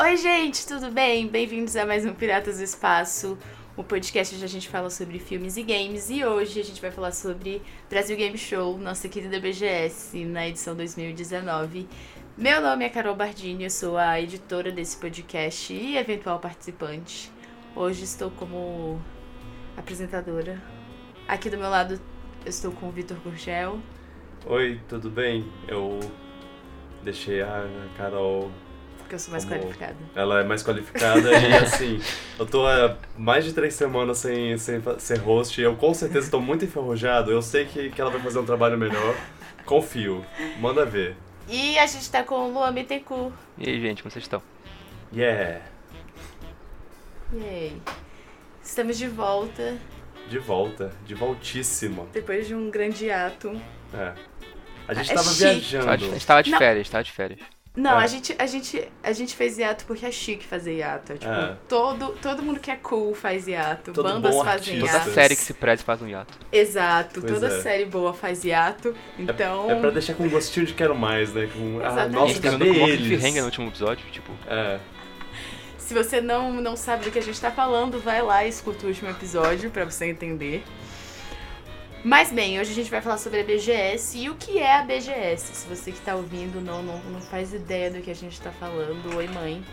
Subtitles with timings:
[0.00, 1.26] Oi, gente, tudo bem?
[1.26, 3.36] Bem-vindos a mais um Piratas do Espaço,
[3.76, 6.08] o podcast onde a gente fala sobre filmes e games.
[6.08, 10.76] E hoje a gente vai falar sobre Brasil Game Show, nossa querida BGS, na edição
[10.76, 11.88] 2019.
[12.36, 17.28] Meu nome é Carol Bardini, eu sou a editora desse podcast e eventual participante.
[17.74, 19.02] Hoje estou como
[19.76, 20.62] apresentadora.
[21.26, 22.00] Aqui do meu lado
[22.44, 23.80] eu estou com o Vitor Gurgel.
[24.46, 25.44] Oi, tudo bem?
[25.66, 25.98] Eu
[27.02, 28.48] deixei a Carol
[29.08, 29.96] porque eu sou mais Como qualificada.
[30.14, 31.98] Ela é mais qualificada e assim,
[32.38, 36.26] eu tô há mais de três semanas sem, sem ser host e eu com certeza
[36.26, 37.32] estou muito enferrujado.
[37.32, 39.16] Eu sei que, que ela vai fazer um trabalho melhor.
[39.64, 40.24] Confio.
[40.60, 41.16] Manda ver.
[41.48, 43.32] E a gente tá com o Luan Bittencourt.
[43.56, 44.42] E aí, gente, como vocês estão?
[45.14, 45.62] Yeah!
[47.32, 47.80] Yay!
[48.62, 49.78] Estamos de volta.
[50.28, 52.04] De volta, de voltíssima.
[52.12, 53.58] Depois de um grande ato.
[53.94, 54.12] É.
[54.86, 55.38] A gente ah, é tava chique.
[55.38, 55.90] viajando.
[55.90, 57.57] A gente tava de férias, tava de férias.
[57.78, 58.02] Não, é.
[58.02, 61.12] a, gente, a, gente, a gente fez hiato porque é chique fazer hiato.
[61.12, 61.56] É, tipo, é.
[61.68, 63.92] todo, todo mundo que é cool faz hiato.
[63.92, 65.04] Todo bandas fazem hiato.
[65.04, 66.36] Toda série que se preze faz um hiato.
[66.50, 67.62] Exato, pois toda é.
[67.62, 68.92] série boa faz hiato.
[69.16, 69.70] Então.
[69.70, 71.48] É, é pra deixar com um gostinho de quero mais, né?
[71.52, 73.22] Com, ah, nossa, cadê eles?
[73.22, 74.32] Com no último episódio, tipo.
[74.48, 74.80] É.
[75.78, 78.84] Se você não, não sabe do que a gente tá falando, vai lá e escuta
[78.84, 80.64] o último episódio pra você entender.
[82.04, 84.82] Mas bem, hoje a gente vai falar sobre a BGS e o que é a
[84.82, 85.52] BGS.
[85.52, 88.52] Se você que está ouvindo não, não, não faz ideia do que a gente está
[88.52, 89.64] falando, oi mãe.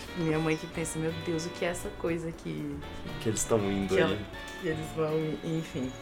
[0.00, 2.76] Tipo, minha mãe que pensa, meu Deus, o que é essa coisa que.
[3.20, 4.18] Que eles estão indo que, aí.
[4.62, 5.92] Que eles vão, enfim.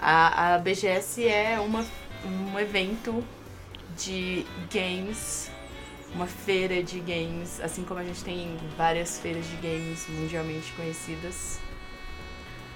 [0.00, 1.86] A, a BGS é uma,
[2.24, 3.22] um evento
[3.96, 5.48] de games,
[6.12, 11.60] uma feira de games, assim como a gente tem várias feiras de games mundialmente conhecidas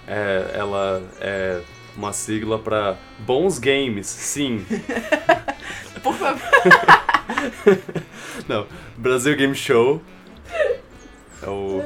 [0.07, 1.61] é, ela é
[1.97, 4.65] uma sigla para bons games, sim.
[6.03, 6.43] Por favor.
[8.49, 10.03] Não, Brasil Game Show.
[11.43, 11.81] É o.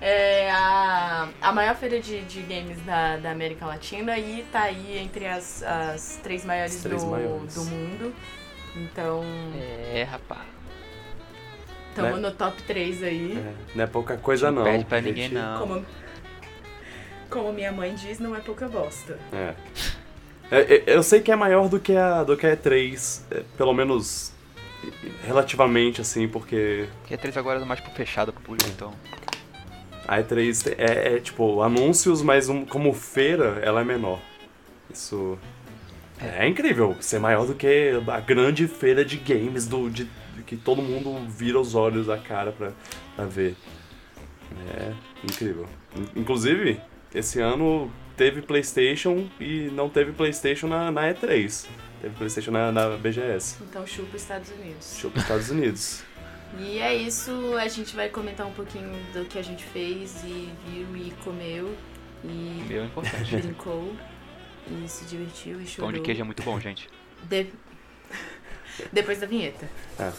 [0.00, 4.98] É a, a maior feira de, de games da, da América Latina e tá aí
[4.98, 7.54] entre as, as três maiores, três do, maiores.
[7.54, 8.14] do mundo.
[8.76, 9.24] Então.
[9.94, 10.42] É, rapaz.
[11.94, 12.28] Tamo né?
[12.28, 13.38] no top 3 aí.
[13.38, 14.64] É, não é pouca coisa, não.
[14.64, 15.60] Não perde pra ninguém, não.
[15.60, 15.86] Como,
[17.28, 19.18] como minha mãe diz, não é pouca bosta.
[19.32, 19.54] É.
[20.50, 23.42] é, é eu sei que é maior do que a, do que a E3, é,
[23.56, 24.32] pelo menos
[25.24, 26.88] relativamente, assim, porque...
[27.06, 28.92] Que a E3 agora é mais fechada pro público, então...
[30.06, 34.20] A E3 é, é tipo, anúncios, mas um, como feira, ela é menor.
[34.92, 35.38] Isso...
[36.20, 36.44] É.
[36.44, 40.08] é incrível ser maior do que a grande feira de games do, de,
[40.46, 42.72] que todo mundo vira os olhos a cara pra,
[43.16, 43.56] pra ver.
[44.76, 44.92] É
[45.24, 45.66] incrível.
[46.14, 46.80] Inclusive,
[47.14, 51.66] esse ano teve PlayStation e não teve PlayStation na, na E3.
[52.00, 53.56] Teve PlayStation na, na BGS.
[53.62, 54.96] Então chupa Estados Unidos.
[54.98, 56.02] Chupa Estados Unidos.
[56.58, 60.52] e é isso, a gente vai comentar um pouquinho do que a gente fez e
[60.66, 61.74] viu e comeu.
[62.24, 63.36] E Meu é importante.
[63.36, 63.94] brincou.
[64.66, 65.90] E se divertiu e chorou.
[65.90, 66.88] Pão de queijo é muito bom, gente.
[67.24, 67.48] De...
[68.92, 69.68] Depois da vinheta.
[69.98, 70.10] É.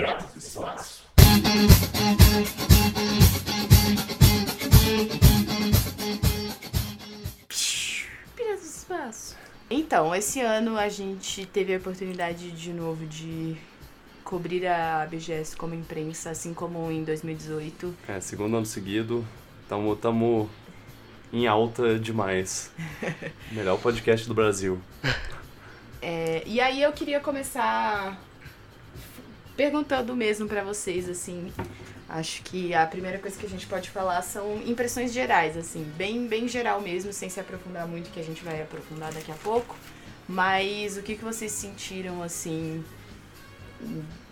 [0.00, 1.02] Piratas do Espaço.
[8.34, 9.36] Piratas do Espaço.
[9.68, 13.58] Então, esse ano a gente teve a oportunidade de novo de
[14.24, 17.94] cobrir a BGS como imprensa, assim como em 2018.
[18.08, 19.22] É, segundo ano seguido,
[19.68, 20.48] tamo, tamo
[21.30, 22.72] em alta demais.
[23.52, 24.80] Melhor podcast do Brasil.
[26.00, 28.18] É, e aí eu queria começar
[29.60, 31.52] perguntando mesmo para vocês, assim.
[32.08, 36.26] Acho que a primeira coisa que a gente pode falar são impressões gerais, assim, bem,
[36.26, 39.76] bem geral mesmo, sem se aprofundar muito, que a gente vai aprofundar daqui a pouco.
[40.26, 42.82] Mas o que, que vocês sentiram, assim,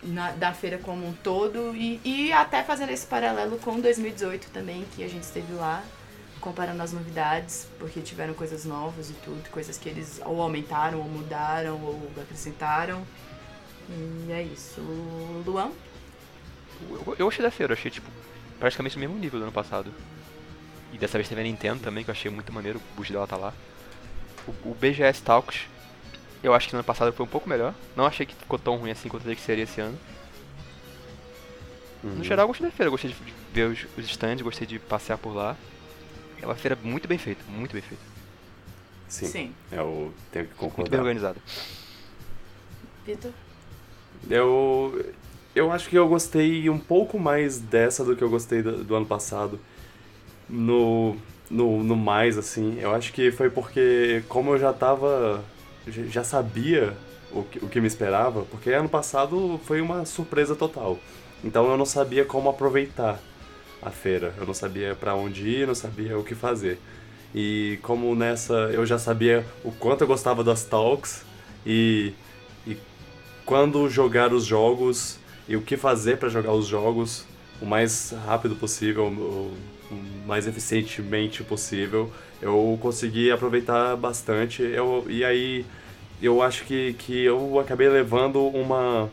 [0.01, 4.83] na, da feira como um todo e, e até fazendo esse paralelo com 2018 também,
[4.95, 5.83] que a gente esteve lá,
[6.41, 11.05] comparando as novidades, porque tiveram coisas novas e tudo, coisas que eles ou aumentaram, ou
[11.05, 13.05] mudaram, ou acrescentaram.
[13.89, 14.81] E é isso.
[15.45, 15.71] Luan?
[16.89, 18.09] Eu, eu achei da feira, eu achei tipo
[18.59, 19.91] praticamente o mesmo nível do ano passado.
[20.93, 23.27] E dessa vez teve a Nintendo também, que eu achei muito maneiro, o boost dela
[23.27, 23.53] tá lá.
[24.47, 25.67] O, o BGS Talks,
[26.43, 27.73] eu acho que no ano passado foi um pouco melhor.
[27.95, 29.97] Não achei que ficou tão ruim assim quanto eu que seria esse ano.
[32.03, 32.15] Uhum.
[32.15, 33.17] No geral, eu gostei da feira, gostei de
[33.53, 35.55] ver os, os stands, gostei de passear por lá.
[36.41, 38.03] É uma feira muito bem feita, muito bem feita.
[39.07, 39.25] Sim.
[39.27, 39.55] Sim.
[39.71, 40.81] Eu tenho que concordar.
[40.81, 41.37] Muito bem organizada.
[43.05, 43.33] Vitor?
[44.29, 45.13] Eu
[45.55, 48.95] eu acho que eu gostei um pouco mais dessa do que eu gostei do, do
[48.95, 49.59] ano passado.
[50.49, 51.15] No,
[51.49, 52.77] no, no mais, assim.
[52.79, 55.43] Eu acho que foi porque, como eu já tava.
[55.87, 56.95] Já sabia
[57.31, 60.99] o que, o que me esperava, porque ano passado foi uma surpresa total.
[61.43, 63.19] Então eu não sabia como aproveitar
[63.81, 64.33] a feira.
[64.37, 66.79] Eu não sabia para onde ir, não sabia o que fazer.
[67.33, 71.23] E como nessa eu já sabia o quanto eu gostava das talks
[71.65, 72.13] e,
[73.49, 75.17] quando jogar os jogos
[75.47, 77.25] e o que fazer para jogar os jogos
[77.59, 79.51] o mais rápido possível, o
[80.27, 84.61] mais eficientemente possível, eu consegui aproveitar bastante.
[84.61, 85.65] Eu, e aí
[86.21, 89.09] eu acho que, que eu acabei levando uma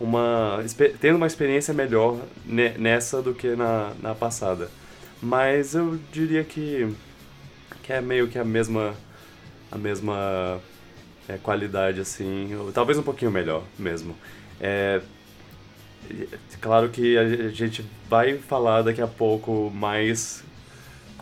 [0.00, 0.64] uma
[1.00, 4.68] tendo uma experiência melhor nessa do que na, na passada.
[5.22, 6.92] Mas eu diria que,
[7.84, 8.96] que é meio que a mesma
[9.70, 10.60] a mesma
[11.30, 14.16] é, qualidade assim, talvez um pouquinho melhor mesmo.
[14.60, 15.00] É,
[16.60, 20.42] claro que a gente vai falar daqui a pouco mais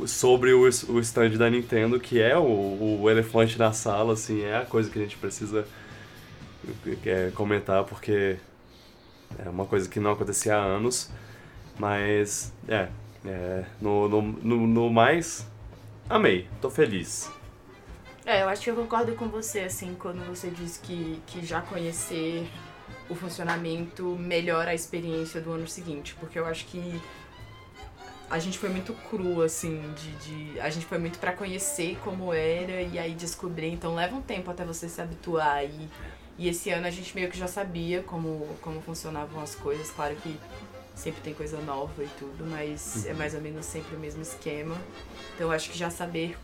[0.07, 4.57] sobre o, o stand da Nintendo, que é o, o elefante na sala, assim, é
[4.57, 5.67] a coisa que a gente precisa
[7.05, 8.37] é, comentar, porque
[9.45, 11.11] é uma coisa que não acontecia há anos.
[11.79, 12.89] Mas, é,
[13.25, 15.47] é no, no, no, no mais,
[16.09, 17.31] amei, tô feliz.
[18.29, 21.63] É, eu acho que eu concordo com você, assim, quando você diz que, que já
[21.63, 22.47] conhecer
[23.09, 27.01] o funcionamento melhora a experiência do ano seguinte, porque eu acho que
[28.29, 32.31] a gente foi muito cru, assim, de, de a gente foi muito para conhecer como
[32.35, 35.89] era e aí descobrir, então leva um tempo até você se habituar e
[36.39, 39.91] e esse ano a gente meio que já sabia como, como funcionavam as coisas.
[39.91, 40.39] Claro que
[40.95, 43.15] sempre tem coisa nova e tudo, mas é uhum.
[43.15, 44.77] é mais ou menos sempre o mesmo esquema.
[45.35, 46.37] Então acho que já saber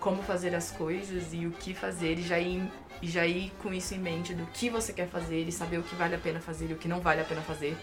[0.00, 2.70] como fazer as coisas e o que fazer e já ir,
[3.02, 5.82] e já ir com isso em mente do que você quer fazer e saber o
[5.82, 7.76] que vale a pena fazer e o que não vale a pena fazer.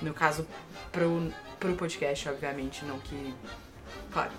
[0.00, 0.46] No caso,
[0.90, 3.34] pro, pro podcast, obviamente, não que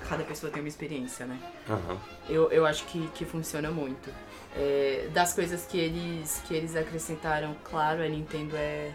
[0.07, 1.39] cada pessoa tem uma experiência, né?
[1.69, 1.97] Uhum.
[2.27, 4.09] Eu, eu acho que, que funciona muito.
[4.55, 8.93] É, das coisas que eles, que eles acrescentaram, claro, a Nintendo é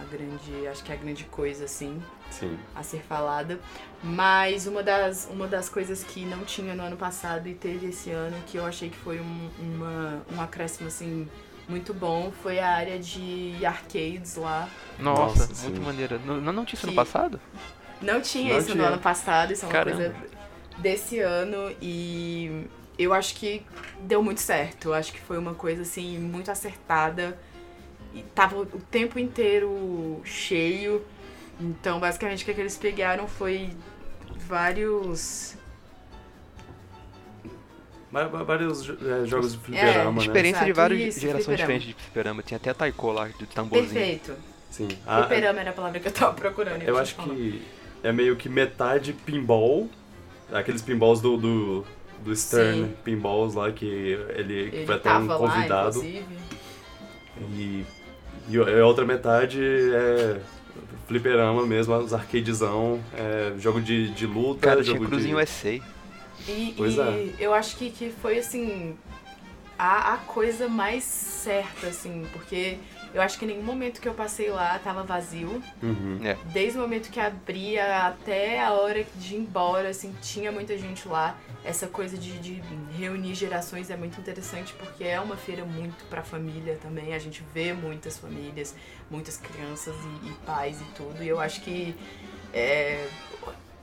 [0.00, 2.00] a grande, acho que é a grande coisa, assim,
[2.32, 2.58] Sim.
[2.74, 3.60] a ser falada.
[4.02, 8.10] Mas uma das, uma das coisas que não tinha no ano passado e teve esse
[8.10, 11.28] ano, que eu achei que foi um, uma, um acréscimo, assim,
[11.68, 14.68] muito bom, foi a área de arcades lá.
[14.98, 16.18] Nossa, Nossa muito maneira.
[16.24, 17.40] Não, não tinha isso no passado?
[18.00, 18.82] Não tinha não isso tinha.
[18.82, 19.96] no ano passado, isso é uma Caramba.
[19.96, 20.14] coisa
[20.78, 22.66] desse ano e
[22.98, 23.64] eu acho que
[24.00, 24.88] deu muito certo.
[24.88, 27.38] Eu acho que foi uma coisa assim muito acertada.
[28.14, 31.02] E tava o tempo inteiro cheio.
[31.62, 33.70] Então, basicamente, o que, é que eles pegaram foi
[34.48, 35.56] vários.
[38.10, 40.20] Vários é, jogos de fliperama, é, né?
[40.20, 41.56] Experiência de várias gerações fliperama.
[41.56, 42.42] diferentes de fliperama.
[42.42, 43.90] Tinha até taiko lá, de tamborzinho.
[43.90, 44.34] Perfeito.
[44.70, 44.88] Sim.
[44.88, 46.82] Fliperama era a palavra que eu tava procurando.
[46.82, 47.62] Eu acho que
[48.02, 49.88] é meio que metade pinball.
[50.52, 51.86] Aqueles pinballs do, do
[52.22, 52.96] do Stern Sim.
[53.04, 55.98] Pinballs lá, que ele, ele foi até um convidado.
[55.98, 56.04] Lá,
[57.54, 57.84] e,
[58.48, 60.40] e a outra metade é
[61.06, 64.60] fliperama mesmo, os arcadezão, é, jogo de, de luta.
[64.60, 65.42] Cara, jogo tinha Cruzinho de...
[65.42, 65.80] USA.
[66.48, 67.34] E, pois e é.
[67.38, 68.96] eu acho que, que foi assim
[69.78, 72.78] a, a coisa mais certa, assim, porque
[73.14, 75.62] eu acho que nenhum momento que eu passei lá tava vazio.
[75.82, 76.20] Uhum.
[76.24, 76.36] É.
[76.46, 81.06] Desde o momento que abria até a hora de ir embora, assim, tinha muita gente
[81.06, 81.36] lá.
[81.64, 82.62] Essa coisa de, de
[82.96, 87.14] reunir gerações é muito interessante porque é uma feira muito pra família também.
[87.14, 88.74] A gente vê muitas famílias,
[89.10, 91.22] muitas crianças e, e pais e tudo.
[91.22, 91.94] E eu acho que
[92.52, 93.06] é,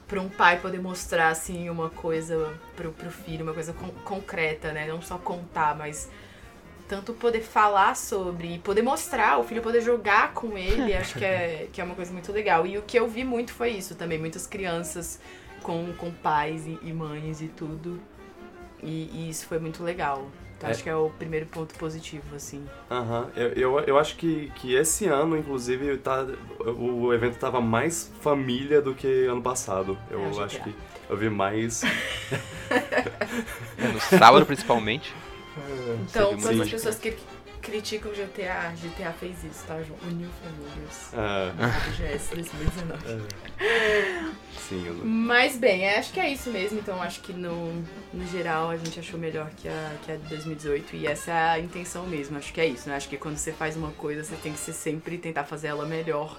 [0.08, 4.74] para um pai poder mostrar assim uma coisa pro, pro filho, uma coisa con concreta,
[4.74, 4.88] né?
[4.88, 6.10] Não só contar, mas
[6.90, 11.68] tanto poder falar sobre, poder mostrar, o filho poder jogar com ele, acho que é,
[11.72, 12.66] que é uma coisa muito legal.
[12.66, 15.22] E o que eu vi muito foi isso também, muitas crianças
[15.62, 18.02] com, com pais e, e mães e tudo.
[18.82, 20.28] E, e, isso foi muito legal.
[20.58, 20.72] Então é.
[20.74, 22.66] acho que é o primeiro ponto positivo, assim.
[22.90, 23.30] Aham, uhum.
[23.36, 26.26] eu, eu, eu, acho que, que esse ano, inclusive, tá,
[26.60, 29.96] o evento tava mais família do que ano passado.
[30.10, 30.74] Eu é, acho que
[31.08, 31.84] eu vi mais.
[33.78, 35.14] é, no sábado, principalmente.
[36.10, 37.16] Então, todas as pessoas que
[37.62, 40.00] criticam GTA, GTA fez isso, tá, João?
[40.08, 41.12] Uniu famílias.
[41.14, 41.52] Ah.
[41.92, 43.28] GS 2019.
[43.60, 44.32] É.
[44.58, 45.06] Sim, eu...
[45.06, 46.80] Mas bem, acho que é isso mesmo.
[46.80, 50.28] Então acho que no, no geral a gente achou melhor que a, que a de
[50.30, 52.38] 2018 e essa é a intenção mesmo.
[52.38, 52.96] Acho que é isso, né?
[52.96, 55.86] Acho que quando você faz uma coisa, você tem que ser sempre tentar fazer ela
[55.86, 56.38] melhor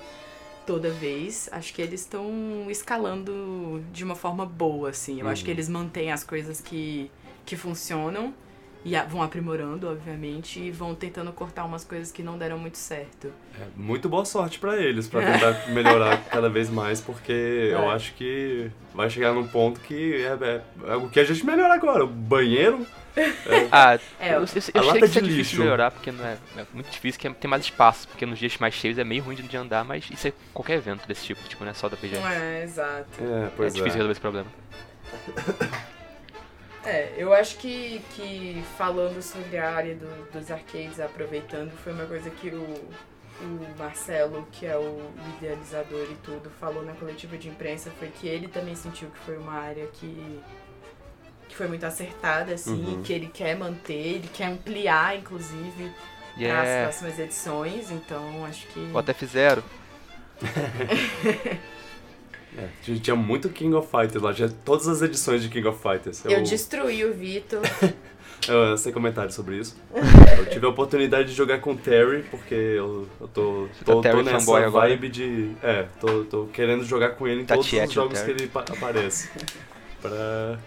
[0.67, 1.49] toda vez.
[1.53, 5.21] Acho que eles estão escalando de uma forma boa, assim.
[5.21, 5.33] Eu uhum.
[5.33, 7.11] acho que eles mantêm as coisas que,
[7.45, 8.35] que funcionam
[8.83, 12.79] E a- vão aprimorando, obviamente, e vão tentando cortar umas coisas que não deram muito
[12.79, 13.31] certo.
[13.61, 15.21] É, muito boa sorte pra eles, pra
[15.55, 17.95] tentar melhorar cada vez mais, porque eu É.
[17.95, 21.75] acho que vai chegar num ponto que é, é- é o que a gente melhora
[21.75, 22.05] agora.
[22.05, 22.87] O banheiro,
[23.73, 25.57] Ah, É, eu, eu, eu a lata é de difícil lixo.
[25.57, 28.39] de melhorar, porque não é, é muito difícil, que é- tem mais espaço, porque nos
[28.39, 31.43] dias mais cheios é meio ruim de, andar, mas isso é qualquer evento desse tipo,
[31.49, 32.23] tipo, não é só da PGS.
[32.25, 33.09] É, exato.
[33.21, 33.95] é, É pois difícil é.
[33.97, 34.47] resolver esse problema.
[36.85, 42.07] É, eu acho que, que falando sobre a área do- dos arcades, aproveitando, foi uma
[42.07, 42.63] coisa que o,
[43.43, 48.27] o Marcelo, que é o idealizador e tudo, falou na coletiva de imprensa, foi que
[48.27, 50.41] ele também sentiu que foi uma área que,
[51.49, 53.03] que foi muito acertada, assim, Uhum.
[53.03, 55.93] que ele quer manter, ele quer ampliar, inclusive,
[56.39, 56.83] para as é.
[56.85, 58.91] próximas edições, então acho que...
[58.93, 59.63] Ou até fizeram.
[62.61, 65.81] É, tinha- tinha muito King of Fighters lá, tinha todas as edições de King of
[65.83, 66.25] Fighters.
[66.25, 67.61] Eu destruí o Vitor.
[68.49, 69.76] eu- sem comentários sobre isso.
[70.38, 74.11] eu tive a oportunidade de jogar com o Terry, porque eu, eu tô, tô, tá
[74.11, 74.88] tô nessa fanboy agora?
[74.88, 75.50] vibe de.
[75.62, 78.61] É, tô, tô querendo jogar com ele em Tá todos os jogos que ele pa-
[78.69, 79.31] aparece.
[80.02, 80.59] pra.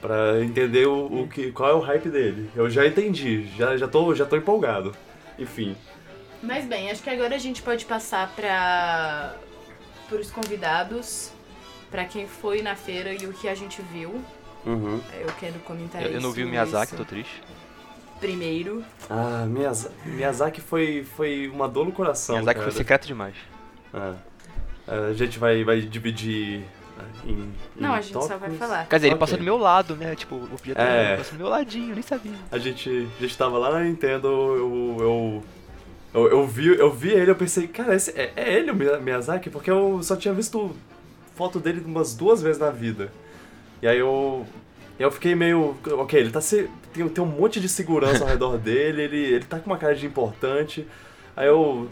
[0.00, 2.50] Pra entender o, o que, qual é o hype dele.
[2.56, 4.92] Eu já entendi, já, já, tô, já tô empolgado.
[5.38, 5.76] Enfim.
[6.42, 9.36] Mas bem, acho que agora a gente pode passar para
[10.20, 11.30] os convidados,
[11.90, 14.22] para quem foi na feira e o que a gente viu.
[14.64, 15.00] Uhum.
[15.20, 17.42] Eu quero comentar Eu, eu não vi o isso- Miyazaki, isso tô triste.
[18.20, 18.84] Primeiro.
[19.10, 22.36] Ah, Miyazaki, Miyazaki foi, foi uma dor no coração.
[22.36, 22.70] Miyazaki cara.
[22.70, 23.34] foi secreto demais.
[23.92, 24.14] Ah.
[24.86, 26.64] A gente vai, vai dividir
[27.24, 27.30] em.
[27.32, 28.58] em Não, a gente só vai tópicos.
[28.58, 28.86] falar.
[28.88, 29.20] Quer dizer, ele Ok.
[29.20, 30.14] passou do meu lado, né?
[30.14, 31.16] Tipo, o objeto É.
[31.16, 32.32] passou do meu ladinho, eu nem sabia.
[32.50, 34.96] A gente, a gente tava lá na Nintendo, eu.
[35.00, 35.44] eu
[36.14, 38.98] eu, eu, vi, eu vi ele, eu pensei, cara, esse, é, é ele o Miya-
[38.98, 39.48] Miyazaki?
[39.50, 40.74] Porque eu só tinha visto
[41.34, 43.10] foto dele umas duas vezes na vida.
[43.80, 44.46] E aí eu.
[44.98, 45.76] Eu fiquei meio.
[45.92, 46.68] Ok, ele tá se.
[46.92, 49.94] Tem, tem um monte de segurança ao redor dele, ele, ele tá com uma cara
[49.94, 50.86] de importante.
[51.36, 51.88] Aí eu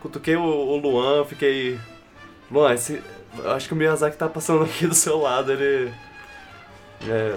[0.00, 1.78] cutuquei o, o Luan, fiquei.
[2.50, 3.02] Luan, esse,
[3.38, 5.92] eu acho que o Miyazaki tá passando aqui do seu lado, ele.
[7.08, 7.36] É,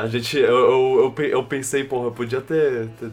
[0.00, 0.38] a, gente.
[0.38, 3.10] Eu, eu, eu, eu pensei, porra, eu podia ter, ter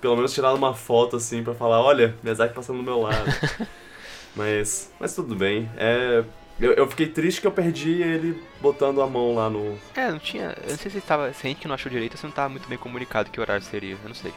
[0.00, 3.30] pelo menos tirado uma foto assim pra falar, olha, Miyazaki passando do meu lado.
[4.34, 4.92] mas.
[4.98, 5.70] Mas tudo bem.
[5.76, 6.24] É,
[6.60, 9.78] eu, eu fiquei triste que eu perdi ele botando a mão lá no.
[9.94, 10.54] É, não tinha.
[10.62, 11.32] Eu não sei se tava.
[11.32, 13.64] Se a gente que não achou direito, se não tava muito bem comunicado que horário
[13.64, 13.94] seria.
[13.94, 14.32] Eu não sei.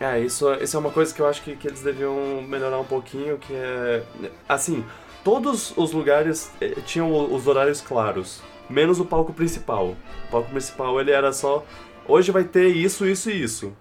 [0.00, 2.84] É, isso, isso é uma coisa que eu acho que, que eles deviam melhorar um
[2.84, 4.02] pouquinho, que é.
[4.48, 4.82] Assim,
[5.22, 9.94] todos os lugares eh, tinham os horários claros, menos o palco principal.
[10.28, 11.64] O palco principal ele era só.
[12.08, 13.76] Hoje vai ter isso, isso e isso.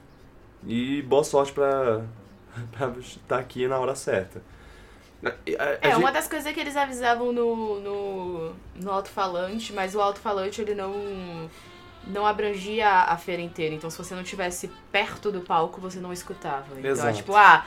[0.65, 2.01] E boa sorte pra,
[2.71, 4.41] pra estar aqui na hora certa.
[5.23, 5.33] A- a- a
[5.81, 10.61] É, gente- uma das coisas que eles avisavam no, no, no alto-falante, mas o alto-falante
[10.61, 11.49] ele não,
[12.07, 13.75] não abrangia a feira inteira.
[13.75, 16.67] Então se você não estivesse perto do palco, você não escutava.
[16.77, 17.17] Então é Exato.
[17.17, 17.65] tipo, ah,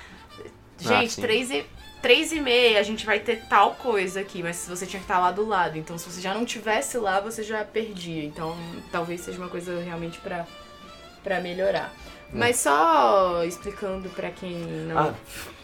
[0.78, 1.20] gente, sim.
[1.20, 1.66] três, e,
[2.00, 5.18] três e meia a gente vai ter tal coisa aqui, mas você tinha que estar
[5.18, 5.76] lá do lado.
[5.76, 8.24] Então se você já não tivesse lá, você já perdia.
[8.24, 8.56] Então
[8.90, 10.46] talvez seja uma coisa realmente pra,
[11.22, 11.92] pra melhorar.
[12.32, 14.98] Mas só explicando pra quem não.
[14.98, 15.14] Ah,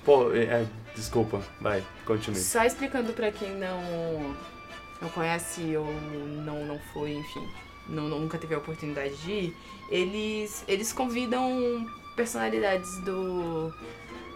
[0.04, 2.38] pô, é, é, desculpa, vai, continue.
[2.38, 4.36] Só explicando pra quem não
[5.00, 5.86] não conhece ou
[6.44, 7.48] não não foi, enfim,
[7.88, 9.56] não, nunca teve a oportunidade de ir,
[9.90, 13.72] eles eles convidam personalidades do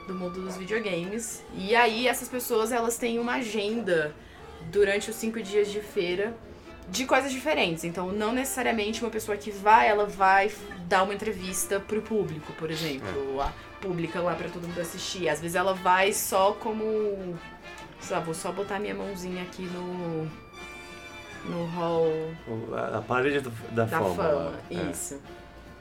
[0.07, 4.15] do mundo dos videogames e aí essas pessoas elas têm uma agenda
[4.71, 6.35] durante os cinco dias de feira
[6.91, 7.85] de coisas diferentes.
[7.85, 10.51] Então, não necessariamente uma pessoa que vai, ela vai
[10.89, 15.29] dar uma entrevista pro público, por exemplo, a pública lá pra todo mundo assistir.
[15.29, 17.37] Às vezes ela vai só como,
[18.01, 20.29] sei lá, vou só botar minha mãozinha aqui no
[21.45, 22.07] no hall
[22.97, 24.15] A, parede do- da, da fama.
[24.15, 24.75] fama, é.
[24.93, 25.21] isso.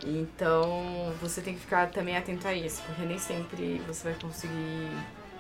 [0.04, 4.90] Então, você tem que ficar também atento a isso, porque nem sempre você vai conseguir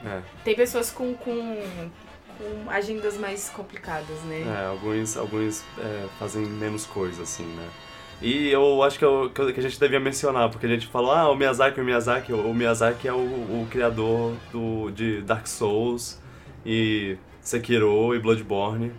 [0.06, 0.22] É.
[0.44, 1.60] tem pessoas com, com,
[2.42, 4.42] com agendas mais complicadas, né?
[4.42, 7.68] É, alguns, alguns é, fazem menos coisa, assim, né?
[8.22, 10.88] E eu acho que, eu- que eu- que a gente devia mencionar, porque a gente
[10.88, 15.48] falou, ah, o Miyazaki, o Miyazaki, o Miyazaki é o, o criador do, de Dark
[15.48, 16.20] Souls
[16.66, 18.92] e Sekiro e Bloodborne.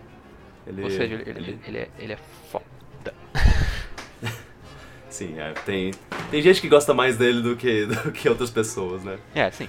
[0.66, 2.18] Ele, Ou seja, ele, ele, ele é, ele é
[2.50, 3.14] foda.
[5.08, 5.92] Sim, é, tem,
[6.30, 9.18] tem gente que gosta mais dele do que, do que outras pessoas, né?
[9.34, 9.68] É, sim.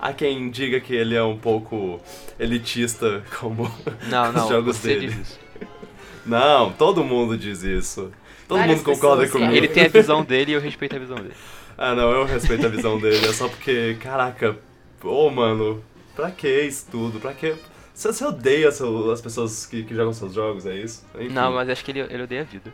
[0.00, 2.00] Há quem diga que ele é um pouco
[2.38, 3.70] elitista, como
[4.08, 5.06] Não, os não, jogos você dele.
[5.08, 5.38] diz isso.
[6.26, 8.10] Não, todo mundo diz isso.
[8.48, 9.56] Todo Várias mundo concorda pessoas comigo.
[9.56, 11.34] Ele tem a visão dele e eu respeito a visão dele.
[11.78, 13.26] Ah, não, eu respeito a visão dele.
[13.26, 14.56] É só porque, caraca,
[15.04, 15.82] ô, mano,
[16.16, 17.20] pra que isso tudo?
[17.20, 17.54] Pra que...
[17.94, 21.04] Você, você odeia seu- as pessoas que, que jogam seus jogos, é isso?
[21.14, 21.32] Enfim.
[21.32, 22.72] Não, mas acho que ele, ele odeia a vida.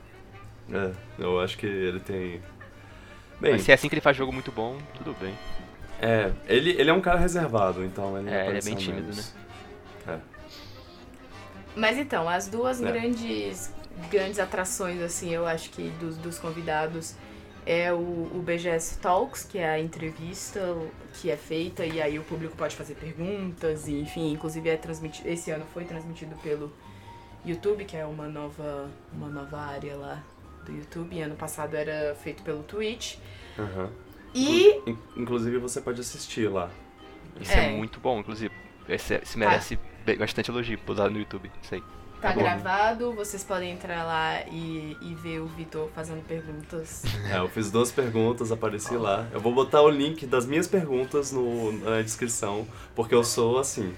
[0.72, 2.40] É, eu acho que ele tem...
[3.40, 5.34] Bem, Mas se é assim que ele faz jogo muito bom, tudo bem.
[6.02, 9.32] É, ele, ele é um cara reservado, então ele É, ele é bem tímido, menos.
[10.06, 10.18] É.
[11.76, 12.90] Mas então, as duas É.
[12.90, 13.72] grandes,
[14.10, 17.14] grandes atrações, assim, eu acho que dos, dos convidados
[17.64, 20.60] é o, o BGS Talks, que é a entrevista
[21.14, 25.28] que é feita e aí o público pode fazer perguntas, e, enfim, inclusive é transmitido.
[25.28, 26.72] Esse ano foi transmitido pelo
[27.46, 30.22] YouTube, que é uma nova, uma nova área lá
[30.66, 31.14] do YouTube.
[31.14, 33.16] E ano passado era feito pelo Twitch.
[33.58, 33.90] Aham.
[34.34, 36.70] E In- Inclusive você pode assistir lá.
[37.40, 37.76] Isso é, É.
[37.76, 38.52] muito bom, inclusive.
[38.88, 41.50] Esse, se merece be- bastante elogio posado no YouTube.
[41.62, 41.82] Isso aí.
[42.20, 42.40] tá bom.
[42.40, 47.02] gravado, vocês podem entrar lá e, e ver o Vitor fazendo perguntas.
[47.30, 49.26] É, eu fiz duas perguntas, apareci lá.
[49.32, 53.92] Eu vou botar o link das minhas perguntas no, na descrição, porque eu sou assim.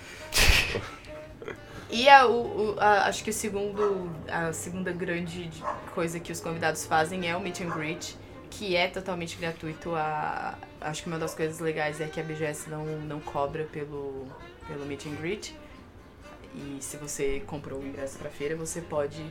[1.91, 5.62] E a, o, a- acho que o segundo, a segunda grande de-
[5.95, 8.17] coisa que os convidados fazem é o meet and greet,
[8.58, 9.94] que é totalmente gratuito.
[9.94, 14.26] A, acho que uma das coisas legais é que a BGS não, não cobra pelo,
[14.66, 15.54] pelo meet and greet.
[16.54, 19.25] E se você comprou o ingresso pra feira, você pode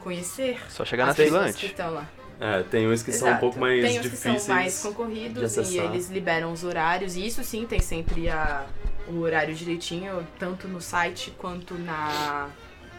[0.00, 1.62] conhecer Só chegar na fila que antes.
[1.64, 2.08] estão lá.
[2.40, 3.40] É, tem uns que são um Exato.
[3.40, 4.42] pouco mais tem que difíceis.
[4.42, 7.14] são mais concorridos e eles liberam os horários.
[7.14, 8.66] E isso sim tem sempre a,
[9.06, 12.48] o horário direitinho, tanto no site quanto na,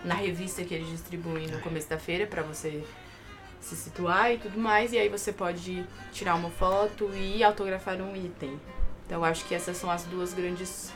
[0.05, 2.83] na revista que eles distribuem no começo da feira pra você
[3.63, 4.93] se situar e tudo mais.
[4.93, 8.60] E aí você pode tirar uma foto e autografar um item.
[9.05, 10.91] Então eu acho que essas são as duas grandes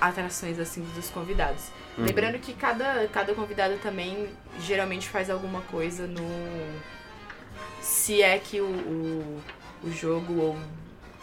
[0.00, 1.68] atrações assim dos convidados.
[1.96, 2.04] Uhum.
[2.04, 4.28] Lembrando que cada, cada convidado também
[4.60, 6.22] geralmente faz alguma coisa no.
[7.80, 9.42] Se é que o, o,
[9.84, 10.58] o jogo ou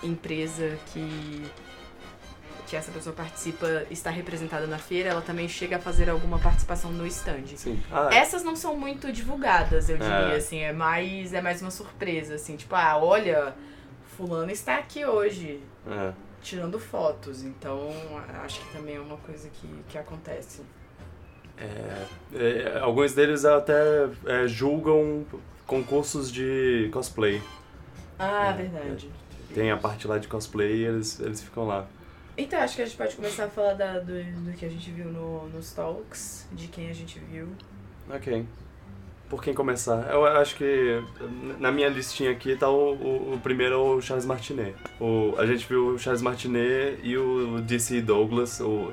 [0.03, 1.45] empresa que,
[2.69, 6.91] que essa pessoa participa está representada na feira, ela também chega a fazer alguma participação
[6.91, 7.45] no stand.
[7.55, 7.81] Sim.
[7.91, 10.35] Ah, Essas não são muito divulgadas, eu diria, É.
[10.35, 13.55] assim, é mais, é mais uma surpresa, assim, tipo, ah, olha,
[14.15, 16.11] fulano está aqui hoje, é.
[16.41, 17.89] tirando fotos, então
[18.43, 20.61] acho que também é uma coisa que, que acontece.
[21.57, 25.25] É, alguns deles até é, julgam
[25.65, 27.41] concursos de cosplay.
[28.17, 29.09] Ah, É, verdade.
[29.53, 31.87] Tem a parte lá de cosplay e eles, eles ficam lá.
[32.41, 34.89] Então, acho que a gente pode começar a falar da- do, do que a gente
[34.91, 37.47] viu no, nos talks, de quem a gente viu.
[38.09, 38.45] Ok.
[39.29, 40.09] Por quem começar?
[40.09, 41.03] Eu acho que
[41.59, 44.73] na minha listinha aqui tá o, o, o primeiro é o Charles Martinet.
[44.99, 48.91] O, a gente viu o Charles Martinet e o DC Douglas, o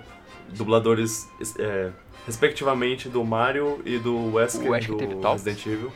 [0.50, 1.26] dubladores
[1.58, 1.90] é,
[2.26, 5.44] respectivamente do Mario e do Wesker O Wesker do teve talks?
[5.44, 5.92] Resident Evil.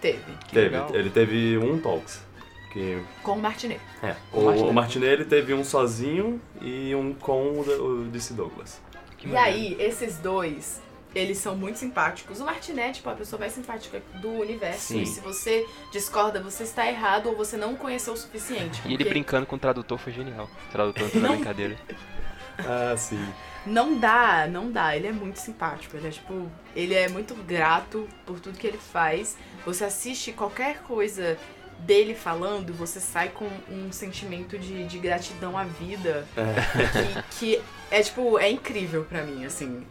[0.00, 0.18] Teve.
[0.46, 0.90] Que Teve, legal.
[0.94, 2.22] ele teve um talks.
[2.70, 3.80] Que, Com o Martinet.
[4.02, 4.70] é, O o, Martinet.
[4.70, 8.80] o Martinet ele teve um sozinho e um com o, o DC Douglas.
[9.18, 9.56] Que E maneiro.
[9.58, 10.80] aí, esses dois,
[11.14, 12.40] eles são muito simpáticos.
[12.40, 14.80] O Martinet, tipo, a pessoa mais simpática do universo.
[14.94, 15.02] Sim.
[15.02, 18.80] E se você discorda, você está errado ou você não conheceu o suficiente.
[18.84, 20.48] E ele porque brincando com o tradutor foi genial.
[20.68, 21.76] O tradutor entrou na brincadeira.
[22.58, 23.18] Ah, sim.
[23.64, 24.94] Não dá, não dá.
[24.94, 25.96] Ele é muito simpático.
[25.96, 29.34] Ele é, tipo, ele é muito grato por tudo que ele faz.
[29.64, 31.38] Você assiste qualquer coisa
[31.86, 37.22] dele falando, você sai com um sentimento de, de gratidão à vida É.
[37.30, 39.84] que, que é tipo, é incrível pra mim, assim.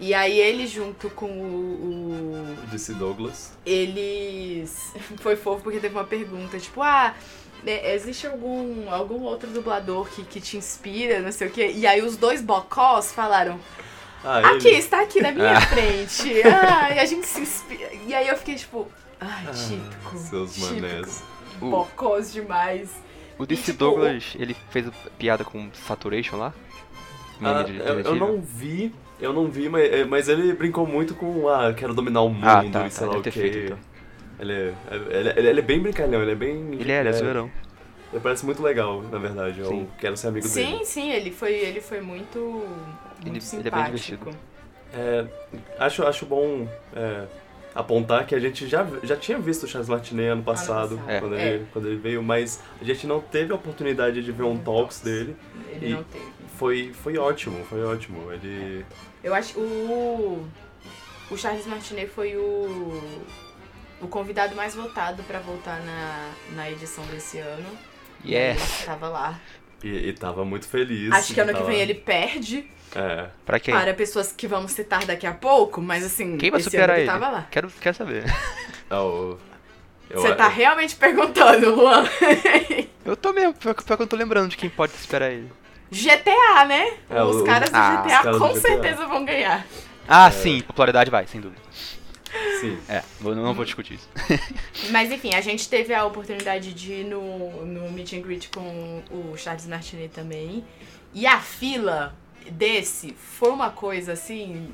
[0.00, 3.52] E aí ele junto com o, o- DC Douglas.
[3.64, 7.14] eles foi fofo porque teve uma pergunta, tipo, ah,
[7.62, 11.72] né, existe algum algum outro dublador que, que te inspira, não sei o quê.
[11.74, 13.58] E aí os dois bocós falaram:
[14.24, 16.42] Ah, "Aqui, ele- está aqui na minha frente".
[16.44, 17.90] Ah, e a gente se inspira.
[18.06, 18.88] E aí eu fiquei tipo,
[19.20, 20.18] ai, Ah, típico.
[20.18, 20.74] seus típico.
[20.74, 21.22] manés.
[21.60, 22.90] O, Bocós demais.
[23.38, 24.86] o DC tipo, Douglas, ele fez
[25.18, 26.52] piada com Saturation lá?
[27.42, 30.86] Ah, Meme de eu, eu não vi, eu não vi, mas, é, mas ele brincou
[30.86, 33.30] muito com, ah, quero dominar o mundo Ah, tá, e sei tá, lá o quê.
[33.30, 33.78] feito, então.
[34.38, 34.74] Ele, é,
[35.10, 36.74] ele, ele, ele é bem brincalhão, ele é bem...
[36.74, 37.50] Ele é, ele é zoeirão.
[38.12, 39.88] Ele parece muito legal, na verdade, eu Sim.
[39.98, 40.84] quero ser amigo Sim, dele.
[40.84, 43.84] sim, ele foi ele foi muito muito Ele- ele é bem simpático.
[43.96, 44.30] divertido.
[44.92, 45.26] É,
[45.80, 47.24] acho, acho bom é,
[47.74, 51.10] apontar que a gente já, já tinha visto o Charles Martinet ano passado, passado.
[51.10, 51.20] É.
[51.20, 51.48] Quando, É.
[51.48, 55.00] ele, quando ele veio, mas a gente não teve a oportunidade de ver um talks
[55.00, 55.34] dele.
[55.72, 56.24] Ele E- não teve.
[56.56, 58.30] Foi, foi ótimo, foi ótimo.
[58.32, 58.84] Ele...
[59.22, 60.48] Eu acho o
[61.30, 63.02] o Charles Martinet foi o
[64.00, 67.66] o convidado mais votado pra voltar na, na edição desse ano.
[68.22, 68.58] E Yes!
[68.78, 69.40] ele tava lá.
[69.82, 71.10] E, e tava muito feliz.
[71.12, 73.74] Acho que ano que vem ele perde É, Pra quem?
[73.74, 76.98] para pessoas que vamos citar daqui a pouco, mas assim, Quem vai esse superar ano
[77.00, 77.06] ele?
[77.06, 77.46] tava lá.
[77.50, 78.24] Quero, quero saber.
[78.90, 79.36] é o...
[80.10, 82.04] eu- Você tá realmente perguntando, Juan?
[83.04, 85.50] Eu tô mesmo, pior, que- eu não tô lembrando de quem pode esperar ele.
[85.92, 86.94] GTA, né?
[87.10, 88.60] É, os o- caras do Ah, GTA os caras com do GTA.
[88.60, 89.66] certeza vão ganhar.
[90.08, 91.60] Ah, sim, popularidade vai, sem dúvida.
[92.60, 92.78] Sim.
[92.88, 94.08] É, eu não vou discutir isso.
[94.90, 99.02] Mas enfim, a gente teve a oportunidade de ir no, no meet and greet com
[99.10, 100.64] o Charles Martinet também.
[101.12, 102.14] E a fila
[102.50, 104.72] desse foi uma coisa assim.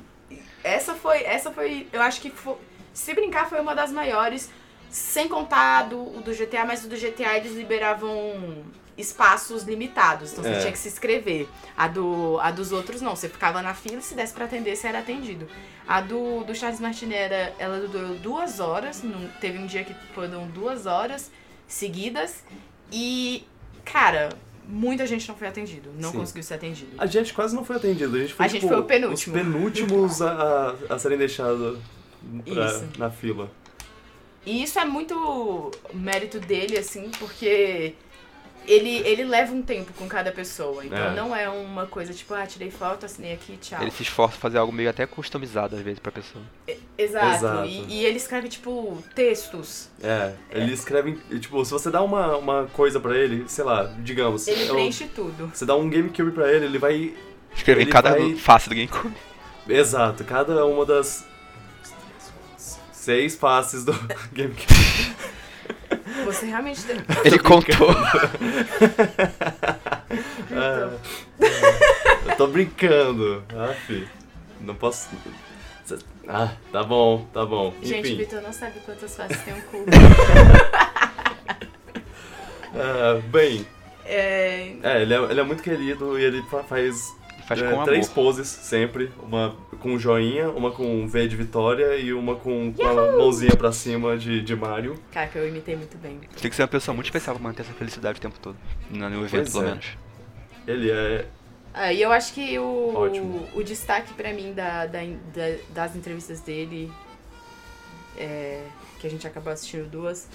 [0.63, 1.23] Essa foi.
[1.23, 1.87] Essa foi.
[1.91, 2.55] Eu acho que foi,
[2.93, 4.49] se brincar foi uma das maiores.
[4.89, 8.61] Sem contar do, o do GTA, mas o do GTA eles liberavam
[8.97, 10.31] espaços limitados.
[10.33, 10.59] Então você É.
[10.59, 11.47] tinha que se inscrever.
[11.77, 13.15] A, do, a dos outros não.
[13.15, 15.47] Você ficava na fila e se desse pra atender, você era atendido.
[15.87, 19.01] A do, do Charles Martinet, era- ela durou duas horas.
[19.39, 21.31] teve um dia que foram duas horas
[21.67, 22.43] seguidas.
[22.91, 23.47] E,
[23.85, 24.27] cara,
[24.71, 25.89] muita gente não foi atendido.
[25.99, 26.19] Não Sim.
[26.19, 26.91] conseguiu ser atendido.
[26.97, 28.15] A gente quase não foi atendido.
[28.15, 29.35] A gente foi, A gente tipo, foi o penúltimo.
[29.35, 31.77] Os penúltimos a, a, a serem deixados
[32.97, 33.51] na fila.
[34.45, 37.93] E isso é muito mérito dele, assim, porque
[38.67, 40.85] ele, ele leva um tempo com cada pessoa.
[40.85, 41.15] Então É.
[41.15, 43.81] não é uma coisa tipo, ah, tirei foto, assinei aqui, tchau.
[43.81, 46.43] Ele se esforça fazer algo meio até customizado às vezes pra pessoa.
[46.97, 47.35] Exato.
[47.35, 47.65] Exato.
[47.67, 49.89] E, e ele escreve, tipo, textos.
[50.03, 51.17] É, ele escreve.
[51.39, 54.47] Tipo, se você dá uma, uma coisa pra ele, sei lá, digamos.
[54.47, 55.51] Ele eu- preenche tudo.
[55.53, 57.13] Você dá um GameCube pra ele, ele vai.
[57.55, 59.13] Escrever Ele cada vai- face do GameCube.
[59.67, 61.25] Exato, cada uma das.
[62.91, 63.93] Seis faces do
[64.31, 64.65] GameCube.
[66.25, 66.97] Você realmente tem.
[67.25, 67.89] Ele contou.
[70.51, 73.41] É, eu tô brincando.
[73.55, 73.73] Ah.
[74.59, 75.07] Não posso.
[76.27, 77.73] Ah, tá bom, tá bom.
[77.81, 78.17] Gente, o Enfim.
[78.17, 79.85] Vitor não sabe quantas faces tem um cubo.
[82.75, 83.65] é, bem,
[84.05, 87.71] é, é ele, é, ele é muito querido e ele fa- faz Ele faz É,
[87.71, 88.15] com três amor.
[88.15, 89.11] poses sempre.
[89.23, 93.71] Uma com joinha, uma com V de Vitória e uma com, com a mãozinha pra
[93.71, 94.95] cima de, de Mario.
[95.11, 96.19] cara, que eu imitei muito bem.
[96.39, 98.55] Tem que ser uma pessoa muito especial pra manter essa felicidade o tempo todo.
[98.89, 99.67] No evento, Pois pelo é.
[99.69, 99.85] menos.
[100.67, 101.25] Ele é.
[101.73, 103.47] Ah, e eu acho que o, Ótimo.
[103.55, 104.99] o, destaque pra mim da, da-
[105.33, 106.91] da- das entrevistas dele,
[108.17, 108.63] é,
[108.99, 110.27] que a gente acabou assistindo duas,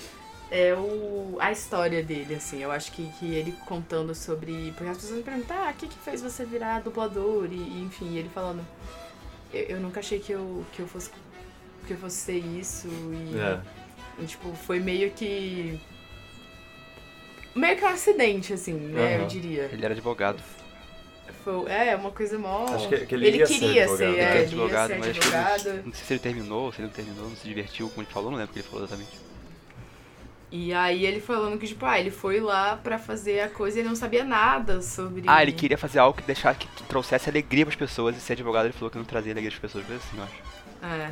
[0.51, 2.63] é o, a história dele, assim.
[2.63, 4.73] Eu acho que, que ele contando sobre.
[4.77, 7.49] Porque as pessoas me perguntam, ah, o que, que fez você virar dublador?
[7.51, 8.65] E, e, enfim, ele falando.
[9.69, 11.11] Eu, eu nunca achei que eu, que eu fosse.
[11.87, 12.89] Que eu fosse ser isso.
[12.89, 13.61] E, é.
[14.23, 15.79] e, tipo, foi meio que.
[17.55, 19.15] Meio que um acidente, assim, né?
[19.17, 19.27] Eu Aham.
[19.29, 19.71] diria.
[19.73, 20.43] Ele era advogado.
[21.43, 22.67] Foi, é, uma coisa mó.
[22.75, 23.99] Acho que- que ele ia ser queria advogado.
[23.99, 25.83] ser, Ele é, Ele quer era ele advogado, ia mas ser que ele, advogado.
[25.87, 28.31] não sei se ele terminou, se ele não terminou, não se divertiu, como ele falou,
[28.31, 29.26] não lembro o que ele falou exatamente.
[30.51, 33.81] E aí ele falando que, tipo, ah, ele foi lá pra fazer a coisa e
[33.81, 35.25] ele não sabia nada sobre.
[35.27, 38.67] Ah, ele queria fazer algo que deixasse que trouxesse alegria pras pessoas e ser advogado
[38.67, 40.35] ele falou que não trazia alegria pras pessoas, coisa assim, eu acho.
[40.95, 41.11] É.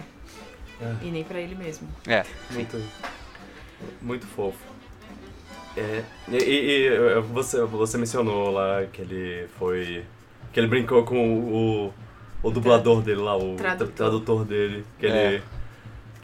[0.80, 0.94] É.
[1.02, 1.88] E nem pra ele mesmo.
[2.06, 2.80] É, Muito,
[4.00, 4.58] muito fofo.
[5.76, 10.04] É, e, e- e você, você mencionou lá que ele foi.
[10.52, 11.94] que ele brincou com o,
[12.42, 13.88] o, dublador dele lá, o Tradutor.
[13.88, 14.84] tra- tradutor dele.
[14.98, 15.26] Que É.
[15.34, 15.42] ele.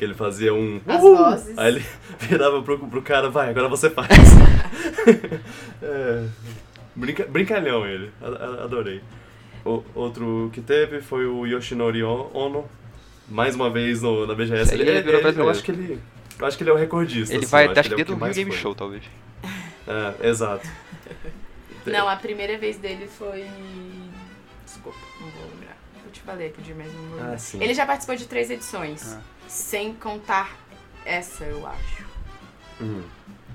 [0.00, 0.80] Que ele fazia um.
[0.86, 1.58] As "Uhul!" vozes.
[1.58, 1.86] Aí ele
[2.20, 4.08] virava pro, pro cara, vai, agora você faz.
[5.82, 6.24] é,
[6.96, 8.10] brinca, brincalhão ele,
[8.64, 9.02] adorei.
[9.62, 12.64] O, outro que teve foi o Yoshinori Ono,
[13.28, 14.62] mais uma vez no, na BGS.
[14.62, 16.00] Esse aí ele virou eu acho que ele.
[16.38, 17.34] Eu acho que ele é o recordista.
[17.34, 18.58] ele assim, vai, ele que é o desde o Rio Game foi.
[18.58, 19.02] Show, talvez.
[19.86, 20.66] É, exato.
[21.84, 23.44] Não, a primeira vez dele foi.
[24.64, 25.59] Desculpa, não vou.
[26.10, 26.98] Eu te falei aqui de mesmo.
[27.20, 27.62] Ah, sim.
[27.62, 29.14] Ele já participou de três edições.
[29.14, 29.20] Ah.
[29.46, 30.56] Sem contar
[31.04, 32.04] essa, eu acho.
[32.80, 33.02] Hum,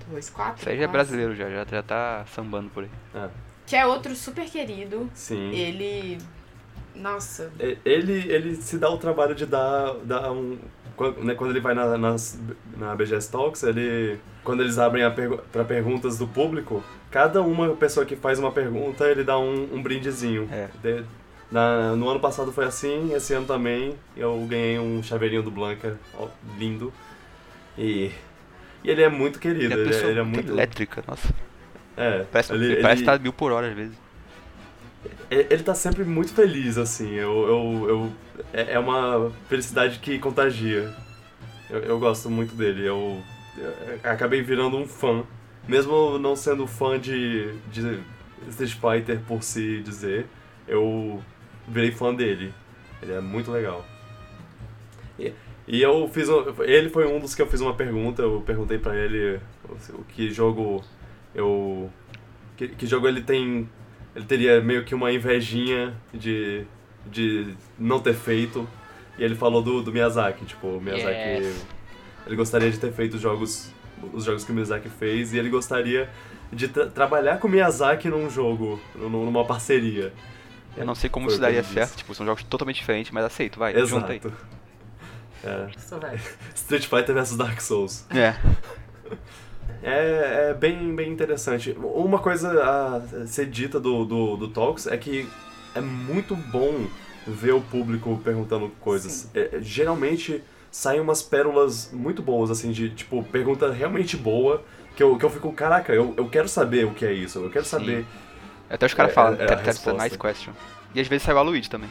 [0.10, 0.62] Dois, quatro?
[0.62, 2.90] Isso aí já é brasileiro já, já, já tá sambando por aí.
[3.14, 3.28] é,
[3.66, 5.10] Que é outro super querido.
[5.14, 5.50] sim.
[5.52, 6.18] Ele.
[6.96, 7.52] Nossa.
[7.60, 10.58] Ele, ele se dá o trabalho de dar, dar um.
[10.96, 12.40] Quando, né, quando ele vai na, nas,
[12.78, 14.18] na BGS Talks, ele.
[14.46, 15.04] Quando eles abrem
[15.52, 19.84] para perguntas do público, cada uma pessoa que faz uma pergunta, ele dá um, um
[19.84, 20.48] brindezinho.
[20.50, 20.70] É.
[20.82, 21.04] De-
[21.52, 23.96] na- no ano passado foi assim, esse ano também.
[24.16, 26.28] Eu ganhei um chaveirinho do Blanca, ó,
[26.58, 26.92] lindo.
[27.78, 28.12] E,
[28.84, 31.34] e ele é muito querido, Ele é ele, é- ele é muito elétrica, nossa.
[31.98, 33.96] É, Parece, ele, ele, parece ele- tá mil por hora às vezes.
[35.30, 37.14] ele tá sempre muito feliz, assim.
[37.14, 38.12] Eu, eu, eu,
[38.54, 40.94] é é uma felicidade que contagia.
[41.70, 42.86] Eu, eu gosto muito dele.
[42.86, 43.22] Eu,
[43.58, 45.24] eu acabei virando um fã.
[45.68, 48.00] Mesmo não sendo fã de, de
[48.50, 50.28] Street Fighter por si dizer,
[50.68, 51.24] eu
[51.68, 52.54] virei fã dele.
[53.02, 53.86] Ele é muito legal.
[55.20, 55.34] E,
[55.68, 56.28] e eu fiz.
[56.30, 58.22] um- Ele foi um dos que eu fiz uma pergunta.
[58.22, 60.84] Eu perguntei pra ele o, que jogo
[61.34, 61.90] eu.
[62.58, 63.70] Que, que jogo ele tem
[64.16, 66.66] ele teria meio que uma invejinha de,
[67.06, 68.68] de não ter feito.
[69.18, 71.08] E ele falou do, do Miyazaki, tipo, o Miyazaki.
[71.46, 71.66] Yes.
[72.28, 73.74] Ele gostaria de ter feito os jogos,
[74.14, 76.10] os jogos que o Miyazaki fez e ele gostaria
[76.52, 80.14] de tra- trabalhar com o Miyazaki num jogo, num- numa parceria.
[80.78, 81.74] Eu não sei como Foi isso daria disse.
[81.74, 84.18] certo, tipo, são jogos totalmente diferentes, mas aceito, vai, junta aí.
[84.18, 84.34] Exato.
[85.44, 86.16] É.
[86.56, 88.06] Street Fighter vs Dark Souls.
[88.10, 88.36] É.
[89.84, 91.72] É, é bem, bem interessante.
[91.80, 95.30] Uma coisa a ser dita do, do, do Talks é que
[95.76, 96.88] é muito bom
[97.28, 99.30] ver o público perguntando coisas.
[99.36, 104.64] É, geralmente saem umas pérolas muito boas, assim, de tipo, pergunta realmente boa,
[104.96, 107.50] que eu, que eu fico, caraca, eu, eu quero saber o que é isso, eu
[107.50, 107.72] quero Sim.
[107.72, 108.06] saber.
[108.70, 110.04] Até os caras É, falam, é a a resposta.
[110.04, 110.54] nice question.
[110.94, 111.90] E às vezes sai o Luigi também.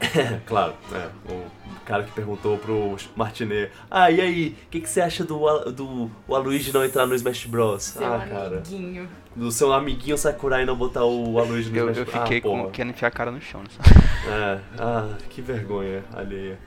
[0.00, 1.46] É, claro, é, o
[1.84, 5.38] cara que perguntou pro Martinet, ah, e aí, o que, que você acha do,
[5.70, 7.82] do o Aloysio não entrar no Smash Bros?
[7.84, 8.46] Seu ah, cara.
[8.48, 9.08] amiguinho.
[9.34, 12.22] Do seu amiguinho Sakurai não botar o Aloysio no Eu, Smash eu Bros.
[12.22, 13.62] fiquei ah, com, querendo enfiar a cara no chão.
[13.62, 13.68] Né?
[14.24, 16.58] É, ah, que vergonha alheia.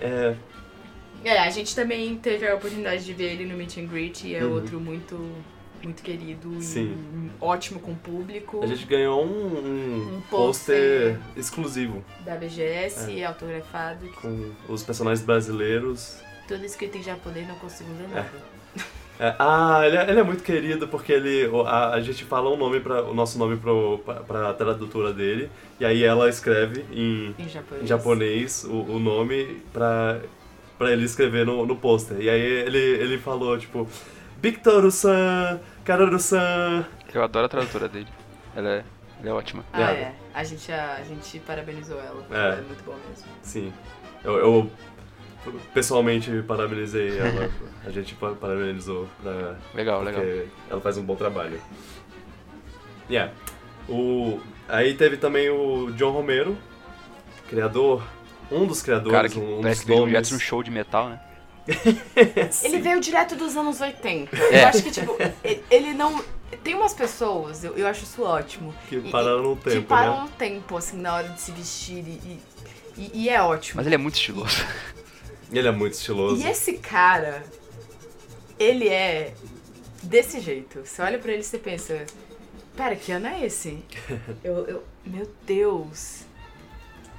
[0.00, 0.34] É,
[1.24, 4.34] É, a gente também teve a oportunidade de ver ele no Meet and Greet e
[4.34, 4.52] é Uhum.
[4.54, 5.18] outro muito,
[5.84, 6.96] muito querido Sim.
[7.14, 8.62] e ótimo com o público.
[8.62, 13.24] a gente ganhou um, um Um pôster exclusivo Da BGS, É.
[13.24, 16.18] autografado, com os personagens brasileiros.
[16.48, 18.54] tudo escrito em japonês, não consigo ler nada.
[19.20, 22.50] É, ah, ele é, ele é muito querido porque ele, o- a, a gente fala
[22.50, 27.32] um nome pra, o nosso nome pra, pra tradutora dele e aí ela escreve em,
[27.38, 27.84] Em japonês.
[27.84, 30.20] em japonês o, o nome pra,
[30.76, 32.20] pra ele escrever no, no pôster.
[32.20, 33.86] E aí ele, ele falou, tipo,
[34.42, 36.86] Victoru-san, Kararu-san.
[37.12, 38.08] Eu adoro a tradutora dele.
[38.56, 38.84] Ela é,
[39.20, 39.64] ela é ótima.
[39.72, 39.96] Ah, Viado.
[39.96, 40.14] é.
[40.32, 42.24] A gente, a, a gente parabenizou ela.
[42.30, 42.34] É.
[42.34, 43.26] Ela é muito boa mesmo.
[43.42, 43.72] Sim,
[44.24, 44.70] eu, eu
[45.74, 47.50] pessoalmente parabenizei ela,
[47.84, 50.46] a gente pa- parabenizou pra, Legal, porque legal.
[50.70, 51.60] ela faz um bom trabalho.
[53.10, 53.32] Yeah.
[53.88, 56.56] O, aí teve também o John Romero,
[57.48, 58.02] criador,
[58.50, 61.20] um dos criadores, cara que um, um dos num show de metal, né?
[62.62, 64.36] Ele veio direto dos anos 80.
[64.36, 64.62] É.
[64.64, 65.16] Eu acho que, tipo,
[65.70, 66.22] ele não.
[66.62, 68.74] Tem umas pessoas, eu, eu acho isso ótimo.
[68.88, 70.22] Que e- pararam no que tempo, param né?
[70.22, 72.40] um tempo, assim, na hora de se vestir e,
[72.96, 73.76] e, e é ótimo.
[73.78, 74.64] Mas ele é muito estiloso.
[75.52, 76.42] Ele é muito estiloso.
[76.42, 77.42] E esse cara,
[78.58, 79.34] ele é
[80.02, 80.80] desse jeito.
[80.84, 82.04] Você olha pra ele e você pensa,
[82.76, 83.78] pera, que ano é esse?
[84.44, 86.20] eu, eu, meu Deus.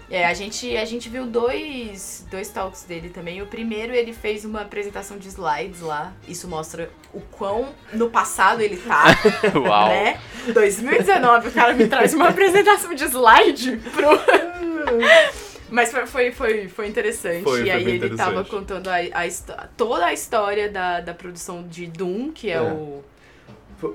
[0.10, 3.42] É, a gente, a gente viu dois, dois talks dele também.
[3.42, 6.14] O primeiro, ele fez uma apresentação de slides lá.
[6.28, 9.06] Isso mostra o quão no passado ele tá,
[9.56, 9.88] Uau.
[9.88, 10.20] né?
[10.54, 14.10] 2019, o cara me traz uma apresentação de slide pro...
[15.68, 17.44] Mas foi, foi, foi, foi interessante.
[17.44, 18.50] Foi, e aí ele tava interessante.
[18.52, 22.62] contando a, a toda a história da, da produção de Doom, que é, É.
[22.62, 23.04] o.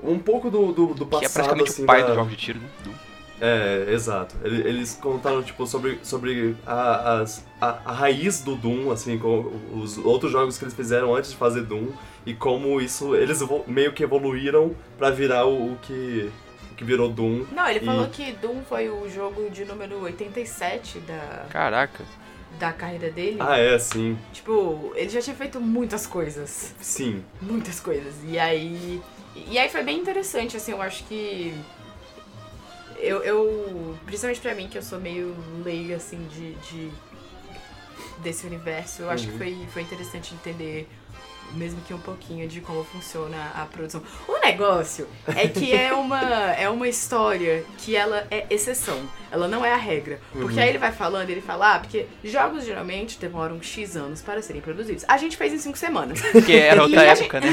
[0.03, 2.07] Um pouco do, do, do Que passado, é praticamente assim, o pai da...
[2.07, 2.67] dos jogos de tiro, né?
[2.83, 3.10] Doom.
[3.43, 4.35] É, exato.
[4.43, 9.51] Ele- Eles contaram, tipo, sobre, sobre a, as- a, a raiz do Doom, assim, com
[9.73, 11.87] os outros jogos que eles fizeram antes de fazer Doom,
[12.25, 16.29] e como isso, eles meio que evoluíram pra virar o, o que,
[16.71, 17.45] o que virou Doom.
[17.51, 22.03] Não, ele E- falou que Doom foi o jogo de número 87 da, Caraca.
[22.59, 23.37] da carreira dele.
[23.39, 24.19] Ah, é, sim.
[24.31, 26.75] Tipo, ele já tinha feito muitas coisas.
[26.79, 27.23] Sim.
[27.41, 28.13] Muitas coisas.
[28.27, 29.01] E aí.
[29.47, 31.55] E aí foi bem interessante, assim, eu acho que.
[33.01, 35.35] Eu, eu principalmente pra mim, que eu sou meio
[35.65, 36.91] leiga, assim, de, de
[38.19, 39.37] desse universo, eu acho que Uhum.
[39.39, 40.87] foi, foi interessante entender,
[41.55, 44.01] mesmo que um pouquinho, de como funciona a produção.
[44.27, 46.21] O negócio é que é uma,
[46.53, 48.99] é uma história que ela é exceção,
[49.31, 50.19] ela não é a regra.
[50.31, 50.63] Porque Uhum.
[50.63, 54.61] aí ele vai falando, ele fala, ah, porque jogos geralmente demoram X anos para serem
[54.61, 55.05] produzidos.
[55.07, 56.21] A gente fez em 5 semanas.
[56.31, 57.47] Porque era outra E a época, né?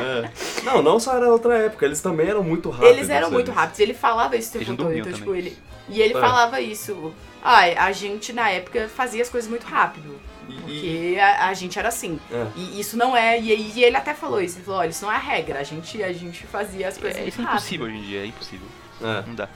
[0.00, 0.62] É.
[0.64, 2.96] Não, não só era outra época, eles também eram muito rápidos.
[2.96, 3.56] Eles eram muito eles.
[3.58, 3.80] rápidos.
[3.80, 4.92] Ele falava isso o tempo todo.
[4.96, 5.56] Então, tipo, ele.
[5.88, 6.20] E ele É.
[6.20, 7.12] falava isso.
[7.42, 10.20] Ah, a gente na época fazia as coisas muito rápido.
[10.48, 12.18] E- e- Porque a, a gente era assim.
[12.32, 12.46] é.
[12.56, 13.38] E isso não é.
[13.40, 14.56] E, e ele até falou isso.
[14.58, 15.60] Ele falou: olha, isso não é a regra.
[15.60, 17.58] A gente, a gente fazia as coisas É, isso é rápido.
[17.58, 18.66] impossível hoje em dia, é impossível.
[19.02, 19.22] É.
[19.26, 19.48] Não dá.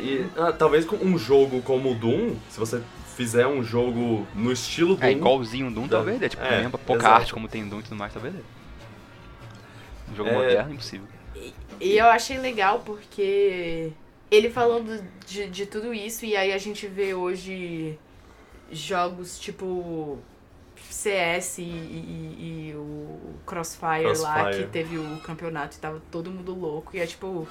[0.00, 2.82] E ah, talvez com um jogo como o Doom, se você
[3.16, 5.06] fizer um jogo no estilo Doom.
[5.06, 5.96] É igualzinho o Doom, Dá.
[5.98, 6.28] talvez dê.
[6.28, 7.20] Tipo, É, mesmo pouca exato.
[7.20, 8.40] arte como tem Doom e tudo mais, talvez dê.
[10.10, 10.32] Um jogo É.
[10.32, 11.06] moderno, impossível.
[11.80, 13.92] E eu achei legal porque
[14.30, 17.98] ele falando de, de tudo isso, e aí a gente vê hoje
[18.70, 20.18] jogos tipo
[20.90, 24.64] CS e, e- e o Crossfire, lá, Crossfire.
[24.64, 26.96] que teve o campeonato e tava todo mundo louco.
[26.96, 27.46] E é tipo,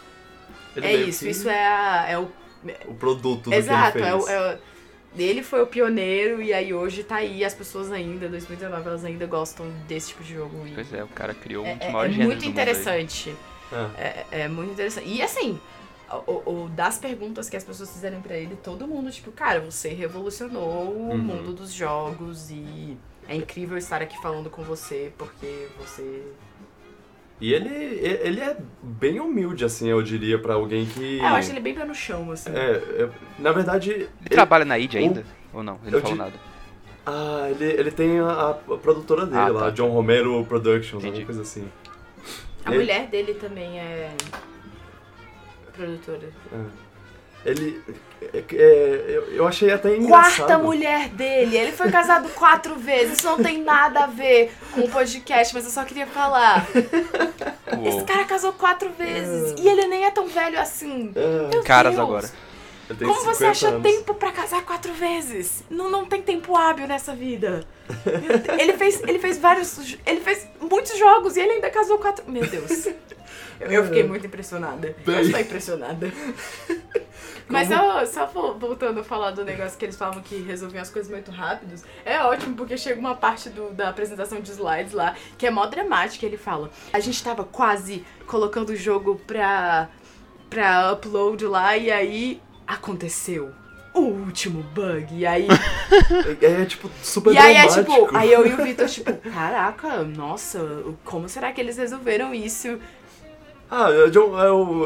[0.76, 2.30] Ele é isso, que- isso é, a- é o.
[2.88, 4.24] o produto do Exato, que ele é fez.
[4.26, 4.60] o, é o-
[5.18, 9.26] Ele foi o pioneiro e aí hoje tá aí, as pessoas ainda, 2019, elas ainda
[9.26, 10.68] gostam desse tipo de jogo.
[10.68, 12.48] E Pois é, o cara criou um é, dos é- maiores é gêneros muito do
[12.50, 12.64] mundo aí.
[12.72, 13.36] interessante.
[13.72, 14.26] É.
[14.32, 15.08] É, é muito interessante.
[15.10, 15.60] E assim,
[16.28, 19.90] o, o- das perguntas que as pessoas fizeram pra ele, todo mundo, tipo, cara, você
[19.90, 21.18] revolucionou o Uhum.
[21.18, 26.24] mundo dos jogos e é incrível estar aqui falando com você, porque você.
[27.42, 31.20] E ele, ele é bem humilde, assim, eu diria, pra alguém que.
[31.22, 32.50] É, eu acho ele bem pé no chão, assim.
[32.54, 33.92] É, é, na verdade.
[33.92, 35.24] Ele trabalha na id o- ainda?
[35.54, 35.80] Ou não?
[35.84, 36.34] Ele não falou di- nada.
[37.06, 39.70] Ah, ele, ele tem a, a produtora dele Ah, lá, tá.
[39.70, 41.22] John Romero Productions, Entendi.
[41.22, 41.68] alguma coisa assim.
[42.66, 44.12] A Ele- mulher dele também é
[45.80, 46.30] produtora.
[47.46, 47.82] Ele.
[48.34, 50.36] é- é- eu, eu achei até engraçado.
[50.48, 51.58] Quarta mulher dele.
[51.58, 53.20] Ele foi casado quatro vezes.
[53.20, 56.68] Isso não tem nada a ver com o podcast, mas eu só queria falar.
[56.76, 58.06] Esse Uou.
[58.06, 59.56] cara casou quatro vezes.
[59.58, 61.14] E ele nem é tão velho assim.
[61.16, 62.04] É, Meu Caras Deus.
[62.06, 62.30] agora.
[63.00, 63.84] Como você 50 acha anos.
[63.84, 65.64] tempo pra casar quatro vezes?
[65.70, 67.64] Não, não tem tempo hábil nessa vida.
[68.60, 69.96] Ele fez, ele fez vários.
[70.06, 72.26] Ele fez muitos jogos e ele ainda casou quatro.
[72.30, 72.88] Meu Deus.
[73.60, 74.96] Eu, eu fiquei muito impressionada.
[75.06, 76.12] Eu estou impressionada.
[77.48, 80.90] Mas só, só vo- voltando a falar do negócio que eles falavam que resolviam as
[80.92, 85.16] coisas muito rápidos, é ótimo porque chega uma parte do- da apresentação de slides lá
[85.38, 86.26] que é mó dramática.
[86.26, 89.90] Ele fala: A gente tava quase colocando o jogo pra,
[90.50, 93.52] pra upload lá e aí aconteceu
[93.96, 95.08] o último bug.
[95.16, 95.48] E aí,
[96.40, 98.06] É, é, tipo super e aí é dramático.
[98.06, 100.60] tipo, aí eu e o Vitor, tipo, caraca, nossa,
[101.04, 102.80] como será que eles resolveram isso?
[103.72, 104.38] Ah, eu, eu,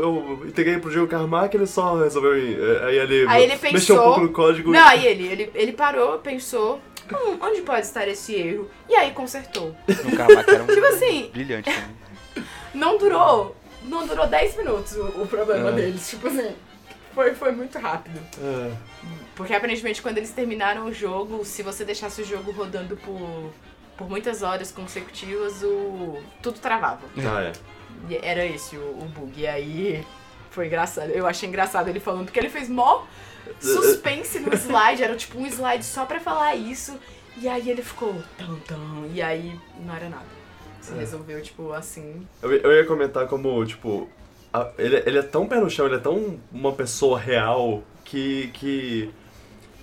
[0.02, 2.38] eu, entreguei pro Diego Carmack, ele só resolveu.
[2.38, 4.72] ir- é, Aí ele, Aí ele mexeu um pensou- pouco no código.
[4.72, 8.70] Não, aí ele, ele, ele parou, pensou, hum, onde pode estar esse erro?
[8.90, 9.74] E aí consertou.
[9.88, 12.46] No Carmack era um Tipo assim, brilhante também.
[12.74, 15.72] não durou, não durou 10 minutos o, o problema É.
[15.74, 16.54] deles, tipo assim,
[17.16, 18.20] foi, foi muito rápido.
[18.42, 18.72] É,
[19.34, 23.50] Porque aparentemente quando eles terminaram o jogo, se você deixasse o jogo rodando por,
[23.98, 27.00] por muitas horas consecutivas, o tudo travava.
[27.18, 27.54] ah, é.
[28.22, 29.32] Era esse o, o bug.
[29.40, 30.06] E aí
[30.52, 31.10] foi engraçado.
[31.10, 33.04] Eu achei engraçado ele falando, porque ele fez mó
[33.60, 36.98] suspense no slide, era tipo um slide só pra falar isso.
[37.38, 39.10] E aí ele ficou tão tão.
[39.14, 40.26] E aí não era nada.
[40.82, 40.98] Se É.
[40.98, 42.28] resolveu, tipo, assim.
[42.42, 44.08] Eu, eu ia comentar como, tipo,
[44.54, 48.50] a- ele, ele é tão pé no chão, ele é tão uma pessoa real que.
[48.54, 49.10] que.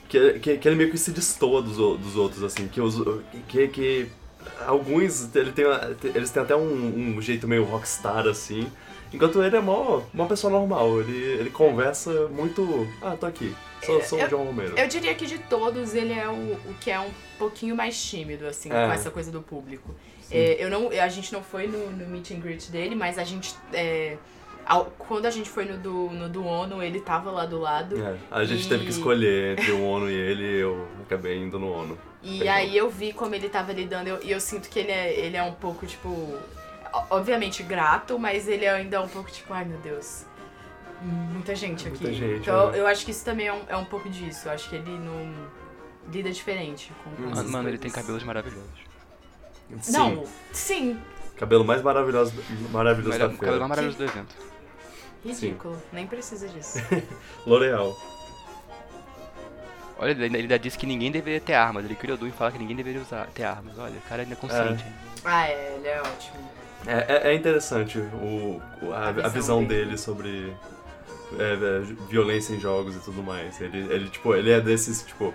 [0.09, 2.96] que, que, que ele meio que se destoa dos, dos outros, assim, que os.
[3.48, 3.66] que.
[3.68, 4.09] que
[4.66, 5.64] alguns ele tem,
[6.14, 8.66] eles têm até um, um jeito meio rockstar, assim.
[9.12, 12.87] Enquanto ele é mó, uma pessoa normal, ele, ele conversa muito.
[13.03, 13.55] Ah, tô aqui.
[13.85, 14.79] Sou, sou o Eu- John Romero.
[14.79, 18.46] Eu diria que de todos ele é o, o que é um pouquinho mais tímido,
[18.46, 18.87] assim, É.
[18.87, 19.94] com essa coisa do público.
[20.31, 23.24] É, eu não, a gente não foi no, no meet and greet dele, mas a
[23.24, 23.55] gente.
[23.72, 24.16] é,
[24.66, 27.96] ao- quando a gente foi no do, no do ONU, ele tava lá do lado.
[28.03, 31.38] É, a gente E- teve que escolher entre o ONU e ele e eu acabei
[31.38, 31.99] indo no ONU.
[32.23, 32.55] E Perdão.
[32.55, 35.37] aí eu vi como ele tava lidando, eu- e eu, sinto que ele é, ele
[35.37, 36.37] é um pouco, tipo,
[37.09, 40.25] obviamente grato, mas ele é ainda um pouco, tipo, ai meu Deus,
[41.03, 42.03] muita gente aqui.
[42.05, 42.79] Muita gente, então é.
[42.81, 44.90] eu acho que isso também é um, é um pouco disso, eu acho que ele
[44.99, 45.33] não
[46.12, 47.31] lida diferente com, com Hum.
[47.31, 47.81] Mano, mano, ele coisas.
[47.81, 48.90] tem cabelos maravilhosos.
[49.81, 50.99] Sim, Não, sim,
[51.37, 52.35] cabelo mais maravilhoso,
[52.73, 53.59] maravilhoso Melhor, da o cabelo feira.
[53.61, 54.35] mais maravilhoso do evento.
[55.24, 56.78] Ridículo, nem precisa disso.
[57.46, 57.96] L'Oreal.
[59.98, 61.85] Olha, ele ainda, disse que ninguém deveria ter armas.
[61.85, 63.78] Ele criou e fala que ninguém deveria usar, ter armas.
[63.78, 64.83] Olha, o cara ainda é consciente.
[64.85, 64.92] hein?
[65.24, 66.37] ah, é, ele é ótimo.
[66.87, 69.85] É, é, é interessante o, o- a, A a visão visão dele.
[69.85, 70.54] dele sobre
[71.38, 73.61] é, é, violência em jogos e tudo mais.
[73.61, 75.35] Ele, ele, tipo, ele é desses, tipo,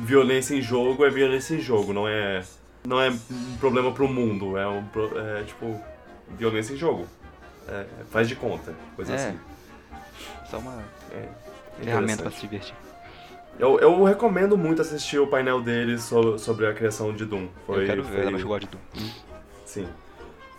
[0.00, 2.42] violência em jogo é violência em jogo, não é,
[2.86, 5.78] não é um problema pro mundo, é, um, pro- é tipo,
[6.30, 7.06] violência em jogo.
[7.68, 9.16] É, faz de conta, coisa É.
[9.16, 9.38] assim.
[10.50, 11.28] Só uma É,
[11.82, 12.74] ferramenta pra se divertir.
[13.58, 17.48] Eu, eu recomendo muito assistir o painel dele so- sobre a criação de Doom.
[17.66, 19.08] Foi, eu quero ver, foi, ela jogou de Doom.
[19.64, 19.88] Sim,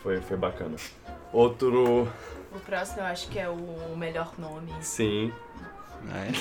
[0.01, 0.75] foi, foi bacana.
[1.31, 2.07] Outro,
[2.53, 4.71] O próximo eu acho que é o melhor nome.
[4.81, 5.31] sim,
[6.11, 6.31] Ah, é?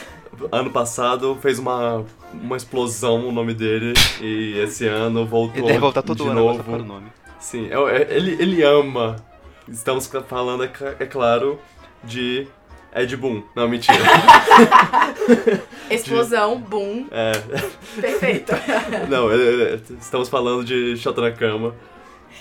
[0.50, 5.78] ano passado fez uma, uma explosão o nome dele e esse ano voltou Ele deve
[5.78, 6.88] voltar todo de ano agora para o novo.
[6.88, 7.12] nome.
[7.38, 9.16] Sim, é- é- ele, ele ama.
[9.68, 11.58] Estamos falando, é, é claro,
[12.04, 12.46] de
[12.94, 13.42] Ed Boon.
[13.54, 13.98] Não, mentira.
[15.90, 17.32] Explosão, boom, É,
[18.00, 18.52] perfeito.
[19.08, 19.34] não, é-
[19.74, 21.74] é- estamos falando de Shot na Cama.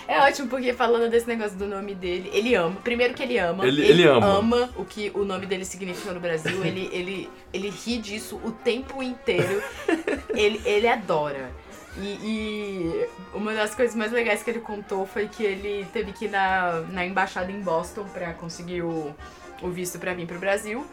[0.08, 2.76] É ótimo, porque falando desse negócio do nome dele, ele ama.
[2.84, 3.66] Primeiro que ele ama.
[3.66, 4.70] Ele- ele ama.
[4.78, 6.64] o que o nome dele significa no Brasil.
[6.64, 9.64] ele, ele, ele ri disso o tempo inteiro.
[10.36, 11.50] ele, ele adora.
[11.98, 16.26] E, e uma das coisas mais legais que ele contou foi que ele teve que
[16.26, 19.16] ir na, na embaixada em Boston pra conseguir o,
[19.62, 20.86] o visto pra vir pro Brasil.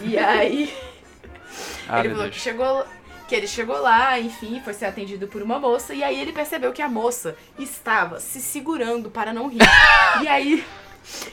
[0.00, 0.74] E aí
[1.88, 2.84] Ah, ele falou que chegou,
[3.28, 6.72] que ele chegou lá, enfim, foi ser atendido por uma moça, e aí ele percebeu
[6.72, 9.60] que a moça estava se segurando para não rir.
[10.22, 10.64] e aí.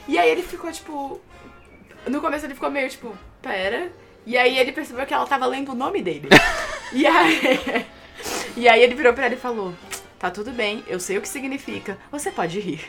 [0.06, 1.20] E aí ele ficou, tipo.
[2.06, 3.92] No começo ele ficou meio, tipo, pera.
[4.24, 6.28] E aí ele percebeu que ela tava lendo o nome dele.
[6.92, 7.86] e aí.
[8.56, 9.74] E aí ele virou pra ela e falou.
[10.18, 11.96] Tá tudo bem, eu sei o que significa.
[12.12, 12.84] Você pode rir.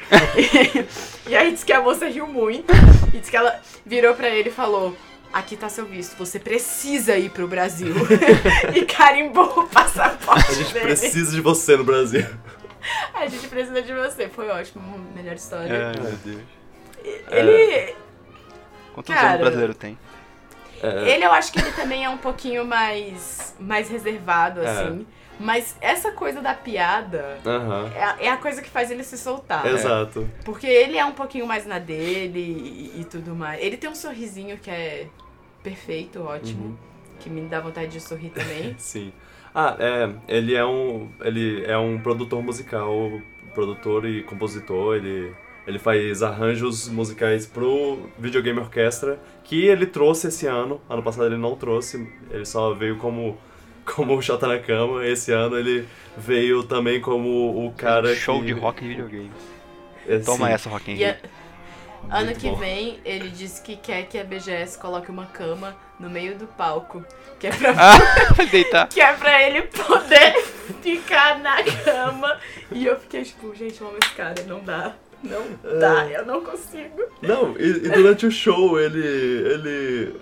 [1.25, 2.73] e aí disse que a moça riu muito.
[3.13, 4.95] E disse que ela virou pra ele e falou:
[5.31, 7.95] aqui tá seu visto, você precisa ir pro Brasil.
[8.75, 10.85] e carimbou o passaporte A gente dele.
[10.87, 12.25] precisa de você no Brasil.
[13.13, 14.27] A gente precisa de você.
[14.27, 15.89] Foi ótimo, melhor história.
[15.89, 16.41] Ai, meu Deus.
[17.29, 17.95] Ele,
[18.93, 19.27] Quantos Cara.
[19.27, 19.97] anos o brasileiro tem?
[20.83, 24.93] É, ele, eu acho que ele também é um pouquinho mais, mais reservado, É.
[25.41, 27.91] Mas essa coisa da piada Aham.
[27.95, 29.65] é a, é a coisa que faz ele se soltar.
[29.65, 30.29] Exato.
[30.45, 32.39] Porque ele é um pouquinho mais na dele
[32.95, 33.61] e, e tudo mais.
[33.61, 35.07] Ele tem um sorrisinho que é
[35.63, 36.65] perfeito, ótimo.
[36.65, 36.77] Uhum.
[37.19, 38.75] Que me dá vontade de sorrir também.
[38.79, 39.11] Sim.
[39.53, 43.11] Ah, é, ele é um ele é um produtor musical,
[43.53, 45.35] produtor e compositor, ele
[45.67, 50.81] ele faz arranjos musicais pro videogame orquestra, que ele trouxe esse ano.
[50.89, 53.37] Ano passado ele não trouxe, ele só veio como
[53.85, 55.05] como o Chata na Cama.
[55.05, 59.31] Esse ano ele veio também como o cara Show que, de rock e videogame.
[60.07, 60.53] é, Toma sim.
[60.53, 61.15] essa, Rock in a- Rio.
[62.09, 62.55] ano que bom.
[62.55, 67.05] vem, ele disse que quer que a BGS coloque uma cama no meio do palco.
[67.39, 68.87] Que é pra Ah, deitar.
[68.89, 70.33] que é pra ele poder
[70.81, 72.39] ficar na cama.
[72.71, 74.93] E eu fiquei tipo, gente, eu amo esse cara, não dá.
[75.23, 77.01] Não dá, eu não consigo.
[77.21, 78.99] Não, e, e durante o show ele.
[79.05, 80.15] ele.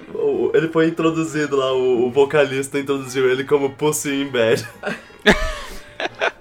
[0.54, 4.68] ele foi introduzido lá, o, o vocalista introduziu ele como Pussy in Bed.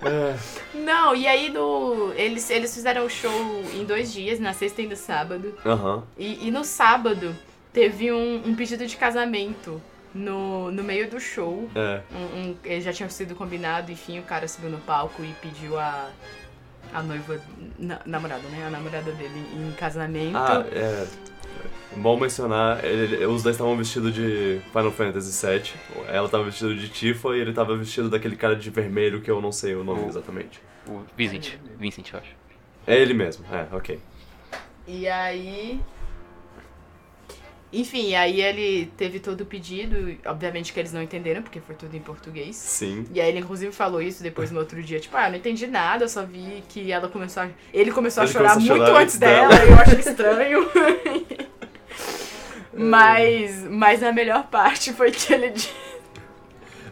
[0.00, 0.36] É,
[0.72, 3.32] Não, e aí no, eles, eles fizeram o show
[3.74, 5.52] em dois dias, na sexta e no sábado.
[5.66, 6.04] Aham.
[6.16, 7.34] E, e no sábado
[7.72, 9.82] teve um, um pedido de casamento
[10.14, 11.68] no, no meio do show.
[11.74, 12.00] É.
[12.14, 15.76] Um, um- ele já tinha sido combinado, enfim, o cara subiu no palco e pediu
[15.78, 16.08] a,
[16.92, 17.40] a noiva,
[17.78, 18.66] na- namorada, né?
[18.66, 20.36] A namorada dele em casamento.
[20.36, 21.06] Ah, é.
[21.96, 25.72] Bom mencionar, ele- os dois estavam vestidos de Final Fantasy VII.
[26.08, 29.40] Ela tava vestida de Tifa e ele tava vestido daquele cara de vermelho que eu
[29.40, 30.60] não sei o nome O- exatamente.
[30.86, 31.54] O Vincent.
[31.78, 32.30] Vincent, eu acho.
[32.86, 33.98] É ele mesmo, é, ok.
[34.86, 35.80] E aí.
[37.70, 41.94] Enfim, aí ele teve todo o pedido, obviamente que eles não entenderam, porque foi tudo
[41.94, 42.56] em português.
[42.56, 43.04] Sim.
[43.12, 45.66] E aí ele inclusive falou isso depois no outro dia, tipo, ah, eu não entendi
[45.66, 47.48] nada, eu só vi que ela começou a...
[47.72, 49.70] Ele começou Ele a chorar começou a muito chorar antes dela, dela.
[49.70, 50.70] eu achei estranho.
[52.72, 55.74] mas, mas a melhor parte foi que ele disse.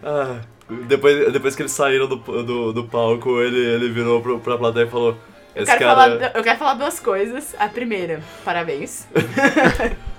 [0.02, 0.40] Ah,
[0.88, 4.84] depois, depois que eles saíram do, do, do palco, ele, ele virou pro, pra plateia
[4.84, 5.16] e falou:
[5.54, 5.94] Eu quero, cara.
[5.94, 7.54] falar, eu quero falar duas coisas.
[7.58, 9.06] A primeira, parabéns.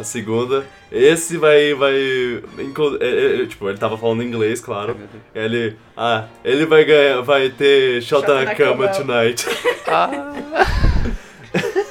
[0.00, 1.74] A segunda, esse vai.
[1.74, 1.94] vai
[2.58, 4.96] inclu- é, é, tipo, ele tava falando inglês, claro.
[5.34, 5.76] Ele.
[5.96, 7.20] Ah, ele vai ganhar.
[7.20, 9.04] Vai ter Shota Shota na na cama cama.
[9.04, 9.46] tonight.
[9.86, 10.10] Ah.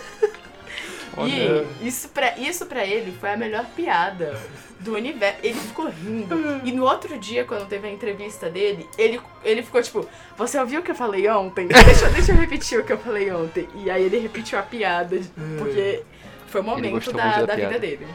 [1.27, 4.39] E isso pra, isso pra ele foi a melhor piada
[4.79, 5.39] do universo.
[5.43, 6.61] Ele ficou rindo.
[6.63, 10.07] E no outro dia, quando teve a entrevista dele, ele, ele ficou tipo:
[10.37, 11.67] Você ouviu o que eu falei ontem?
[11.67, 13.67] Deixa, deixa eu repetir o que eu falei ontem.
[13.83, 15.19] E aí ele repetiu a piada,
[15.57, 16.03] porque
[16.49, 18.07] foi o momento da, da da vida dele.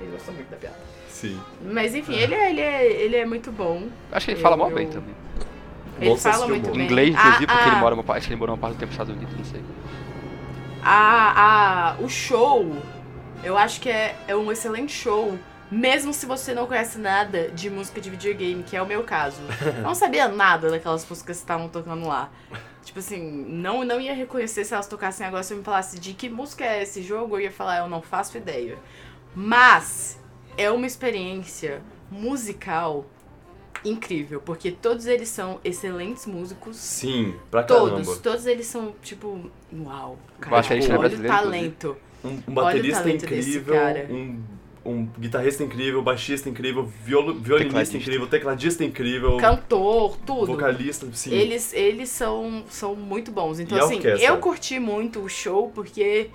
[0.00, 0.76] Ele gostou muito da piada.
[1.08, 1.40] Sim.
[1.62, 3.88] Mas enfim, ele, é- ele, é, ele é muito bom.
[4.10, 5.14] Acho que ele fala mal eu- bem também.
[6.00, 6.82] Ele senso fala muito bem.
[6.84, 7.80] Inglês, inclusive, Ah, porque ele ah.
[7.80, 9.44] mora uma parte, acho que ele morou uma parte do tempo nos Estados Unidos, não
[9.44, 9.60] sei.
[10.82, 12.76] a, a, o show,
[13.42, 15.38] eu acho que é, é um excelente show.
[15.74, 19.40] Mesmo se você não conhece nada de música de videogame, que é o meu caso.
[19.76, 22.30] Eu não sabia nada daquelas músicas que estavam tocando lá.
[22.84, 25.42] Tipo assim, não, não ia reconhecer se elas tocassem agora.
[25.42, 28.00] Se eu me falasse de que música é esse jogo, eu ia falar, eu não
[28.00, 28.78] faço ideia.
[29.34, 30.20] Mas
[30.56, 33.04] é uma experiência musical
[33.84, 36.76] incrível, porque todos eles são excelentes músicos.
[36.76, 38.22] Sim, pra Todos, caramba.
[38.22, 40.18] todos eles são, tipo, uau.
[40.38, 41.96] Cara, tipo, é olha o talento.
[42.24, 44.06] Um, um baterista talento desse incrível, cara.
[44.10, 44.40] um,
[44.84, 47.96] um guitarrista incrível, baixista incrível, violo, violinista Tecladista.
[47.96, 50.46] incrível, tecladista incrível, Cantor, tudo.
[50.46, 51.32] vocalista, sim.
[51.32, 53.58] Eles, eles são, são muito bons.
[53.60, 54.26] Então, E assim, orquestra?
[54.28, 56.28] eu curti muito o show porque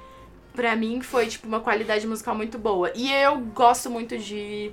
[0.53, 2.91] pra mim foi, tipo, uma qualidade musical muito boa.
[2.95, 4.71] E eu gosto muito de.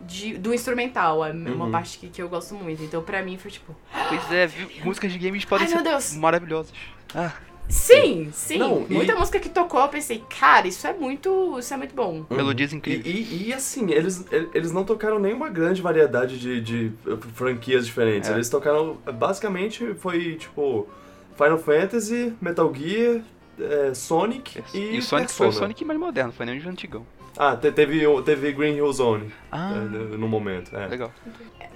[0.00, 1.70] de do instrumental, é uma Uhum.
[1.70, 2.82] parte que, que eu gosto muito.
[2.82, 3.76] Então, pra mim, foi tipo.
[4.08, 4.48] Pois é,
[4.84, 6.14] músicas de games podem Ai, ser meu Deus!
[6.16, 6.72] maravilhosas.
[7.14, 7.32] Ah,
[7.72, 8.58] Sim, sim.
[8.58, 11.58] Não, e- Muita música que tocou, eu pensei, cara, isso é muito.
[11.58, 12.24] Isso é muito bom.
[12.28, 12.36] Uhum.
[12.36, 13.06] melodias E, incríveis.
[13.30, 16.92] e, e, assim, eles, eles não tocaram nenhuma grande variedade de, de
[17.34, 18.28] franquias diferentes.
[18.28, 18.34] É.
[18.34, 20.86] Eles tocaram, basicamente, foi tipo
[21.36, 23.22] Final Fantasy, Metal Gear,
[23.58, 25.52] é, Sonic e, E o Sonic foi o Persona.
[25.52, 27.06] Sonic mais moderno, foi nem o antigão.
[27.38, 30.76] Ah, te- teve, teve Green Hill Zone Ah, é, no momento.
[30.76, 30.86] É.
[30.88, 31.10] legal.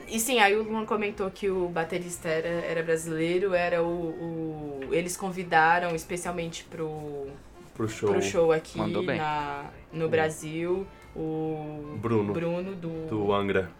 [0.09, 4.89] E sim, aí o Luan comentou que o baterista era, era brasileiro, era o, o-
[4.93, 7.27] Eles convidaram especialmente pro,
[7.75, 8.11] Pro show.
[8.13, 9.19] pro show aqui Mandou bem.
[9.19, 13.07] na, no Brasil o Bruno, Bruno do.
[13.09, 13.71] do Angra.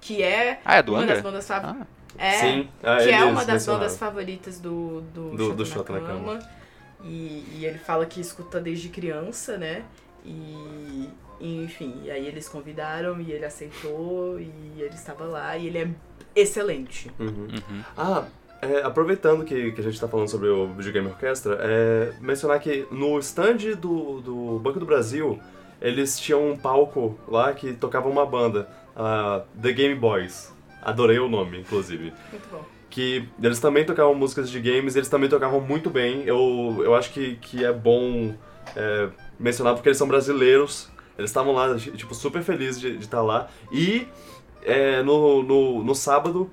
[0.00, 1.14] Que é Ah, é do uma Angra?
[1.14, 1.86] das bandas favoritas.
[2.18, 5.98] Ah, É, Sim, ah, que é uma das bandas favoritas do, do, Do- do Chota
[5.98, 6.40] na
[7.02, 9.82] E, e ele fala que escuta desde criança, né?
[10.24, 11.08] E,
[11.40, 15.88] enfim, e aí eles convidaram e ele aceitou e ele estava lá e ele é
[16.34, 17.10] excelente.
[17.18, 17.48] Uhum.
[17.48, 17.84] Uhum.
[17.96, 18.24] Ah,
[18.62, 22.86] é, aproveitando que, que a gente tá falando sobre o Videogame Orquestra, é, mencionar que
[22.90, 25.40] no stand do, do Banco do Brasil,
[25.80, 30.52] eles tinham um palco lá que tocava uma banda, a The Game Boys.
[30.82, 32.12] Adorei o nome, inclusive.
[32.30, 32.64] Muito bom.
[32.90, 36.24] Que eles também tocavam músicas de games, eles também tocavam muito bem.
[36.26, 38.34] Eu, eu acho que, que é bom
[38.76, 40.90] é, mencionar porque eles são brasileiros.
[41.20, 43.48] Eles estavam lá, tipo, super felizes de estar lá.
[43.72, 44.06] E
[44.62, 46.50] é, no, no, no sábado,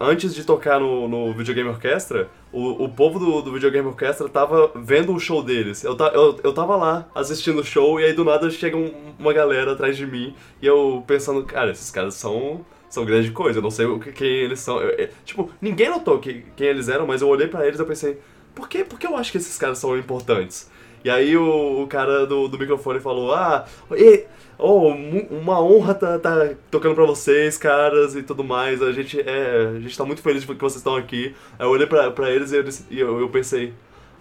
[0.00, 4.72] antes de tocar no, no Videogame Orquestra, o, o povo do, do Videogame Orquestra tava
[4.74, 5.84] vendo o show deles.
[5.84, 8.92] Eu, ta, eu, eu tava lá assistindo o show e aí do nada chega um-
[9.18, 12.64] uma galera atrás de mim e eu pensando, cara, esses caras são.
[12.90, 14.80] São grande coisa, eu não sei o que, quem eles são.
[14.80, 17.84] Eu- eu- tipo, ninguém notou que, quem eles eram, mas eu olhei pra eles e
[17.84, 18.18] pensei,
[18.54, 20.70] por que, por que eu acho que esses caras são importantes?
[21.04, 24.24] E aí o, o cara do, do microfone falou, ah, e,
[24.58, 24.88] oh,
[25.30, 28.82] uma honra tá, tá tocando pra vocês, caras, e tudo mais.
[28.82, 31.34] A gente, é, a gente tá muito feliz que vocês estão aqui.
[31.58, 33.72] Aí eu olhei pra, pra eles e, eu, e eu, eu pensei,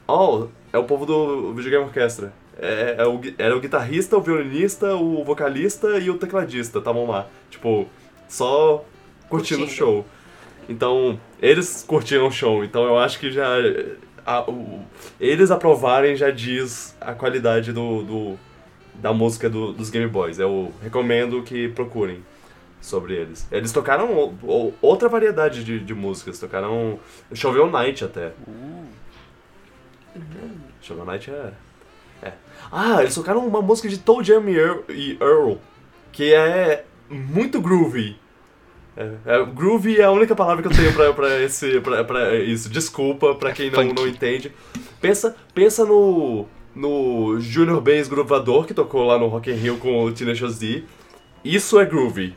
[0.08, 2.34] oh, é o povo do Videogame Orquestra.
[2.60, 7.28] É, é o, era o guitarrista, o violinista, o vocalista e o tecladista, estavam lá.
[7.50, 7.88] Tipo,
[8.28, 8.84] só
[9.30, 10.06] curtindo o show.
[10.70, 13.48] Então, eles curtiram o show, então eu acho que já.
[14.28, 14.82] A- o-
[15.20, 18.40] eles aprovarem já diz a qualidade do, do-
[18.96, 20.38] da música do- dos Game Boys.
[20.40, 22.24] Eu recomendo que procurem
[22.82, 23.48] sobre eles.
[23.52, 27.00] Eles tocaram o- o- outra variedade de, de músicas, tocaram
[27.34, 28.34] Shovel Knight até.
[28.48, 28.86] Uh,
[30.82, 31.52] Shovel Knight é.
[32.24, 32.34] é.
[32.72, 34.44] Ah, eles tocaram uma música de Toe Jam
[34.90, 35.56] e Earl,
[36.12, 38.18] que é muito groovy.
[38.98, 42.36] É, é, groovy é a única palavra que eu tenho pra, pra, esse, pra, pra
[42.36, 42.68] isso.
[42.68, 44.52] Desculpa pra quem não, não entende.
[45.00, 50.04] Pensa, pensa no, no Junior Bass Groovador que tocou lá no Rock in Rio com
[50.04, 50.84] o Tenacious D.
[51.46, 52.36] Isso é groovy.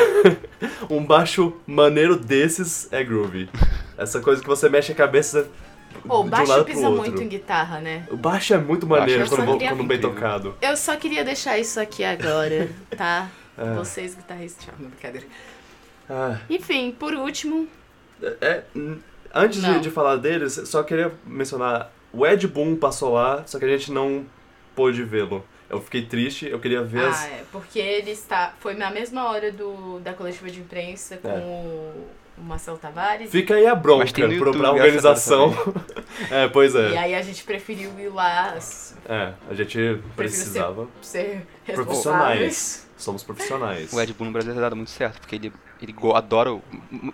[0.88, 3.50] um baixo maneiro desses é groovy.
[3.98, 5.46] Essa coisa que você mexe a cabeça
[6.06, 7.02] Pô, o de um baixo lado pro pisa outro.
[7.02, 8.06] muito em guitarra, né?
[8.10, 10.54] O baixo é muito maneiro é quando, quando bem tocado.
[10.62, 13.30] Eu só queria deixar isso aqui agora, tá?
[13.56, 13.74] É.
[13.74, 15.26] Vocês guitarristas, tchau, não, brincadeira.
[16.08, 17.68] Ah, Enfim, por último,
[18.40, 18.62] é,
[19.34, 23.64] antes de, de falar deles, só queria mencionar, o Ed Boon passou lá, só que
[23.64, 24.24] a gente não
[24.74, 25.44] pôde vê-lo.
[25.70, 27.24] Eu fiquei triste, eu queria ver ah, as...
[27.24, 28.54] é, porque ele está.
[28.60, 31.38] Foi na mesma hora do, da coletiva de imprensa com É.
[31.38, 33.30] o, o Marcelo Tavares.
[33.30, 35.54] Fica aí a bronca YouTube pra organização.
[36.30, 36.98] é, pois E é.
[36.98, 38.54] aí a gente preferiu ir lá
[39.08, 40.86] É, a gente precisava.
[41.00, 41.76] ser responsáveis.
[41.76, 42.91] Profissionais.
[43.02, 43.92] Somos profissionais.
[43.92, 46.52] o Ed Boon no Brasil tem dado muito certo, porque ele, ele adora.
[46.52, 46.62] O,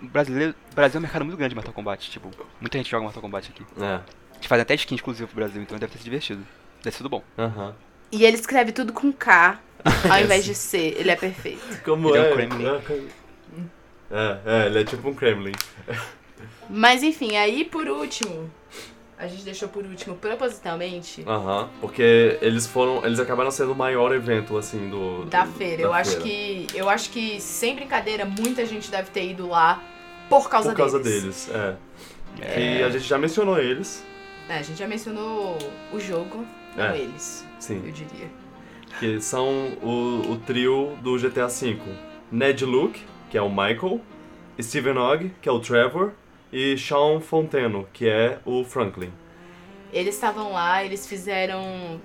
[0.03, 2.11] brasileiro, o Brasil é um mercado muito grande de Mortal Kombat.
[2.11, 2.29] Tipo,
[2.61, 3.65] muita gente joga Mortal Kombat aqui.
[3.81, 4.03] É, A
[4.35, 6.41] gente faz até skin exclusivo pro Brasil, então deve ter se divertido.
[6.41, 7.23] Deve ter sido bom.
[7.37, 7.73] aham.
[8.11, 9.59] E ele escreve tudo com K,
[10.09, 10.95] ao invés de C.
[10.97, 11.81] Ele é perfeito.
[11.83, 12.31] Como Ele é um é?
[12.33, 12.65] Kremlin.
[14.11, 15.51] É, é, ele é tipo um Kremlin.
[16.69, 18.49] Mas enfim, aí por último,
[19.19, 24.15] a gente deixou por último propositalmente Aham, porque eles foram, eles acabaram sendo o maior
[24.15, 25.25] evento, assim, do...
[25.25, 25.77] da do- feira.
[25.77, 26.23] da eu acho feira.
[26.23, 29.83] que eu acho que sem brincadeira muita gente deve ter ido lá
[30.29, 31.47] por causa Por causa deles.
[31.47, 31.75] deles, é.
[32.41, 32.77] É.
[32.79, 34.05] E a gente já mencionou eles,
[34.47, 35.57] É, a gente já mencionou
[35.91, 36.45] o jogo,
[36.77, 36.97] não É.
[36.97, 38.27] eles, sim, eu diria.
[38.99, 39.47] que são
[39.83, 41.77] o, o trio do GTA V.
[42.31, 43.99] Ned Luke, que é o Michael,
[44.61, 46.11] Steven Ogg, que é o Trevor,
[46.51, 49.11] e Sean Fonteno, que é o Franklin.
[49.91, 51.99] Eles estavam lá, eles fizeram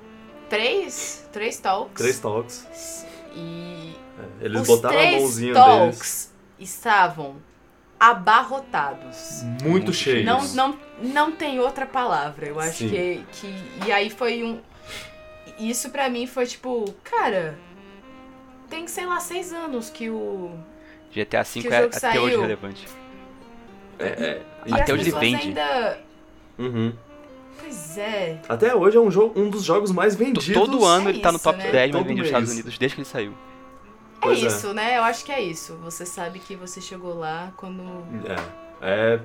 [0.49, 2.03] três, três talks.
[2.03, 3.07] Três talks.
[3.35, 3.95] E
[4.41, 7.37] É, Eles os botaram a três mãozinha talks estavam
[7.99, 9.01] abarrotados.
[9.01, 9.43] deles.
[9.43, 10.25] Muito Muito cheios.
[10.25, 12.47] Não, não, não tem outra palavra.
[12.47, 12.89] Eu acho Sim.
[12.91, 13.55] que, que.
[13.87, 14.61] E aí foi um.
[15.59, 17.59] Isso pra mim foi tipo, cara.
[18.69, 20.53] Tem, sei lá, seis anos que o.
[21.15, 22.89] GTA V Que o é jogo até hoje relevante.
[23.99, 25.49] É, é, E Até hoje ele vende.
[25.49, 25.99] ainda.
[26.59, 26.93] uhum.
[27.61, 28.41] Pois é.
[28.49, 30.53] Até hoje é um, jogo, um dos jogos mais vendidos.
[30.53, 31.71] Todo ano é ele tá no isso, top né?
[31.71, 32.27] 10 mais Todo vendidos nos.
[32.29, 33.33] Estados Unidos desde que ele saiu.
[33.33, 33.35] É
[34.21, 34.47] Pois é.
[34.47, 34.99] isso, né?
[34.99, 35.75] Eu acho que é isso.
[35.83, 37.83] Você sabe que você chegou lá quando.
[38.83, 39.17] É.
[39.17, 39.21] É.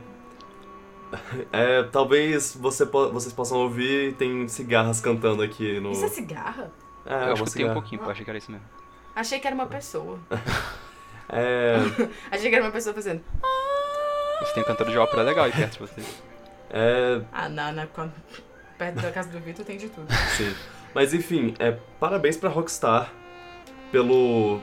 [1.52, 5.92] É, talvez você po- vocês possam ouvir, tem cigarras cantando aqui no.
[5.92, 6.72] Isso é cigarra?
[7.06, 7.74] É, eu escutei um cigarra.
[7.74, 8.66] pouquinho, eu achei que era isso mesmo.
[9.16, 10.20] Achei que era uma pessoa.
[11.32, 11.76] É.
[12.32, 13.22] Achei que era uma pessoa fazendo.
[14.40, 16.02] Você tem um cantor de ópera legal aí perto de você.
[16.72, 17.22] É.
[17.32, 18.14] Ah, na, na, quando-
[18.78, 20.08] perto da casa do Vitor tem de tudo.
[20.38, 20.54] Sim.
[20.94, 23.12] Mas enfim, é, parabéns pra Rockstar
[23.92, 24.60] pelo.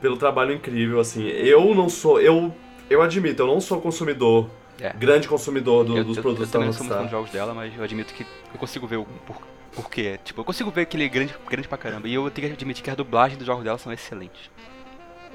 [0.00, 1.26] pelo trabalho incrível, assim.
[1.26, 2.20] Eu não sou.
[2.20, 2.54] Eu.
[2.88, 4.48] Eu admito, eu não sou consumidor,
[4.80, 4.90] É.
[4.92, 7.04] grande consumidor do- eu, dos eu- produtos eu também da não sou muito fã Rockstar.
[7.06, 9.42] de jogos dela, mas eu admito que eu consigo ver o por-
[9.74, 10.20] por quê.
[10.24, 12.06] Tipo, eu consigo ver que ele é grande, grande pra caramba.
[12.08, 14.48] E eu tenho que admitir que as dublagens dos jogos dela são excelentes.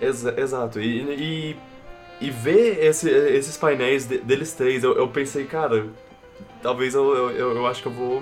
[0.01, 0.79] Exa- exato.
[0.79, 1.57] E, e,
[2.21, 5.87] e ver esse- esses painéis de- deles três, eu, eu pensei, cara,
[6.61, 8.21] talvez eu, eu, eu, acho que eu vou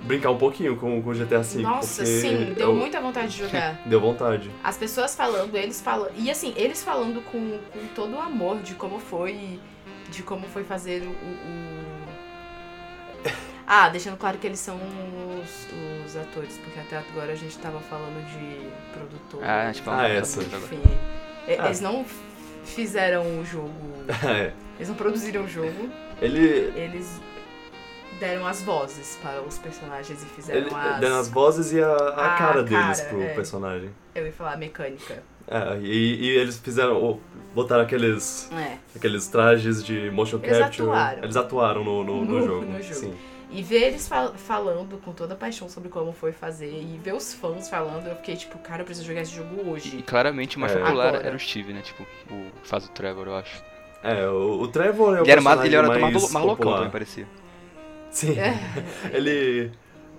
[0.00, 1.62] brincar um pouquinho com, com o GTA V.
[1.62, 3.80] Nossa, porque sim, deu eu- muita vontade de jogar.
[3.86, 4.50] Deu vontade.
[4.62, 6.10] As pessoas falando, eles falando.
[6.16, 9.58] E assim, eles falando com, com todo o amor de como foi.
[10.10, 11.10] De como foi fazer o.
[11.10, 11.96] o-
[13.66, 15.66] Ah, deixando claro que eles são os,
[16.06, 19.42] os atores, porque até agora a gente tava falando de produtor.
[19.42, 20.40] Ah, a gente falou Ah, muito essa.
[20.42, 20.80] Enfim.
[21.58, 21.66] Ah.
[21.66, 22.04] Eles não
[22.66, 23.70] fizeram o jogo.
[24.28, 24.52] É.
[24.76, 25.88] Eles não produziram o jogo.
[26.20, 27.20] Ele, Eles
[28.20, 31.00] deram as vozes para os personagens e fizeram ele as.
[31.00, 33.28] dando as vozes e a, a A cara deles cara, pro é.
[33.34, 33.90] personagem.
[34.14, 35.22] Eu ia falar mecânica.
[35.48, 37.20] É, e, e eles fizeram,
[37.54, 38.76] botaram aqueles, É.
[38.94, 40.88] aqueles trajes de motion Eles capture.
[40.88, 41.22] atuaram.
[41.24, 42.66] Eles atuaram no, no, no No- jogo.
[42.66, 42.94] no jogo.
[42.94, 43.14] Sim.
[43.56, 47.14] E ver eles fal- falando com toda a paixão sobre como foi fazer e ver
[47.14, 50.02] os fãs falando, eu fiquei tipo, cara, eu preciso jogar esse jogo E hoje.
[50.06, 50.78] claramente o mais É.
[50.78, 51.26] popular Agora.
[51.26, 51.80] era o Steve, né?
[51.80, 53.62] Tipo, o que faz o Trevor, eu acho.
[54.02, 57.26] É, o, o Trevor é o Ele era, mais, ele era mais, também, parecia.
[58.10, 58.38] Sim.
[58.38, 58.54] É.
[59.12, 59.70] Ele.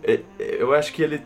[0.04, 1.22] é- Eu acho que ele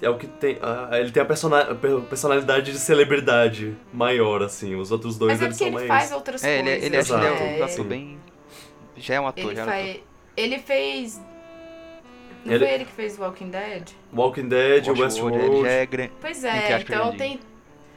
[0.00, 0.58] é o que tem.
[0.62, 1.74] ah, Ele tem a persona-
[2.08, 4.74] personalidade de celebridade maior, assim.
[4.74, 6.00] Os outros dois Mas é eles porque são ele mais.
[6.02, 6.86] faz outras É, ele, é- coisas.
[6.86, 7.44] ele, acho que ele é Exato.
[7.44, 7.84] um ator Sim.
[7.84, 8.18] bem.
[8.96, 9.84] Já é um ator, Ele, já era um ator.
[9.86, 10.00] faz...
[10.36, 11.20] ele fez.
[12.44, 13.88] Não Ele- foi ele que fez Walking Dead?
[14.12, 15.68] Walking Dead, Westworld, Westworld.
[15.68, 16.10] É.
[16.20, 17.38] Pois é, então tem.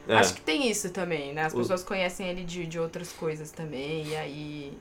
[0.07, 0.15] É.
[0.17, 1.45] Acho que tem isso também, né?
[1.45, 4.73] As Os- pessoas conhecem ele de, de outras coisas também, e aí.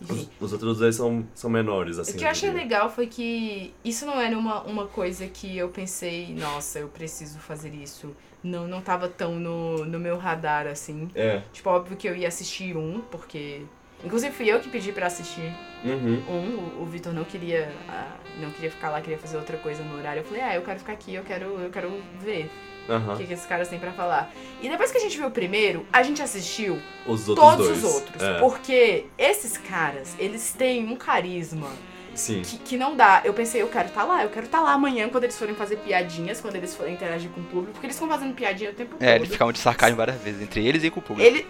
[0.00, 2.12] Os, os outros dois são, são menores, assim.
[2.12, 5.68] o que eu achei legal foi que isso não era uma, uma coisa que eu
[5.68, 8.16] pensei, nossa, eu preciso fazer isso.
[8.42, 11.10] Não, não tava tão no, no meu radar assim.
[11.14, 11.42] É.
[11.52, 13.62] Tipo, óbvio que eu ia assistir um, porque.
[14.04, 15.52] Inclusive fui eu que pedi pra assistir
[15.84, 16.22] Uhum.
[16.28, 16.78] um.
[16.78, 17.70] O, o Vitor não queria.
[17.88, 20.20] ah, não queria ficar lá, queria fazer outra coisa no horário.
[20.20, 22.50] Eu falei, ah, eu quero ficar aqui, eu quero, eu quero ver
[22.88, 23.16] o Aham.
[23.16, 24.32] que, que esses caras têm pra falar.
[24.62, 27.84] E depois que a gente viu o primeiro, a gente assistiu Os outros todos dois.
[27.84, 28.22] os outros.
[28.22, 28.38] É.
[28.38, 31.68] Porque esses caras, eles têm um carisma
[32.14, 32.42] Sim.
[32.42, 33.20] que, que não dá.
[33.24, 35.76] Eu pensei, eu quero estar lá, eu quero estar lá amanhã quando eles forem fazer
[35.76, 38.96] piadinhas, quando eles forem interagir com o público, porque eles estão fazendo piadinha o tempo
[39.00, 39.16] É, todo.
[39.22, 41.26] eles ficavam de sarcasmo várias vezes, entre eles e com o público.
[41.28, 41.46] Ele-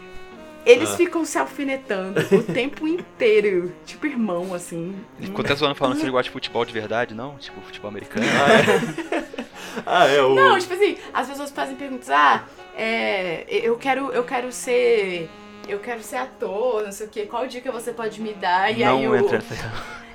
[0.65, 0.97] eles Ah.
[0.97, 3.73] ficam se alfinetando o tempo inteiro.
[3.87, 4.95] Tipo irmão, assim.
[5.19, 7.37] Ele ficou até zoando falando se ele gosta de futebol de verdade, não?
[7.39, 8.27] Tipo, futebol americano.
[9.87, 10.35] Ah, é o.
[10.35, 12.45] Não, tipo assim, as pessoas fazem perguntas, ah,
[12.77, 15.29] é, eu quero, eu quero ser.
[15.69, 18.77] Eu quero ser ator, não sei o quê, qual dica você pode me dar?
[18.77, 19.41] E, não aí, o, entra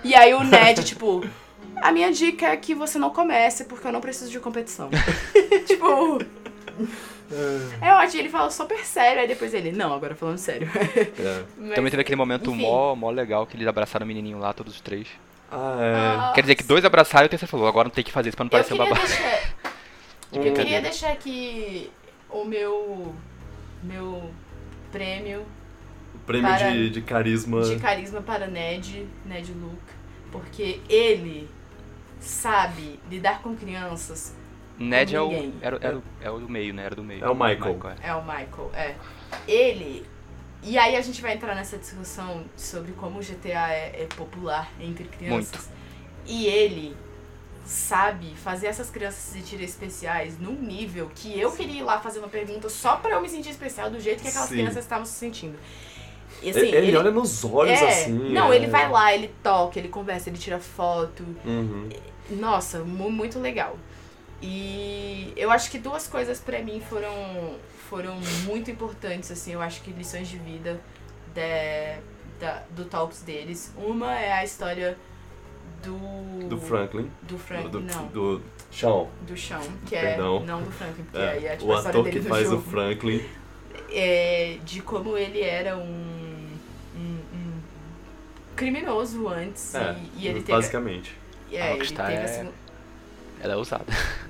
[0.03, 1.25] e aí o Ned, tipo,
[1.77, 4.89] a minha dica é que você não comece, porque eu não preciso de competição.
[5.65, 6.19] tipo.
[7.81, 10.69] É ótimo, ele fala super sério, aí depois ele, não, agora falando sério.
[11.19, 11.43] É.
[11.57, 12.61] Mas- Também teve aquele momento enfim.
[12.61, 15.07] mó, mó legal que eles abraçaram o menininho lá, todos os três.
[15.51, 15.95] Ah, é.
[15.95, 18.29] Ah, Quer dizer que dois abraçaram e o terceiro falou, agora não tem que fazer
[18.29, 19.07] isso pra não Eu parecer um queria, babaca.
[19.07, 19.41] deixar,
[20.47, 21.89] eu queria deixar aqui
[22.29, 23.15] o meu.
[23.83, 24.31] Meu
[24.91, 25.45] prêmio
[26.25, 27.61] Prêmio Para- de, de carisma.
[27.61, 29.77] de carisma para Ned, Ned Luke,
[30.31, 31.47] porque ele
[32.19, 34.33] sabe lidar com crianças.
[34.77, 36.83] Ned é o, era, era, o- é o do meio, né?
[36.85, 37.23] Era do meio.
[37.23, 37.79] É o Michael.
[38.03, 38.09] é.
[38.09, 38.95] É o Michael, é.
[39.47, 40.05] Ele.
[40.63, 44.69] E aí a gente vai entrar nessa discussão sobre como o GTA é, é popular
[44.79, 45.69] entre crianças.
[46.25, 46.95] E ele
[47.65, 52.19] sabe fazer essas crianças se sentirem especiais num nível que eu queria ir lá fazer
[52.19, 54.55] uma pergunta só pra eu me sentir especial do jeito que aquelas Sim.
[54.55, 55.57] crianças estavam se sentindo.
[56.43, 58.11] E, assim, ele, ele olha nos olhos é, assim.
[58.33, 58.55] Não, é.
[58.55, 61.23] ele vai lá, ele toca, ele conversa, ele tira foto.
[61.45, 61.89] Uhum.
[62.31, 63.77] Nossa, mu- muito legal.
[64.47, 67.55] E eu acho que duas coisas pra mim foram,
[67.89, 68.15] foram
[68.45, 70.79] muito importantes, assim, eu acho que lições de vida
[71.33, 71.97] de,
[72.39, 73.73] da, do Talks deles.
[73.75, 74.95] Uma é a história
[75.83, 76.47] do.
[76.47, 77.09] Do Franklin.
[77.23, 78.05] Do Frank, do, não.
[78.07, 78.41] do
[78.71, 79.07] Sean.
[79.21, 80.37] Do chão, que Perdão.
[80.37, 80.45] é.
[80.45, 82.43] Não do Franklin, porque É, aí é tipo o a história ator dele que faz
[82.47, 82.57] jogo.
[82.57, 83.25] o Franklin.
[83.89, 85.81] É, de como ele era um.
[86.95, 87.59] um, um
[88.55, 89.73] criminoso antes.
[89.73, 90.51] É, e, e ele teve.
[90.51, 91.17] basicamente.
[91.51, 92.53] É, A ele teve a segu-
[93.39, 93.85] Ela é ousada.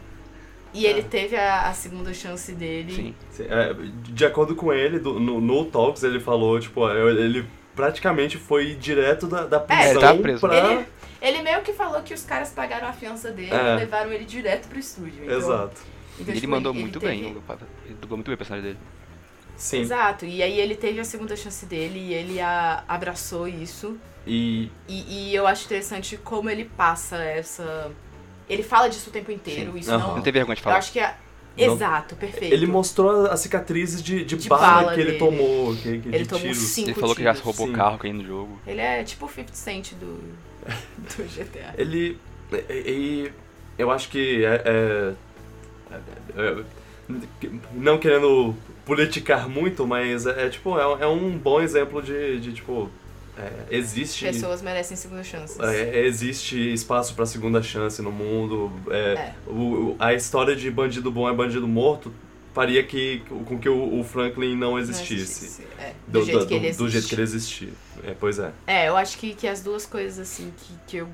[0.76, 1.04] E ele É.
[1.04, 2.94] teve a, a segunda chance dele.
[2.94, 3.16] Sim.
[3.32, 3.74] Sim, é,
[4.12, 7.46] de acordo com ele, do- no, no Talks, ele falou, tipo, ele
[7.76, 10.40] praticamente foi direto da, da prisão ele tava preso.
[10.42, 10.58] pra...
[10.74, 10.86] Ele,
[11.22, 13.74] ele meio que falou que os caras pagaram a fiança dele É.
[13.74, 15.24] e levaram ele direto pro estúdio.
[15.24, 15.82] Então, Exato.
[16.20, 17.26] então, ele tipo, mandou ele muito teve- bem.
[17.86, 18.80] Ele dublou muito bem o personagem dele.
[19.58, 19.80] Sim.
[19.82, 20.26] Exato.
[20.26, 23.98] E aí ele teve a segunda chance dele e ele a, abraçou isso.
[24.28, 27.90] E E, e eu acho interessante como ele passa essa.
[28.50, 29.72] Ele fala disso o tempo inteiro.
[29.74, 29.80] Sim.
[29.80, 30.08] Isso Aham.
[30.08, 30.16] não.
[30.18, 30.78] Não tem vergonha de Eu falar.
[30.78, 31.16] acho que é.
[31.58, 32.54] Não- Exato, perfeito.
[32.54, 35.20] ele mostrou as cicatrizes de, de, De bala, bala que ele dele.
[35.20, 36.58] tomou, que, que Ele de tomou tiros.
[36.58, 37.46] cinco Ele falou que já tiros.
[37.46, 37.74] roubou Sim.
[37.74, 38.60] carro caindo no jogo.
[38.68, 40.20] Ele é tipo o 50 Cent do,
[40.98, 41.74] do GTA.
[41.78, 42.20] Ele.
[42.52, 43.32] E, e-
[43.78, 45.14] eu acho que é, é-
[46.36, 46.64] é- é-
[47.74, 48.54] não querendo
[48.86, 52.90] politicar muito, mas é, é, tipo é, um- é um bom exemplo de, de tipo
[53.38, 55.60] é, existe Pessoas merecem segunda chances.
[55.60, 58.72] é, existe espaço pra segunda chance no mundo.
[58.90, 59.34] é, É.
[59.48, 62.12] o- a história de bandido bom é bandido morto
[62.54, 65.64] faria que com que o, o Franklin não Não existisse.
[65.78, 67.10] É, do, jeito que ele do jeito existe.
[67.10, 67.70] que ele existia.
[68.04, 68.52] É, pois é.
[68.66, 71.10] É, eu acho que, que as duas coisas, assim, que, que, eu,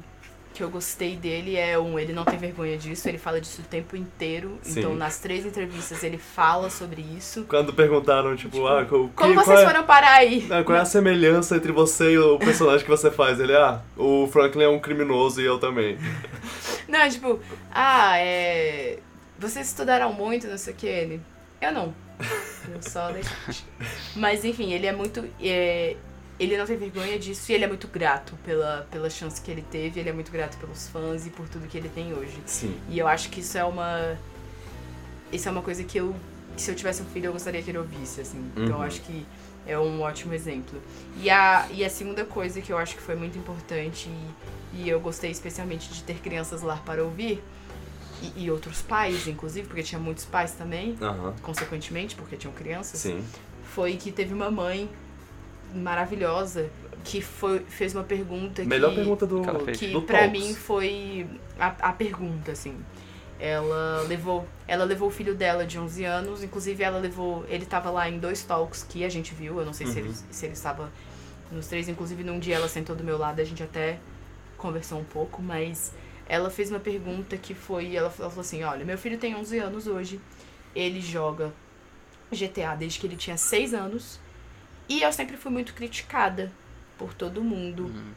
[0.62, 3.66] que eu gostei dele é, um, ele não tem vergonha disso, ele fala disso o
[3.66, 4.59] tempo inteiro.
[4.62, 4.80] Sim.
[4.80, 7.45] Então, nas três entrevistas, ele fala sobre isso.
[7.49, 10.47] Quando perguntaram, tipo, Tipo, ah, qual, Como que- vocês é- foram parar aí?
[10.51, 13.39] Ah, Qual é a semelhança entre você e o personagem que você faz?
[13.39, 15.97] Ele, ah, o Franklin é um criminoso e eu também.
[16.88, 17.39] Não, tipo,
[17.72, 18.99] ah, é.
[19.39, 21.22] Vocês estudaram muito, não sei o que, ele.
[21.59, 21.95] Eu não.
[22.72, 23.09] Eu só.
[24.16, 25.26] Mas enfim, ele é muito.
[25.41, 25.95] é,
[26.44, 29.62] ele não tem vergonha disso e ele é muito grato pela, pela chance que ele
[29.70, 32.38] teve, ele é muito grato pelos fãs e por tudo que ele tem hoje.
[32.46, 32.76] Sim.
[32.89, 34.18] E eu acho que isso é uma.
[35.32, 36.16] Isso é uma coisa que eu.
[36.56, 38.52] Que se eu tivesse um filho, eu gostaria que ele ouvisse, assim.
[38.56, 38.82] Então eu Uhum.
[38.82, 39.26] acho que
[39.66, 40.82] é um ótimo exemplo.
[41.22, 44.10] E a, e a segunda coisa que eu acho que foi muito importante
[44.74, 47.42] e, e eu gostei especialmente de ter crianças lá para ouvir,
[48.22, 51.34] e, e outros pais, inclusive, porque tinha muitos pais também, Aham.
[51.42, 53.24] consequentemente, porque tinham crianças, Sim.
[53.64, 54.89] foi que teve uma mãe
[55.74, 56.70] maravilhosa
[57.04, 59.42] que foi, fez uma pergunta Melhor que pergunta do,
[59.78, 60.40] que do pra Talks.
[60.40, 61.28] mim foi
[61.60, 62.78] a, a pergunta, assim.
[63.40, 67.90] Ela levou, ela levou o filho dela de 11 anos, inclusive ela levou, ele tava
[67.90, 70.06] lá em dois talks que a gente viu, eu não sei se, Uhum.
[70.06, 70.92] ele, se ele estava
[71.52, 73.98] nos três, inclusive num dia ela sentou do meu lado, a gente até
[74.58, 75.92] conversou um pouco, mas
[76.30, 79.58] ela fez uma pergunta que foi, ela, ela falou assim, olha, meu filho tem 11
[79.58, 80.22] anos hoje,
[80.76, 81.52] ele joga
[82.32, 84.20] GTA desde que ele tinha 6 anos,
[84.98, 86.52] e eu sempre fui muito criticada
[86.98, 88.12] por todo mundo, Uhum.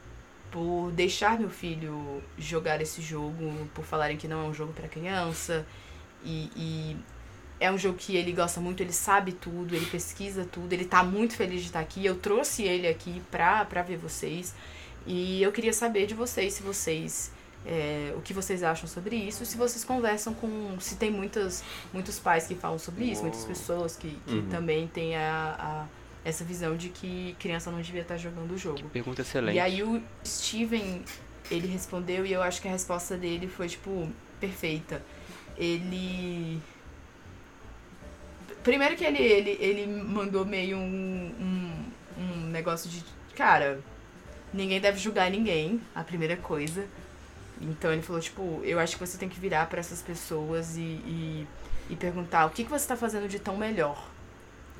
[0.51, 4.89] por deixar meu filho jogar esse jogo, por falarem que não é um jogo pra
[4.89, 5.67] criança.
[6.25, 6.97] E, e
[7.61, 11.03] é um jogo que ele gosta muito, ele sabe tudo, ele pesquisa tudo, ele tá
[11.05, 12.05] muito feliz de estar aqui.
[12.05, 14.55] Eu trouxe ele aqui pra, pra ver vocês.
[15.07, 17.31] E eu queria saber de vocês se vocês.
[17.67, 20.77] é, o que vocês acham sobre isso, se vocês conversam com.
[20.81, 21.65] Se tem muitas,
[21.95, 24.49] muitos pais que falam sobre isso, muitas pessoas que, que Uhum.
[24.51, 25.87] também têm a, a-
[26.25, 28.89] essa visão de que criança não devia estar jogando o jogo.
[28.91, 29.57] Pergunta excelente.
[29.57, 31.05] E aí o Steven,
[31.51, 34.09] ele respondeu e eu acho que a resposta dele foi, tipo,
[34.41, 35.03] perfeita.
[35.57, 36.61] Ele.
[38.63, 41.35] Primeiro que ele, ele, ele mandou meio um,
[42.19, 43.05] um, um negócio de.
[43.37, 43.81] Cara,
[44.53, 46.87] ninguém deve julgar ninguém, a primeira coisa.
[47.61, 50.81] Então ele falou, tipo, eu acho que você tem que virar pra essas pessoas e,
[50.81, 51.47] e,
[51.91, 54.09] e perguntar o que, que você tá fazendo de tão melhor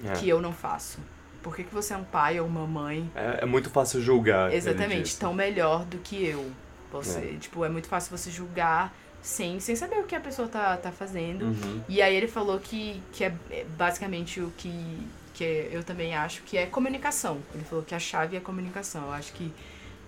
[0.05, 0.13] É.
[0.15, 0.99] que eu não faço.
[1.45, 4.53] Por que, que você é um pai ou uma mãe É, é muito fácil julgar.
[4.53, 6.51] Exatamente, tão melhor do que eu.
[6.91, 10.77] Você, tipo, é muito fácil você julgar sem, sem saber o que a pessoa tá,
[10.77, 11.47] tá fazendo.
[11.47, 11.83] Uhum.
[11.89, 16.43] E aí ele falou que, que é é basicamente o que, que eu também acho
[16.43, 17.39] que é comunicação.
[17.55, 19.03] Ele falou que a chave é comunicação.
[19.07, 19.53] Eu acho que,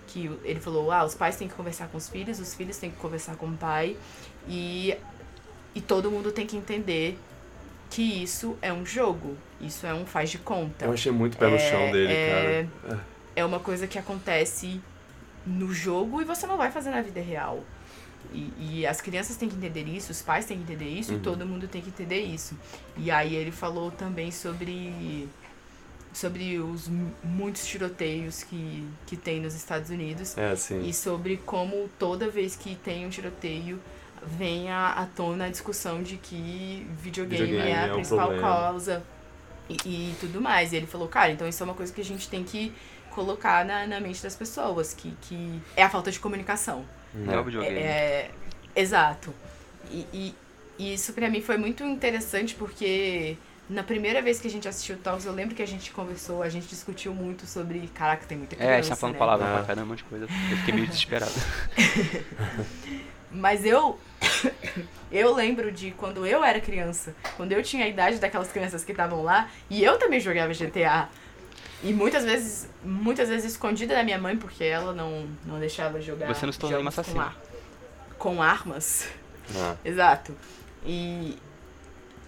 [0.07, 2.89] que ele falou, ah, os pais têm que conversar com os filhos, os filhos têm
[2.89, 3.95] que conversar com o pai
[4.47, 4.95] e,
[5.75, 7.19] e todo mundo tem que entender
[7.89, 9.35] que isso é um jogo.
[9.59, 12.67] Isso é um faz de conta Eu achei muito pé no É, chão dele, é-
[12.83, 13.05] cara.
[13.35, 14.79] é uma coisa que acontece
[15.45, 17.63] no jogo e você não vai fazer na vida real.
[18.33, 21.19] E, e as crianças têm que entender isso, os pais têm que entender isso, Uhum.
[21.21, 22.57] todo mundo tem que entender isso.
[22.97, 25.27] E aí ele falou também sobre
[26.13, 31.87] sobre os mu- muitos tiroteios que, que tem nos Estados Unidos É, e sobre como
[31.99, 33.79] toda vez que tem um tiroteio
[34.27, 38.47] vem à, à tona a discussão de que videogame, Videogame é a é principal problema.
[38.47, 39.03] causa
[39.69, 40.73] e, e tudo mais.
[40.73, 42.71] E ele falou, cara, então isso é uma coisa que a gente tem que
[43.11, 46.85] colocar na, na mente das pessoas, que, que é a falta de comunicação.
[47.13, 47.77] Não é o videogame.
[47.79, 48.29] É,
[48.75, 49.33] exato.
[49.89, 50.35] E, e-
[50.79, 53.35] e isso pra mim foi muito interessante porque
[53.67, 56.43] na primeira vez que a gente assistiu o Talks, eu lembro que a gente conversou,
[56.43, 57.87] a gente discutiu muito sobre.
[57.95, 58.73] Caraca, tem muita criança.
[58.73, 59.19] É, a gente tá falando né?
[59.19, 59.53] palavra Ah.
[59.57, 60.25] pra caramba, um monte de coisa.
[60.25, 61.31] Eu fiquei meio desesperado.
[63.31, 63.99] Mas eu.
[65.11, 68.91] eu lembro de quando eu era criança, quando eu tinha a idade daquelas crianças que
[68.91, 71.09] estavam lá, e eu também jogava GTA.
[71.83, 76.33] E muitas vezes, muitas vezes escondida da minha mãe, porque ela não, não deixava jogar.
[76.33, 77.23] Você não se tornou uma com, assassina.
[77.23, 77.35] ar-
[78.17, 79.07] com armas.
[79.55, 80.35] Ah, Exato.
[80.83, 81.37] E,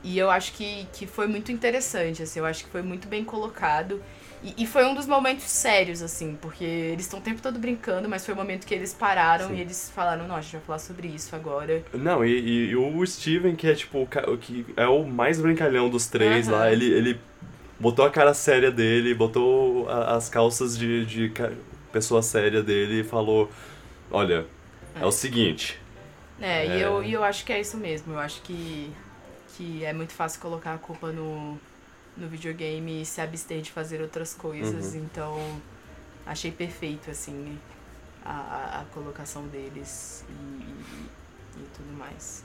[0.04, 3.24] e eu acho que, que foi muito interessante, assim, eu acho que foi muito bem
[3.26, 4.04] colocado.
[4.42, 8.08] E, e foi um dos momentos sérios, assim, porque eles estão o tempo todo brincando,
[8.08, 9.56] mas foi o momento que eles pararam Sim.
[9.56, 11.84] e eles falaram, não, a gente vai falar sobre isso agora.
[11.94, 15.90] Não, e, e- e o Steven, que é tipo o que é o mais brincalhão
[15.90, 16.58] dos três Aham.
[16.58, 17.20] lá, ele, ele
[17.80, 21.32] botou a cara séria dele, botou a- as calças de, de
[21.92, 23.50] pessoa séria dele e falou:
[24.12, 24.46] Olha,
[24.96, 25.06] é, É.
[25.06, 25.80] o seguinte,
[26.42, 26.86] É, E, É.
[26.86, 28.14] eu, e eu acho que é isso mesmo.
[28.14, 28.92] Eu acho que,
[29.58, 31.60] que é muito fácil colocar a culpa no,
[32.20, 34.94] no videogame e se abster de fazer outras coisas.
[34.94, 35.00] Uhum.
[35.02, 35.62] Então,
[36.26, 37.58] achei perfeito, assim,
[38.26, 42.44] a, a, colocação deles e, e, e tudo mais.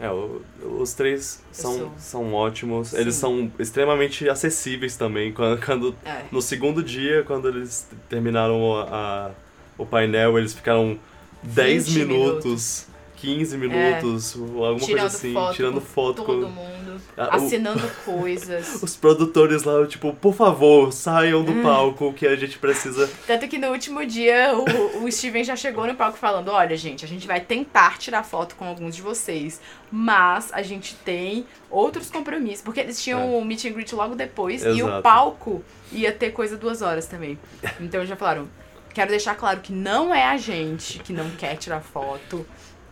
[0.00, 0.42] É, o-
[0.80, 2.92] os três são, sou- são ótimos.
[2.94, 3.20] Eles Sim.
[3.20, 5.32] são extremamente acessíveis também.
[5.32, 6.24] Quando, quando- É.
[6.30, 8.82] no segundo dia, quando eles terminaram a,
[9.26, 9.30] a-
[9.76, 10.98] o painel, eles ficaram
[11.42, 12.86] 10 20 minutos,
[13.20, 16.22] 15 minutos, alguma Tirando coisa assim, foto tirando com foto.
[16.24, 18.82] Todo com- mundo, Ah, o- assinando coisas.
[18.82, 21.44] Os produtores lá, tipo, por favor, saiam Hum.
[21.44, 23.10] do palco que a gente precisa.
[23.26, 27.04] Tanto que no último dia o, o Steven já chegou no palco falando: Olha, gente,
[27.04, 29.60] a gente vai tentar tirar foto com alguns de vocês,
[29.90, 32.62] mas a gente tem outros compromissos.
[32.62, 33.24] Porque eles tinham É.
[33.38, 35.02] o meet and greet logo depois e o Exato.
[35.02, 37.38] palco ia ter coisa duas horas também.
[37.80, 38.48] Então já falaram:
[38.94, 42.44] Quero deixar claro que não é a gente que não quer tirar foto,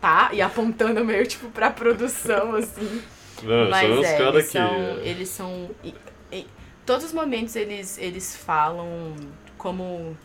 [0.06, 0.30] tá?
[0.32, 3.02] E apontando meio tipo pra produção, assim.
[3.42, 5.70] Não, Mas são os é, eles são, eles são.
[5.84, 5.94] e-
[6.32, 6.46] e-
[6.86, 9.14] todos os momentos eles, eles falam
[9.58, 10.16] como.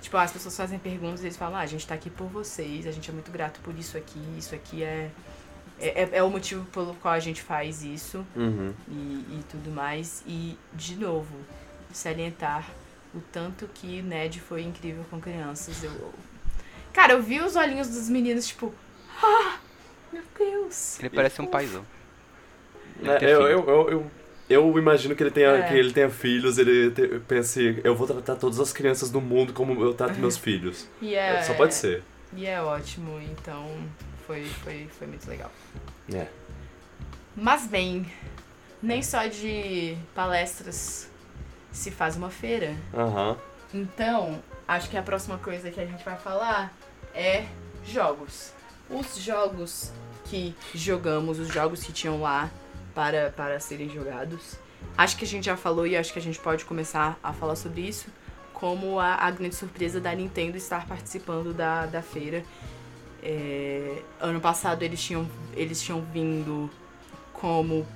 [0.00, 2.86] Tipo, as pessoas fazem perguntas e eles falam, ah, a gente tá aqui por vocês,
[2.86, 5.10] a gente é muito grato por isso aqui, isso aqui é.
[5.78, 8.72] É, é- é o motivo pelo qual a gente faz isso Uhum.
[8.88, 8.92] e,
[9.38, 10.22] e tudo mais.
[10.26, 11.34] E, de novo,
[11.92, 12.66] salientar
[13.14, 15.82] o tanto que Ned foi incrível com crianças.
[15.82, 16.12] Eu,
[16.92, 18.72] cara, eu vi os olhinhos dos meninos, tipo,
[19.22, 19.58] ah,
[20.12, 20.98] meu Deus.
[21.00, 21.84] Ele parece um paizão.
[23.02, 24.10] É, eu, eu, eu, eu,
[24.48, 25.62] eu imagino que ele tenha, É.
[25.68, 29.52] que ele tenha filhos, ele te, pense, eu vou tratar todas as crianças do mundo
[29.52, 30.88] como eu trato meus filhos.
[31.00, 32.02] E é, Só pode ser.
[32.34, 33.66] E é ótimo, então
[34.26, 35.50] foi, foi, foi muito legal.
[36.12, 36.26] É.
[37.36, 38.06] Mas bem,
[38.82, 41.08] nem só de palestras
[41.72, 42.74] se faz uma feira.
[42.92, 43.36] Aham.
[43.72, 46.72] Então, acho que a próxima coisa que a gente vai falar
[47.14, 47.46] é
[47.84, 48.52] jogos.
[48.90, 49.92] Os jogos
[50.24, 52.50] que jogamos, os jogos que tinham lá
[52.94, 54.56] para, para serem jogados.
[54.96, 57.54] Acho que a gente já falou e acho que a gente pode começar a falar
[57.56, 58.06] sobre isso.
[58.52, 62.42] Como a, a grande surpresa da Nintendo estar participando da, da feira.
[63.22, 66.70] É, ano passado eles tinham, eles tinham vindo
[67.34, 67.86] como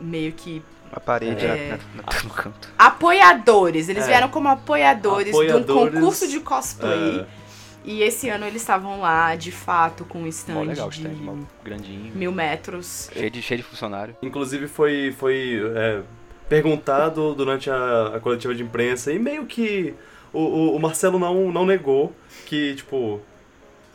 [0.00, 0.62] meio que
[0.92, 1.78] Uma parede É.
[1.96, 2.68] na- na- no canto.
[2.78, 3.88] apoiadores.
[3.88, 4.06] Eles É.
[4.08, 7.20] vieram como apoiadores, de um Apoiadores, concurso de cosplay.
[7.20, 7.39] É.
[7.84, 10.96] E esse ano eles estavam lá, de fato, com um Mó stand legal o de
[10.98, 12.12] stand, mó grandinho.
[12.14, 13.08] mil metros.
[13.12, 14.16] Cheio de, cheio de funcionário.
[14.22, 16.02] Inclusive foi, foi é,
[16.48, 19.94] perguntado durante a, a coletiva de imprensa e meio que
[20.32, 22.12] o, o, o Marcelo não, não negou
[22.44, 23.20] que, tipo,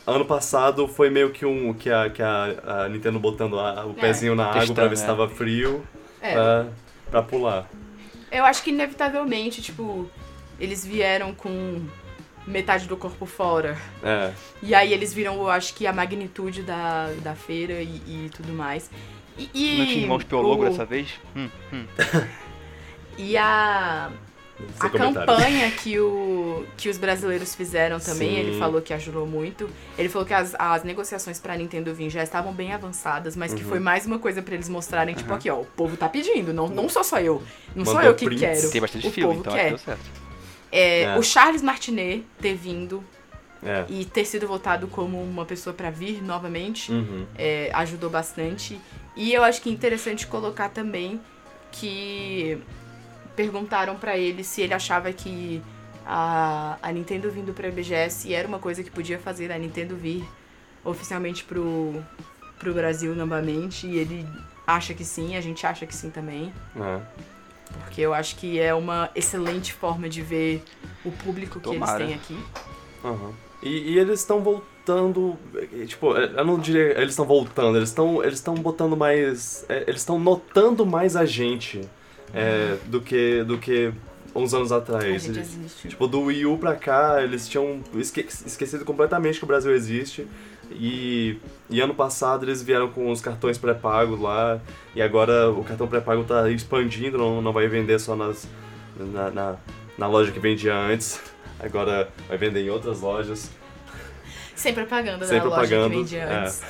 [0.06, 3.92] ano passado foi meio que um que a, que a, a Nintendo botando a- o
[3.92, 5.86] É, pezinho na água pra ver se tava frio
[6.20, 6.66] É, pra,
[7.10, 7.70] pra pular.
[8.32, 10.10] eu acho que inevitavelmente, tipo,
[10.58, 11.82] eles vieram com
[12.46, 13.76] metade do corpo fora.
[14.02, 14.32] É.
[14.62, 18.52] E aí eles viram, eu acho que a magnitude da, da feira e, e tudo
[18.52, 18.90] mais.
[19.38, 21.08] E, e Não tinha irmãos Piologo o- dessa vez?
[21.34, 21.84] Hum, hum.
[23.18, 24.10] E a,
[24.78, 28.36] Sem A campanha que, o, que os brasileiros fizeram também, Sim.
[28.36, 29.70] ele falou que ajudou muito.
[29.96, 33.62] Ele falou que as, as negociações pra Nintendo vir já estavam bem avançadas, mas que
[33.62, 33.68] Uhum.
[33.70, 35.36] foi mais uma coisa pra eles mostrarem, tipo, Aham.
[35.38, 37.42] aqui, ó, o povo tá pedindo, não, não sou só eu.
[37.74, 38.40] Não sou Mandou eu que prints.
[38.60, 38.70] quero.
[38.70, 39.68] Tem bastante o fila, povo então acho que quer.
[39.70, 40.25] deu certo.
[40.72, 41.18] É, É.
[41.18, 43.02] O Charles Martinet ter vindo
[43.62, 43.84] É.
[43.88, 47.26] e ter sido votado como uma pessoa pra vir novamente Uhum.
[47.36, 48.80] é, ajudou bastante.
[49.16, 51.20] E eu acho que é interessante colocar também
[51.72, 52.58] que
[53.34, 55.62] perguntaram pra ele se ele achava que
[56.06, 60.24] a, a Nintendo vindo pra BGS era uma coisa que podia fazer a Nintendo vir
[60.84, 62.02] oficialmente pro,
[62.58, 63.86] pro Brasil novamente.
[63.86, 64.26] E ele
[64.66, 66.52] acha que sim, a gente acha que sim também.
[66.76, 67.00] É.
[67.84, 70.62] Porque eu acho que é uma excelente forma de ver
[71.04, 72.04] o público que Tomara.
[72.04, 72.44] eles têm aqui.
[73.04, 73.32] Aham.
[73.62, 75.36] E, e eles estão voltando.
[75.86, 76.92] Tipo, eu não diria.
[76.98, 79.64] Eles estão voltando, eles estão eles estão botando mais.
[79.68, 81.80] eh, Eles estão notando mais a gente
[82.34, 83.92] eh, do, que, do que
[84.34, 85.22] uns anos A atrás.
[85.22, 85.58] gente Eles-.
[85.88, 90.26] Tipo, do Wii U pra cá, eles tinham esque- esquecido completamente que o Brasil existe.
[90.70, 91.38] E,
[91.70, 94.60] e ano passado eles vieram com os cartões pré-pagos lá.
[94.94, 98.48] E agora o cartão pré-pago tá expandindo, não, não vai vender só nas,
[98.96, 99.56] na, na,
[99.96, 101.20] na loja que vendia antes.
[101.58, 103.50] Agora vai vender em outras lojas.
[104.54, 106.38] Sem propaganda Sem da loja propaganda, que vendia é.
[106.40, 106.62] antes.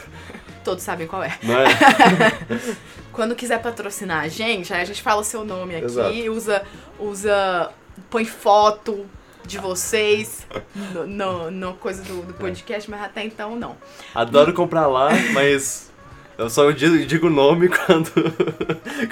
[0.62, 1.36] Todos sabem qual é.
[1.42, 1.66] Não é?
[3.12, 6.30] Quando quiser patrocinar a gente, aí a gente fala o seu nome aqui, Exato.
[6.30, 6.62] usa,
[7.00, 7.70] usa.
[8.08, 9.06] põe foto
[9.46, 13.76] de vocês no, no, no coisa do, do podcast, mas até então não.
[14.14, 15.90] Adoro comprar lá, mas
[16.38, 18.10] eu só digo, o nome quando,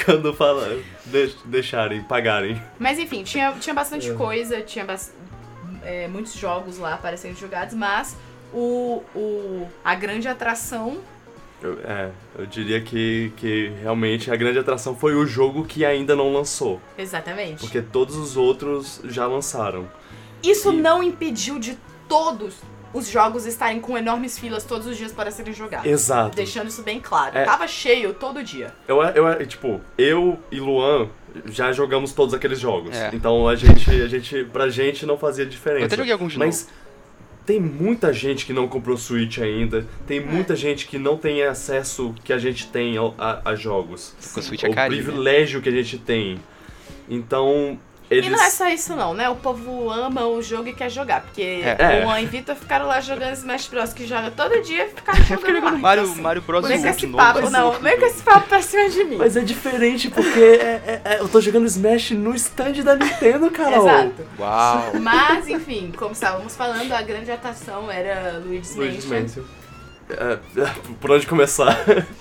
[0.04, 2.60] quando fala, de- deixarem, pagarem.
[2.78, 4.14] Mas enfim, tinha, tinha bastante É.
[4.14, 5.12] coisa, tinha bas-
[5.82, 8.16] é, muitos jogos lá para serem jogados, mas
[8.52, 10.98] o, o, a grande atração
[11.62, 16.14] Eu, é, eu diria que, que realmente a grande atração foi o jogo que ainda
[16.14, 16.78] não lançou.
[16.98, 17.60] Exatamente.
[17.60, 19.88] Porque todos os outros já lançaram.
[20.50, 21.78] Isso E- não impediu de
[22.08, 22.56] todos
[22.92, 25.86] os jogos estarem com enormes filas todos os dias para serem jogados.
[25.90, 26.36] Exato.
[26.36, 27.36] Deixando isso bem claro.
[27.36, 27.44] É.
[27.44, 28.72] Tava cheio todo dia.
[28.86, 31.08] Eu, eu, tipo, eu e Luan
[31.46, 32.94] já jogamos todos aqueles jogos.
[32.96, 33.10] É.
[33.12, 35.82] Então a gente, a gente, pra gente não fazia diferença.
[35.82, 36.68] Eu até joguei alguns de Mas
[37.44, 39.84] tem muita gente que não comprou Switch ainda.
[40.06, 40.20] Tem É.
[40.24, 44.14] muita gente que não tem acesso que a gente tem ao- a, a jogos.
[44.22, 45.02] Porque o Switch é o carinho.
[45.02, 45.08] né?
[45.08, 46.38] privilégio que a gente tem.
[47.08, 47.78] Então,
[48.14, 48.26] eles.
[48.26, 49.28] E não é só isso não, né?
[49.28, 51.22] O povo ama o jogo e quer jogar.
[51.22, 52.00] Porque É.
[52.00, 53.92] o Juan e Vitor ficaram lá jogando Smash Bros.
[53.92, 55.70] que joga todo dia e ficaram jogando lá.
[55.72, 56.66] Mario, assim, Mario Bros.
[56.66, 57.50] Vem com esse papo, novo.
[57.50, 57.72] não.
[57.72, 59.16] Vem com esse papo pra cima de mim.
[59.16, 63.50] Mas é diferente porque é- é- é- eu tô jogando Smash no stand da Nintendo,
[63.50, 63.88] Carol.
[63.88, 64.26] Exato.
[64.38, 64.92] Uau.
[65.00, 69.42] Mas, enfim, como estávamos falando, a grande atração era Luigi's Luigi's Mansion.
[69.42, 69.44] Mansion.
[70.10, 70.38] É,
[71.00, 71.78] por onde começar?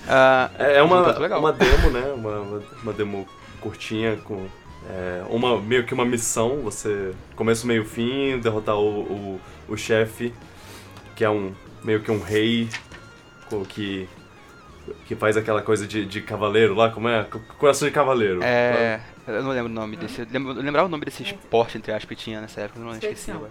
[0.08, 1.02] Ah, É é uma,
[1.38, 2.12] uma demo, né?
[2.14, 3.28] Uma, uma demo
[3.60, 4.46] curtinha com
[4.88, 6.60] é, uma, meio que uma missão.
[6.62, 10.32] Você começa, meio, fim, derrotar o, o, o chefe,
[11.16, 12.68] que é um meio que um rei
[13.68, 14.08] que,
[15.06, 17.24] que faz aquela coisa de, de cavaleiro lá, como é?
[17.24, 18.40] Co- Coração de cavaleiro.
[18.42, 19.00] é.
[19.26, 20.20] Eu não lembro o nome desse.
[20.20, 22.84] Eu lembro- eu lembrava o nome desse esporte, entre aspas, que tinha nessa época, eu
[22.84, 23.50] não esqueci agora.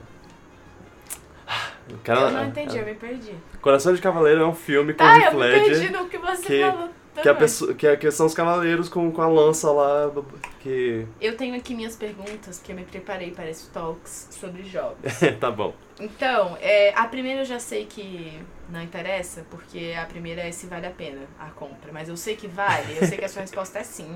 [2.03, 3.33] Cara- Eu não entendi, eu me perdi.
[3.61, 5.91] Coração de Cavaleiro é um filme com Ah, Heath eu me perdi Ledger.
[5.91, 6.89] no que você que- falou.
[7.21, 10.11] Que, a pessoa, que, é- que são os cavaleiros com, com a lança lá,
[10.59, 11.05] que...
[11.21, 14.97] Eu tenho aqui minhas perguntas, porque eu me preparei para esse talks sobre jogos.
[15.39, 15.73] tá bom.
[15.99, 20.65] Então, é, a primeira eu já sei que não interessa, porque a primeira é se
[20.65, 21.91] vale a pena a compra.
[21.93, 24.15] Mas eu sei que vale, eu sei que a sua resposta é sim.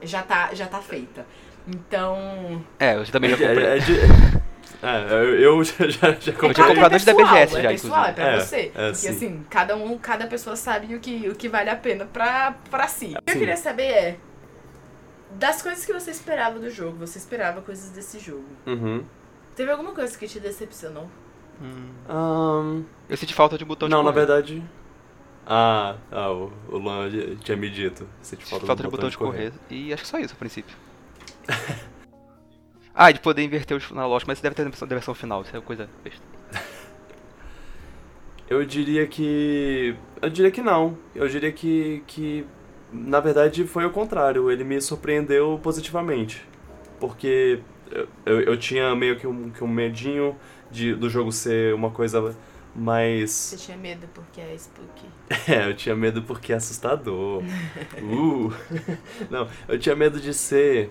[0.00, 1.26] Já tá, já tá feita.
[1.66, 2.64] Então.
[2.78, 3.66] É, eu também já É- comprei.
[3.66, 3.78] é
[4.82, 6.54] é, eu, eu já, já, já Eu comprei.
[6.54, 8.14] tinha comprado antes da pessoal, BGS é já, pessoal, é inclusive.
[8.14, 8.56] pra É, você.
[8.56, 9.08] é, Porque sim.
[9.08, 12.86] assim, cada um, cada pessoa sabe o que, o que vale a pena pra, pra
[12.88, 13.14] si.
[13.18, 14.16] O que eu queria saber é.
[15.32, 18.46] Das coisas que você esperava do jogo, você esperava coisas desse jogo.
[18.66, 19.04] Uhum.
[19.54, 21.08] Teve alguma coisa que te decepcionou?
[21.60, 24.26] Hum, Ahn, eu senti falta de botão não, de na correr.
[24.26, 24.62] verdade.
[25.46, 27.10] Ah, ah o, o Luan
[27.42, 28.08] tinha me dito.
[28.22, 29.52] Te falta, falta do de botão de correr.
[29.68, 30.76] E acho que só isso, a princípio.
[33.00, 35.60] ah, de poder inverter os na loja, mas deve ter na versão final, isso é
[35.60, 36.20] coisa besta.
[38.50, 39.94] Eu diria que.
[40.20, 40.98] Eu diria que não.
[41.14, 42.02] Eu diria que.
[42.08, 42.44] que
[42.90, 44.50] na verdade foi o contrário.
[44.50, 46.42] Ele me surpreendeu positivamente.
[46.98, 47.60] Porque
[47.92, 50.34] eu, eu, eu tinha meio que um, que um medinho
[50.70, 52.34] de, do jogo ser uma coisa
[52.74, 53.30] mais.
[53.30, 55.06] Você tinha medo porque é spooky.
[55.46, 57.42] É, eu tinha medo porque é assustador.
[58.02, 58.52] uh.
[59.30, 60.90] Não, eu tinha medo de ser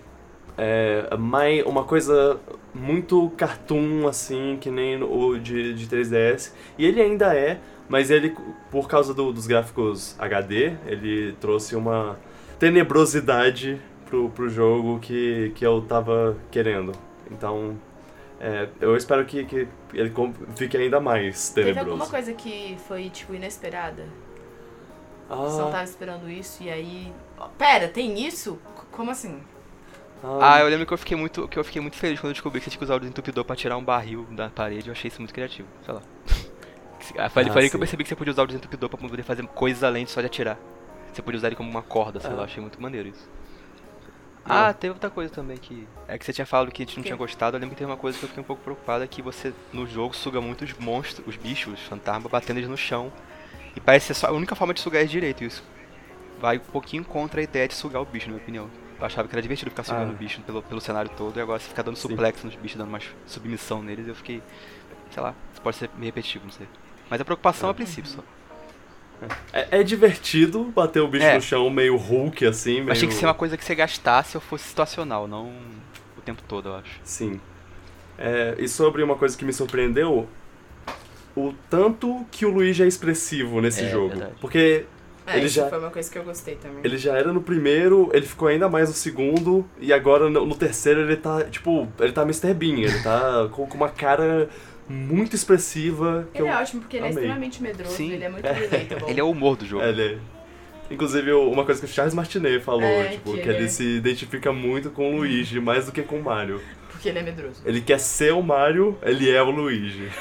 [0.57, 2.39] é, mais uma coisa
[2.73, 6.51] muito cartoon, assim, que nem o de, de 3DS.
[6.77, 8.35] E ele ainda é, mas ele,
[8.71, 12.17] por causa do- dos gráficos HD, ele trouxe uma
[12.59, 16.91] tenebrosidade pro, pro jogo que, que eu tava querendo.
[17.31, 17.77] Então,
[18.39, 20.11] é, eu espero que, que ele
[20.55, 21.91] fique ainda mais Teve tenebroso.
[21.91, 24.05] alguma coisa que foi, tipo, inesperada?
[25.29, 25.35] Ah.
[25.35, 27.11] Você não tava esperando isso e aí.
[27.57, 28.57] Pera, tem isso?
[28.91, 29.39] Como assim?
[30.41, 32.59] Ah, eu lembro que eu fiquei muito, que eu fiquei muito feliz quando eu descobri
[32.59, 34.87] que você tinha que usar o desentupidor pra tirar um barril da parede.
[34.89, 36.01] Eu achei isso muito criativo, sei lá.
[37.17, 39.23] Ah, Foi Ah, aí que eu percebi que você podia usar o desentupidor pra poder
[39.23, 40.57] fazer coisas além de só de atirar.
[41.13, 42.33] Você podia usar ele como uma corda, sei Ah.
[42.33, 43.29] lá, achei muito maneiro isso.
[44.43, 45.87] Ah, teve outra coisa também que.
[46.07, 47.09] É que você tinha falado que a gente não Que?
[47.09, 47.55] tinha gostado.
[47.55, 49.85] Eu lembro que teve uma coisa que eu fiquei um pouco preocupada: que você no
[49.87, 53.11] jogo suga muitos monstros, os bichos, os fantasmas, batendo eles no chão.
[53.75, 55.43] E parece ser só a única forma de sugar eles direito.
[55.43, 55.63] Isso
[56.41, 58.69] vai um pouquinho contra a ideia de sugar o bicho, na minha opinião.
[58.99, 60.13] Eu achava que era divertido ficar sugando Ah.
[60.13, 61.37] o bicho pelo, pelo cenário todo.
[61.37, 62.09] E agora você ficar dando Sim.
[62.09, 64.07] suplex nos bichos, dando mais submissão neles.
[64.07, 64.41] Eu fiquei.
[65.11, 66.67] Sei lá, isso pode ser meio repetitivo, não sei.
[67.09, 68.23] Mas a preocupação é a princípio só.
[69.51, 71.35] É, é divertido bater o bicho É.
[71.35, 72.85] no chão meio Hulk, assim, meio...
[72.87, 75.47] Mas tinha que ser uma coisa que você gastasse ou fosse situacional, não
[76.17, 76.99] o tempo todo, eu acho.
[77.03, 77.39] Sim.
[78.17, 80.27] É, e sobre uma coisa que me surpreendeu,
[81.35, 84.09] o tanto que o Luigi é expressivo nesse É, jogo.
[84.09, 84.33] verdade.
[84.39, 84.85] Porque
[85.27, 86.79] É, Ele isso já- foi uma coisa que eu gostei também.
[86.83, 90.55] ele já era no primeiro, ele ficou ainda mais no segundo, e agora no, no
[90.55, 92.53] terceiro ele tá, tipo, ele tá Mr.
[92.53, 94.47] Bean, ele tá com, com uma cara
[94.89, 96.27] muito expressiva.
[96.33, 98.13] Que Ele eu, é ótimo porque ele é extremamente medroso, Sim.
[98.13, 99.03] ele é muito relatable.
[99.11, 99.83] Ele é o humor do jogo.
[99.83, 100.17] É, ele é-
[100.89, 103.67] Inclusive, uma coisa que o Charles Martinet falou, É, tipo, que que, ele ele é-
[103.67, 106.61] se identifica muito com o Luigi, mais do que com o Mario.
[106.97, 107.61] Porque ele é medroso.
[107.63, 110.11] Ele quer ser o Mario, ele é o Luigi.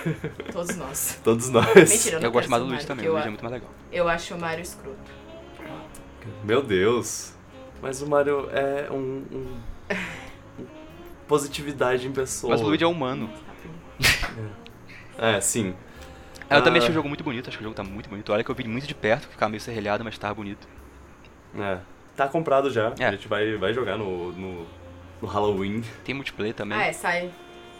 [0.52, 1.18] Todos nós.
[1.24, 1.74] Todos nós.
[1.74, 3.52] Mentira, eu não Eu gosto mais do Luigi Mario, também, o Luigi é muito mais
[3.54, 3.70] legal.
[3.90, 4.98] eu acho o Mario escroto.
[6.44, 7.32] Meu Deus.
[7.80, 9.24] Mas o Mario é um.
[9.32, 9.58] um-
[10.60, 10.66] um
[11.26, 12.52] positividade em pessoa.
[12.52, 13.30] Mas o Luigi é humano.
[15.18, 15.74] É, sim.
[16.48, 16.82] Eu também Ah.
[16.82, 18.32] achei o jogo muito bonito, acho que o jogo tá muito bonito.
[18.32, 20.68] Olha que eu vi muito de perto, ficava meio serrelhado, mas tava bonito.
[21.58, 21.78] É.
[22.14, 22.92] Tá comprado já.
[22.98, 23.06] É.
[23.06, 24.66] A gente vai, vai jogar no, no,
[25.22, 25.82] no Halloween.
[26.04, 26.76] Tem multiplayer também.
[26.78, 27.30] Ah, é, sai.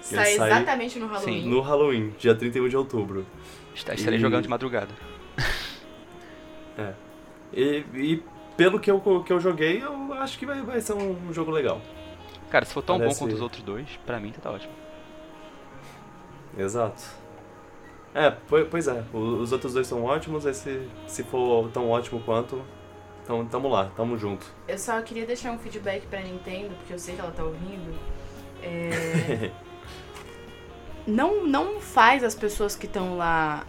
[0.01, 1.49] Sai sai- exatamente no Halloween.
[1.49, 3.27] No Halloween, dia 31 de outubro.
[3.75, 4.91] Está- Estarei E- jogando de madrugada.
[7.53, 8.23] E, e
[8.57, 11.81] pelo que eu, que eu joguei, eu acho que vai, vai ser um jogo legal.
[12.51, 14.73] Cara, se for tão Parece- bom quanto os outros dois, pra mim tá ótimo.
[16.59, 17.03] Exato.
[18.15, 19.05] É, po- pois é.
[19.13, 22.63] Os outros dois são ótimos, esse, se for tão ótimo quanto,
[23.27, 24.47] então tamo lá, tamo junto.
[24.69, 27.93] Eu só queria deixar um feedback pra Nintendo, porque eu sei que ela tá ouvindo.
[28.63, 29.51] É,
[31.05, 33.67] não, não faz as pessoas que estão lá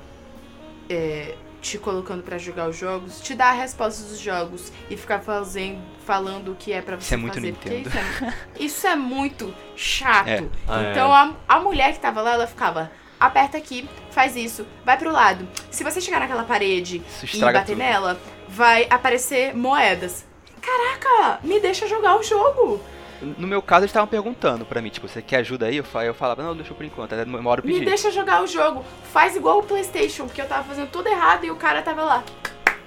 [0.88, 5.22] é, te colocando pra jogar os jogos, te dar a resposta dos jogos e ficar
[5.22, 7.48] fazendo, falando o que é pra você Isso é muito fazer.
[7.48, 7.90] Nintendo.
[7.90, 10.28] Isso é, isso é muito chato.
[10.28, 10.48] É.
[10.68, 10.92] Ah, é.
[10.92, 12.92] Então a, a mulher que tava lá, ela ficava.
[13.20, 15.48] Aperta aqui, faz isso, vai pro lado.
[15.72, 17.78] Se você chegar naquela parede Isso e bater tudo.
[17.80, 18.20] nela,
[18.58, 20.26] vai aparecer moedas.
[20.60, 22.82] Caraca, me deixa jogar o jogo.
[23.22, 25.78] No meu caso, eles estavam perguntando pra mim, tipo, você quer ajuda aí?
[25.78, 27.14] Eu fa- eu falava, não, deixa eu por enquanto.
[27.14, 27.86] Até uma hora eu Me pedi.
[27.86, 28.84] deixa jogar o jogo.
[29.14, 32.24] Faz igual o PlayStation, porque eu tava fazendo tudo errado e o cara tava lá.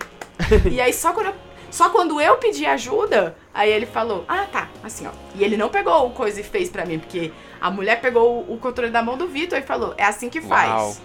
[0.71, 1.35] e aí só quando eu,
[1.71, 5.11] só quando eu pedi ajuda, aí ele falou: "Ah, tá, assim, ó".
[5.37, 8.55] E ele não pegou o coisa e fez pra mim, porque a mulher pegou o,
[8.55, 10.71] o controle da mão do Vitor e falou: "É assim que faz".
[10.71, 10.97] Uau.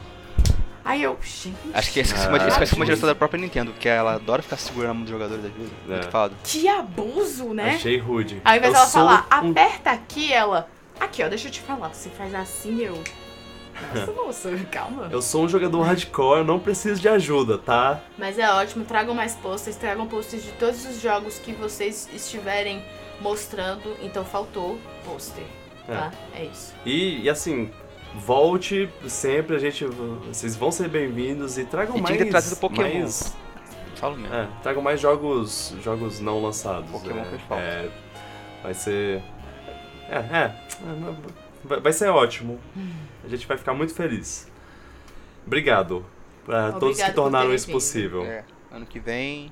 [0.86, 3.16] Aí eu, gente, Acho que esse Ah, é uma, isso vai ser uma direção da
[3.16, 5.72] própria Nintendo, porque ela adora ficar segurando a mão dos jogadores às vezes.
[5.88, 5.92] É.
[5.94, 6.36] Muito fado.
[6.44, 7.72] que abuso, né?
[7.76, 8.40] Achei rude.
[8.46, 10.70] Ao invés Eu dela falar, um- aperta aqui, ela.
[11.00, 11.90] Aqui, ó, deixa eu te falar.
[11.90, 13.04] Você faz assim, eu.
[13.94, 15.10] Nossa, moça, calma.
[15.12, 18.00] Eu sou um jogador hardcore, não preciso de ajuda, tá?
[18.18, 22.82] Mas é ótimo, tragam mais posters, tragam posters de todos os jogos que vocês estiverem
[23.20, 23.96] mostrando.
[24.02, 25.44] Então faltou pôster,
[25.88, 26.12] tá?
[26.36, 26.74] É, isso.
[26.86, 27.70] E, e assim,
[28.14, 29.86] volte sempre, a gente.
[30.28, 32.14] Vocês vão ser bem-vindos e tragam E mais.
[32.16, 33.00] tinha que trazido Pokémon.
[33.00, 33.36] mais-
[33.96, 34.34] Falo mesmo.
[34.36, 36.90] é, tragam mais jogos, jogos não lançados.
[36.92, 37.64] Pokémon é, fez falta.
[37.64, 37.90] é,
[38.62, 39.22] vai ser.
[40.10, 40.56] É, é.
[41.64, 42.60] Vai, vai ser ótimo.
[43.24, 44.52] A gente vai ficar muito feliz.
[45.48, 46.06] Obrigado
[46.46, 48.24] pra todos Obrigado que por tornaram isso possível.
[48.26, 49.52] É, ano que vem.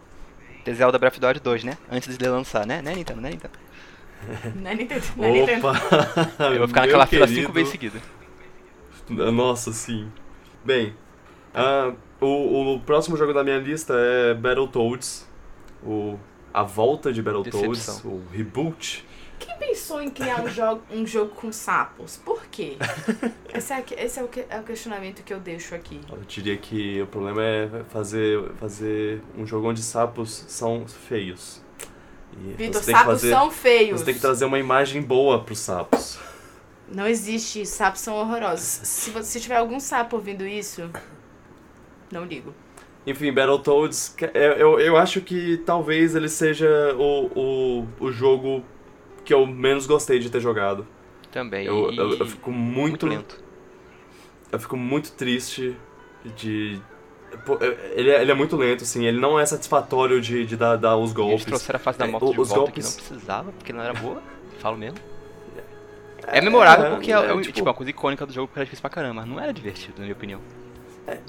[0.65, 1.77] Ter Zelda Breath of the Wild 2, né?
[1.91, 2.81] Antes de lançar, né?
[2.81, 3.19] Né, Nintendo?
[3.21, 3.53] Né, Nintendo?
[4.55, 5.67] Não é Nintendo, não é Nintendo.
[5.67, 5.75] Opa!
[6.53, 7.41] Eu vou ficar naquela fila querido.
[7.41, 7.99] cinco vezes seguida.
[9.31, 10.11] Nossa, sim.
[10.63, 10.93] Bem,
[11.53, 15.27] ah, o, o próximo jogo da minha lista é Battletoads.
[15.85, 16.17] O,
[16.53, 18.11] a volta de Battletoads, Decepção.
[18.11, 19.05] o reboot.
[19.39, 22.15] Quem pensou em criar um jogo, um jogo com sapos?
[22.15, 22.77] Por quê?
[23.53, 25.99] Esse é, esse é o, que- é o questionamento que eu deixo aqui.
[26.09, 31.61] Eu diria que o problema é fazer, fazer um jogo onde sapos são feios.
[32.57, 33.99] Vitor, sapos fazer, são feios.
[33.99, 36.17] Você tem que trazer uma imagem boa pros sapos.
[36.87, 38.65] Não existe, sapos são horrorosos.
[38.83, 40.89] Se, você, se tiver algum sapo ouvindo isso,
[42.11, 42.53] não ligo.
[43.05, 48.63] Enfim, Battletoads, é, eu, eu acho que talvez ele seja o, o, o jogo
[49.25, 50.85] que eu menos gostei de ter jogado.
[51.31, 51.65] Também.
[51.65, 53.43] Eu, eu, eu fico muito, muito lento.
[54.51, 55.75] eu fico muito triste
[56.35, 56.79] de.
[57.45, 57.57] pô,
[57.95, 60.95] Ele é, ele é muito lento, assim, ele não é satisfatório de, de dar, dar
[60.95, 61.45] os E eles golpes.
[61.45, 63.81] trouxeram a fase da É, moto de os volta golpes- que não precisava, porque não
[63.81, 64.21] era boa.
[64.59, 64.99] Falo mesmo.
[66.27, 68.57] É memorável é, porque é, é, é, tipo- tipo, uma coisa icônica do jogo que
[68.57, 70.39] era difícil pra caramba, mas não era divertido, na minha opinião.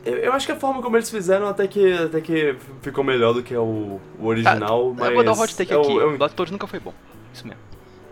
[0.05, 3.33] Eu, eu acho que a forma como eles fizeram até que, até que ficou melhor
[3.33, 4.99] do que o, o original, mas.
[4.99, 5.97] Tá, eu vou dar um hot take eu- aqui.
[5.97, 6.95] eu- O Battletoads nunca foi bom.
[7.33, 7.61] Isso mesmo.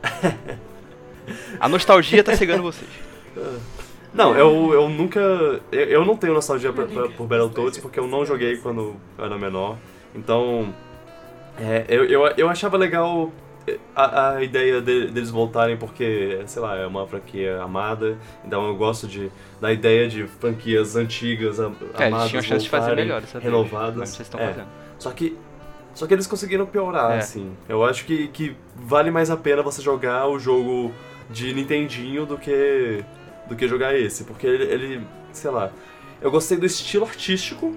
[1.60, 2.90] a nostalgia tá cegando vocês.
[4.12, 5.20] Não, eu, eu nunca.
[5.70, 9.24] Eu, eu não tenho nostalgia pra, pra, por Battletoads porque eu não joguei quando eu
[9.24, 9.76] era menor.
[10.14, 10.74] Então.
[11.58, 13.32] é, eu, eu, eu achava legal
[13.94, 18.16] a, a ideia de- deles voltarem porque, sei lá, é uma franquia amada.
[18.44, 19.30] Então eu gosto de,
[19.60, 23.32] da ideia de franquias antigas, a- É, eles amadas, tinham chance de fazer melhor vez,
[23.42, 23.96] renovadas.
[23.96, 24.46] Mas vocês estão É.
[24.48, 24.66] fazendo.
[24.98, 25.36] Só que.
[25.94, 27.18] Só que eles conseguiram piorar, É.
[27.18, 27.52] assim.
[27.68, 30.90] Eu acho que, que vale mais a pena você jogar o jogo
[31.30, 33.04] de Nintendinho do que.
[33.48, 34.24] do que jogar esse.
[34.24, 35.70] Porque ele, ele sei lá.
[36.20, 37.76] Eu gostei do estilo artístico.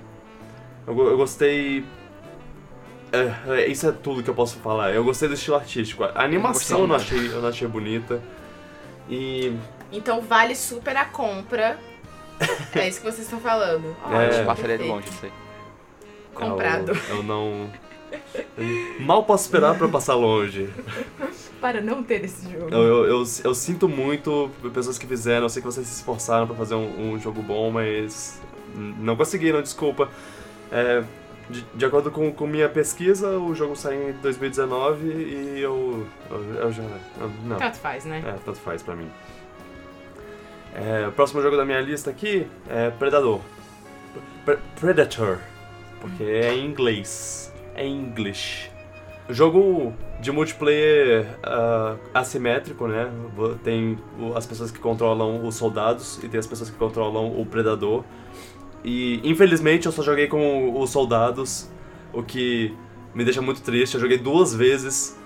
[0.87, 1.83] Eu, eu gostei.
[3.11, 4.93] É, é, isso é tudo que eu posso falar.
[4.93, 6.03] Eu gostei do estilo artístico.
[6.03, 8.21] A animação eu não achei, eu não achei bonita.
[9.09, 9.55] E.
[9.91, 11.79] Então vale super a compra.
[12.75, 13.95] É isso que vocês estão falando.
[14.11, 14.25] É.
[14.25, 15.31] Gente Ótimo, passaria de longe isso aí.
[16.33, 16.91] Comprado.
[16.91, 17.69] Eu, eu não.
[18.99, 20.69] Mal posso esperar pra passar longe.
[21.61, 22.67] Para não ter esse jogo.
[22.69, 26.45] Eu, eu, eu, eu sinto muito pessoas que fizeram, eu sei que vocês se esforçaram
[26.45, 28.41] pra fazer um, um jogo bom, mas
[28.75, 30.09] não conseguiram, desculpa.
[30.71, 31.03] É,
[31.49, 36.43] de, de acordo com, com minha pesquisa, o jogo saiu em 2019 e eu, eu,
[36.55, 36.83] eu já.
[36.83, 38.23] eu- não, Tanto faz, né?
[38.25, 39.09] é, tanto faz pra mim.
[40.73, 43.39] É, o próximo jogo da minha lista aqui é Predador.
[44.43, 45.39] Pre- Predator,
[46.01, 47.53] porque é em inglês.
[47.75, 48.69] É English.
[49.29, 53.09] Jogo de multiplayer ah, assimétrico, né?
[53.63, 53.97] Tem
[54.35, 58.03] as pessoas que controlam os soldados e tem as pessoas que controlam o predador.
[58.85, 61.67] E infelizmente eu só joguei com os soldados,
[62.13, 62.71] o que
[63.15, 63.95] me deixa muito triste.
[63.95, 65.17] Eu joguei duas vezes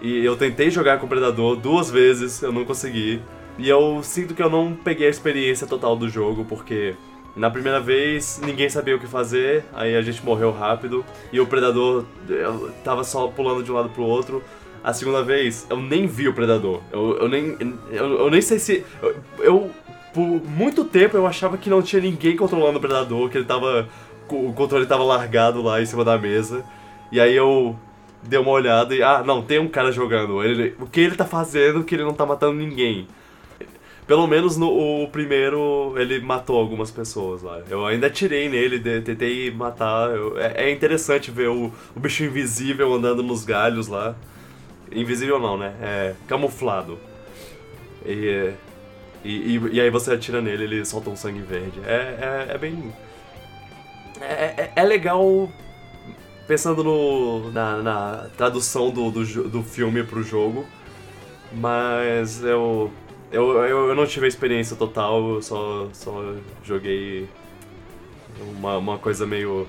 [0.00, 3.20] e eu tentei jogar com o predador duas vezes, eu não consegui.
[3.58, 6.94] E eu sinto que eu não peguei a experiência total do jogo, porque
[7.34, 11.46] na primeira vez ninguém sabia o que fazer, aí a gente morreu rápido e o
[11.46, 14.44] predador eu tava só pulando de um lado pro outro.
[14.84, 16.82] A segunda vez eu nem vi o predador.
[16.92, 17.56] Eu, eu nem
[17.90, 19.70] eu, eu nem sei se eu, eu
[20.18, 23.88] por muito tempo eu achava que não tinha ninguém controlando o predador, que ele tava
[24.28, 26.64] o controle tava largado lá em cima da mesa.
[27.12, 27.76] E aí eu
[28.22, 30.42] dei uma olhada e ah, não, tem um cara jogando.
[30.42, 33.06] Ele, o que ele tá fazendo que ele não tá matando ninguém?
[34.08, 34.68] Pelo menos no
[35.04, 37.60] o primeiro ele matou algumas pessoas lá.
[37.70, 40.10] Eu ainda atirei nele, de- tentei matar.
[40.10, 44.16] Eu- é, é interessante ver o, o bicho invisível andando nos galhos lá.
[44.90, 45.74] Invisível não, né?
[45.80, 46.98] É camuflado.
[48.04, 48.50] E,
[49.24, 51.80] e, e, e aí você atira nele, ele solta um sangue verde.
[51.86, 52.92] É, é, é bem.
[54.20, 54.24] É,
[54.62, 55.48] é, é legal
[56.46, 60.66] pensando no, na, na tradução do, do, do filme pro jogo.
[61.52, 62.90] Mas eu,
[63.30, 66.34] eu, eu, eu não tive a experiência total, eu só, só
[66.64, 67.28] joguei
[68.56, 69.66] uma, uma coisa meio.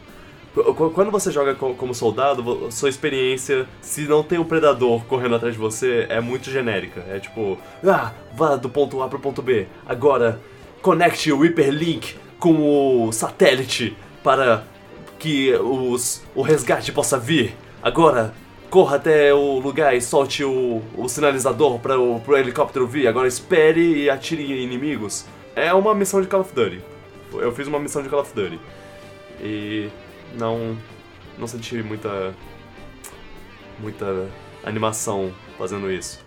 [0.53, 5.35] Qu- Quando você joga co- como soldado, sua experiência, se não tem um predador correndo
[5.35, 7.03] atrás de você, é muito genérica.
[7.09, 9.67] É tipo, ah, vá do ponto A pro ponto B.
[9.87, 10.39] Agora,
[10.81, 14.63] conecte o hyperlink com o satélite para
[15.19, 17.55] que os, o resgate possa vir.
[17.81, 18.33] Agora,
[18.69, 23.07] corra até o lugar e solte o, o sinalizador para o pro helicóptero vir.
[23.07, 25.25] Agora espere e atire em inimigos.
[25.55, 26.81] É uma missão de Call of Duty.
[27.33, 28.59] Eu fiz uma missão de Call of Duty.
[29.41, 29.89] E
[30.37, 30.77] não
[31.37, 32.33] não senti muita
[33.79, 34.29] muita
[34.63, 36.23] animação fazendo isso.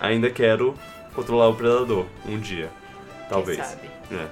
[0.00, 0.74] Ainda quero
[1.14, 2.70] controlar o predador um dia,
[3.28, 3.58] talvez.
[3.58, 3.90] Quem sabe?
[4.10, 4.14] É.
[4.16, 4.28] É.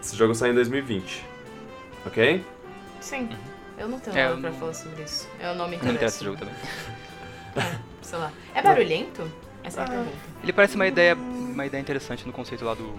[0.00, 1.24] Esse jogo sai em 2020.
[2.06, 2.44] OK?
[3.00, 3.28] Sim.
[3.76, 5.28] Eu não tenho É, nada pra não- falar sobre isso.
[5.40, 6.16] Eu não me Não interessa interesso.
[6.16, 6.54] esse jogo também.
[7.56, 8.32] É, sei lá.
[8.54, 9.28] É barulhento?
[9.64, 9.88] Essa é a Ah.
[9.90, 10.16] pergunta.
[10.42, 12.94] Ele parece uma ideia, uma ideia interessante no conceito lá do,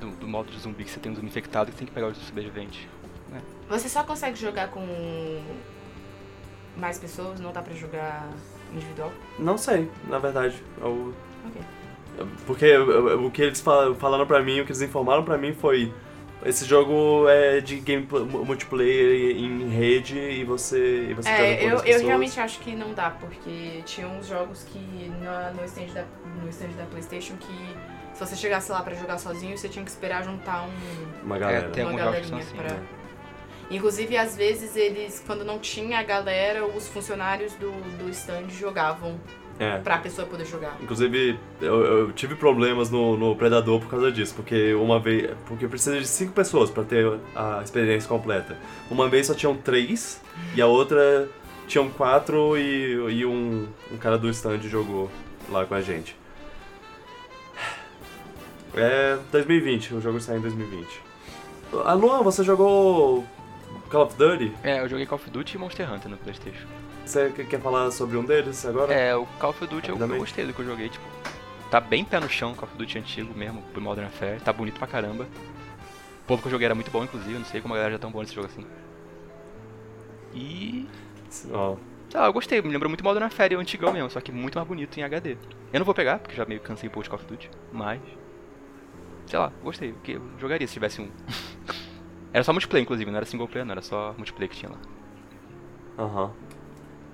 [0.00, 2.08] do, do modo de zumbi, que você tem um zumbi infectado e tem que pegar
[2.08, 2.88] o sobrevivente.
[3.68, 4.84] Você só consegue jogar com
[6.76, 7.38] mais pessoas?
[7.40, 8.28] Não dá pra jogar
[8.72, 9.12] individual?
[9.38, 10.56] Não sei, na verdade.
[10.80, 11.14] Eu-
[11.46, 11.62] Ok.
[12.46, 15.54] Porque eu- o que eles fal- falaram pra mim, o que eles informaram pra mim
[15.54, 15.92] foi
[16.44, 21.56] esse jogo é de game pl- multiplayer em rede e você e você joga É,
[21.56, 24.78] com eu, eu realmente acho que não dá, porque tinha uns jogos que
[25.22, 26.04] na- no, stand da,
[26.42, 27.76] no stand da Playstation que
[28.26, 31.66] se você chegasse lá pra jogar sozinho, você tinha que esperar juntar um, uma galera.
[31.66, 32.68] É, tem uma galerinha assim, pra...
[32.68, 32.82] né?
[33.70, 39.18] Inclusive, às vezes, eles, quando não tinha a galera, os funcionários do, do stand jogavam
[39.60, 39.78] É.
[39.78, 40.76] pra pessoa poder jogar.
[40.80, 45.30] Inclusive, eu, eu tive problemas no, no Predador por causa disso, porque uma vez.
[45.46, 48.56] Porque precisa de cinco pessoas pra ter a experiência completa.
[48.90, 50.20] Uma vez só tinham três,
[50.56, 51.28] e a outra
[51.68, 55.08] tinham quatro e, e um, um cara do stand jogou
[55.48, 56.16] lá com a gente.
[58.74, 61.02] É 2020, o jogo sai em 2020.
[61.84, 63.24] A Luan, você jogou
[63.90, 64.52] Call of Duty?
[64.62, 66.66] É, eu joguei Call of Duty e Monster Hunter no Playstation.
[67.04, 68.92] Você quer- falar sobre um deles agora?
[68.92, 70.18] É, o Call of Duty eu, eu Rapidamente.
[70.20, 71.04] gostei do que eu joguei, tipo,
[71.70, 74.52] tá bem pé no chão o Call of Duty antigo mesmo, pro Modern Warfare, tá
[74.52, 75.24] bonito pra caramba.
[75.24, 77.92] O povo que eu joguei era muito bom, inclusive, eu não sei como a galera
[77.94, 78.64] já é tão boa nesse jogo assim.
[80.32, 80.88] E.
[81.52, 81.76] Ó,
[82.14, 84.66] lá, eu gostei, me lembrou muito Modern Warfare, o antigão mesmo, só que muito mais
[84.68, 85.36] bonito em HD.
[85.72, 88.00] Eu não vou pegar, porque já meio cansei um pouco de Call of Duty, mas.
[89.30, 91.08] Sei lá, gostei, porque eu jogaria se tivesse um.
[92.34, 94.78] era só multiplayer, inclusive, não era single player, não, era só multiplayer que tinha lá.
[95.96, 96.32] Aham.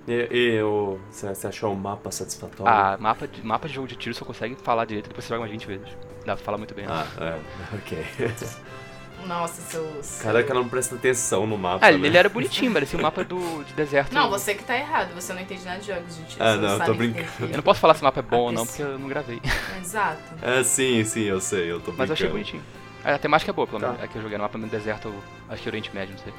[0.08, 2.72] E, e o, você, achou o mapa satisfatório?
[2.72, 5.42] Ah, mapa de, mapa de jogo de tiro só consegue falar direito depois você joga
[5.42, 5.88] umas 20 vezes.
[6.24, 6.86] Dá pra falar muito bem.
[6.86, 6.92] né?
[6.92, 7.40] Ah, é,
[7.76, 7.98] ok.
[9.24, 10.20] Nossa, seus...
[10.22, 11.84] Caraca, não presta atenção no mapa.
[11.86, 11.96] Ah, né?
[11.96, 14.12] ele, ele era bonitinho, parecia um mapa do de deserto.
[14.12, 15.12] Não, você que tá errado.
[15.14, 16.44] Você não entende nada de jogos de tiro.
[16.44, 17.26] Ah, não, eu sabe tô que brincando.
[17.36, 19.08] que- Eu não posso falar se o mapa é bom ou não, porque eu não
[19.08, 19.40] gravei.
[19.80, 20.20] Exato.
[20.42, 21.98] É, sim, sim, eu sei, eu tô brincando.
[21.98, 22.62] Mas eu achei bonitinho.
[23.04, 23.88] A temática é boa, pelo Tá.
[23.88, 24.02] menos.
[24.02, 25.12] É que eu joguei no mapa no deserto,
[25.48, 26.32] acho que Oriente Médio, não sei.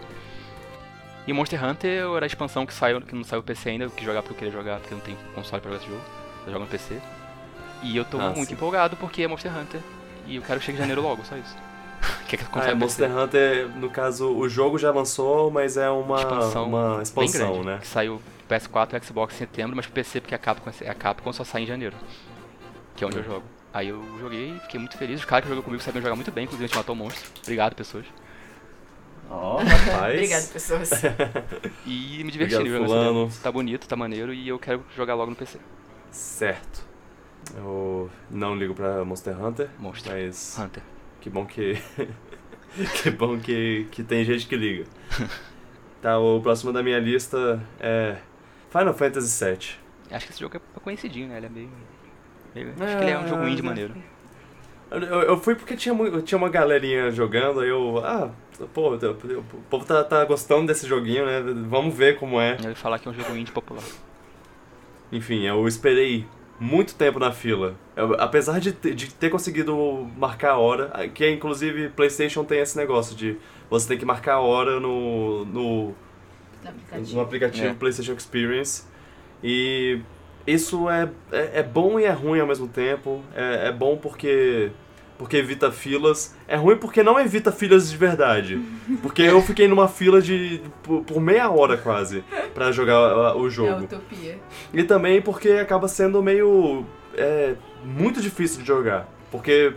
[1.25, 4.05] E Monster Hunter era a expansão que saiu, que não saiu PC ainda, eu quis
[4.05, 6.03] jogar porque eu queria jogar, porque eu não tenho console pra jogar esse jogo.
[6.45, 6.99] Eu jogo no PC.
[7.83, 8.53] E eu tô Ah, muito sim.
[8.53, 9.81] empolgado porque é Monster Hunter.
[10.25, 11.55] E eu quero que chegue em janeiro logo, só isso.
[12.27, 15.77] que é que Ah, consegue é, Monster Hunter, no caso, o jogo já lançou, mas
[15.77, 17.77] é uma expansão, uma bem expansão, grande, né?
[17.79, 21.33] Que saiu PS4 e Xbox em setembro, mas pro PC porque a Capcom, a Capcom
[21.33, 21.95] só sai em janeiro.
[22.95, 23.43] Que é onde eu jogo.
[23.73, 25.19] Aí eu joguei, fiquei muito feliz.
[25.19, 27.29] Os caras que jogam comigo sabiam jogar muito bem, inclusive a gente matou o monstro.
[27.43, 28.05] Obrigado, pessoas.
[29.29, 30.13] Ó, rapaz.
[30.15, 30.89] Obrigado, pessoas.
[31.85, 33.29] E me diverti Obrigado, essa demo.
[33.43, 35.59] Tá bonito, tá maneiro e eu quero jogar logo no PC.
[36.11, 36.87] Certo.
[37.55, 40.11] Eu não ligo pra Monster Hunter, Monstro.
[40.11, 40.81] mas Hunter.
[41.21, 41.77] Que bom que.
[43.01, 44.85] que bom que, que tem gente que liga.
[45.99, 48.17] Tá, o próximo da minha lista é
[48.69, 49.57] Final Fantasy VII.
[50.11, 51.37] Acho que esse jogo é conhecidinho, né?
[51.37, 51.69] Ele é meio.
[52.53, 53.95] meio- Acho que ele é um jogo indie maneiro.
[54.91, 57.97] Eu, eu- fui porque tinha, tinha uma galerinha jogando, aí eu.
[58.05, 58.29] Ah,
[58.75, 61.41] pô, o povo tá, tá gostando desse joguinho, né?
[61.67, 62.55] Vamos ver como é.
[62.63, 63.83] Ele falar que é um jogo indie popular.
[65.11, 66.27] Enfim, eu esperei
[66.59, 67.75] muito tempo na fila.
[67.95, 72.75] Eu- apesar de, ter- de ter conseguido marcar a hora, que inclusive PlayStation tem esse
[72.77, 73.37] negócio de
[73.69, 75.83] você tem que marcar a hora no, no,
[76.63, 77.15] No aplicativo.
[77.15, 77.73] no aplicativo É.
[77.73, 78.83] PlayStation Experience.
[79.43, 79.99] E
[80.47, 83.21] isso é, é, é bom e é ruim ao mesmo tempo.
[83.35, 84.71] É, é bom porque,
[85.17, 86.35] porque evita filas.
[86.47, 88.61] É ruim porque não evita filas de verdade.
[89.01, 92.23] Porque eu fiquei numa fila de por, por meia hora quase
[92.53, 93.83] pra jogar uh, o É jogo.
[93.83, 94.37] utopia.
[94.73, 96.85] E também porque acaba sendo meio.
[97.15, 99.09] É, muito difícil de jogar.
[99.31, 99.73] Porque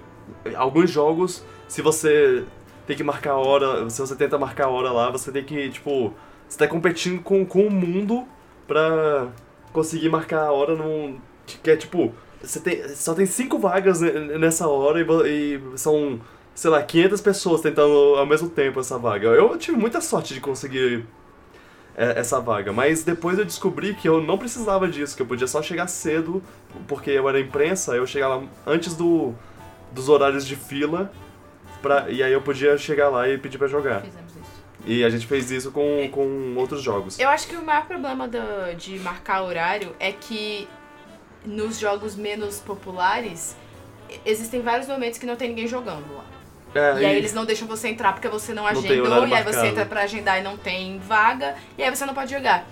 [0.55, 2.45] alguns jogos, se você
[2.87, 5.71] tem que marcar a hora, se você tenta marcar a hora lá, você tem que,
[5.71, 6.13] tipo.
[6.49, 8.27] Você tá competindo com, com o mundo
[8.67, 9.29] pra
[9.73, 11.19] conseguir marcar a hora num.
[11.63, 12.13] Que é tipo.
[12.43, 16.21] Você tem, só tem cinco vagas ne- nessa hora e, e são,
[16.55, 19.29] sei lá, 500 pessoas tentando ao mesmo tempo essa vaga.
[19.29, 21.05] Eu tive muita sorte de conseguir
[21.97, 22.73] é, essa vaga.
[22.73, 26.43] Mas depois eu descobri que eu não precisava disso, que eu podia só chegar cedo,
[26.89, 29.35] porque eu era imprensa, eu chegava antes do,
[29.93, 31.13] dos horários de fila,
[31.83, 34.01] pra, e aí eu podia chegar lá e pedir pra jogar.
[34.01, 34.41] Fizemos isso.
[34.87, 37.19] E a gente fez isso com, com outros jogos.
[37.19, 40.67] Eu acho que o maior problema do- de marcar horário é que
[41.45, 43.57] nos jogos menos populares
[44.25, 46.25] existem vários momentos que não tem ninguém jogando lá.
[46.75, 49.43] É, E aí eles não deixam você entrar porque você não Não agendou, e aí
[49.43, 49.67] você marcado.
[49.67, 52.65] entra pra agendar e não tem vaga, e aí você não pode jogar.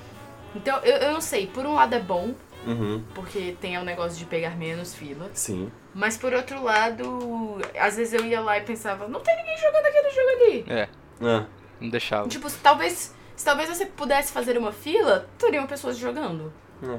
[0.55, 2.35] Então, eu, eu não sei, por um lado é bom,
[2.67, 5.71] Uhum, porque tem o negócio de pegar menos fila, sim.
[5.95, 9.87] mas por outro lado, às vezes eu ia lá e pensava, não tem ninguém jogando
[9.87, 10.65] aquele jogo ali.
[10.69, 10.89] É,
[11.25, 11.45] É.
[11.81, 12.29] não deixava.
[12.29, 16.99] Tipo, se talvez, se talvez você pudesse fazer uma fila, teriam pessoas jogando É.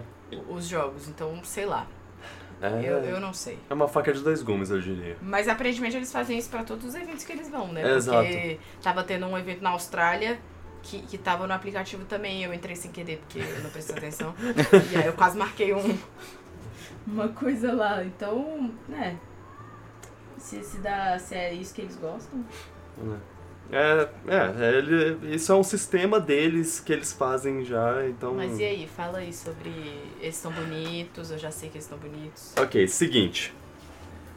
[0.49, 1.87] os jogos, então, sei lá,
[2.61, 3.57] É, eu, eu não sei.
[3.69, 5.17] é uma faca de dois gumes, eu diria.
[5.21, 7.81] Mas aparentemente eles fazem isso pra todos os eventos que eles vão, né?
[7.83, 8.25] É, exato.
[8.27, 10.39] Porque tava tendo um evento na Austrália
[10.83, 12.43] que, que tava no aplicativo também.
[12.43, 14.33] Eu entrei sem querer porque eu não prestei atenção.
[14.93, 15.97] e aí eu quase marquei um.
[17.07, 18.03] Uma coisa lá.
[18.03, 19.17] Então, né.
[20.37, 22.43] Se, se, dá, se é isso que eles gostam.
[22.97, 23.17] É,
[23.71, 24.09] é,
[24.77, 28.33] ele, isso é um sistema deles que eles fazem já, então.
[28.33, 29.69] Mas e aí, fala aí sobre.
[30.19, 32.53] Eles estão bonitos, eu já sei que eles estão bonitos.
[32.57, 33.53] Ok, seguinte.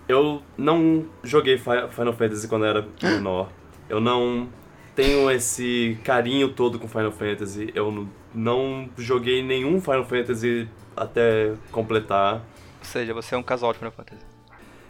[0.09, 3.51] Eu não joguei Fi- Final Fantasy quando era menor.
[3.89, 4.49] Eu não
[4.95, 7.71] tenho esse carinho todo com Final Fantasy.
[7.75, 12.35] Eu não joguei nenhum Final Fantasy até completar.
[12.81, 14.21] Ou seja, você é um casal de Final Fantasy.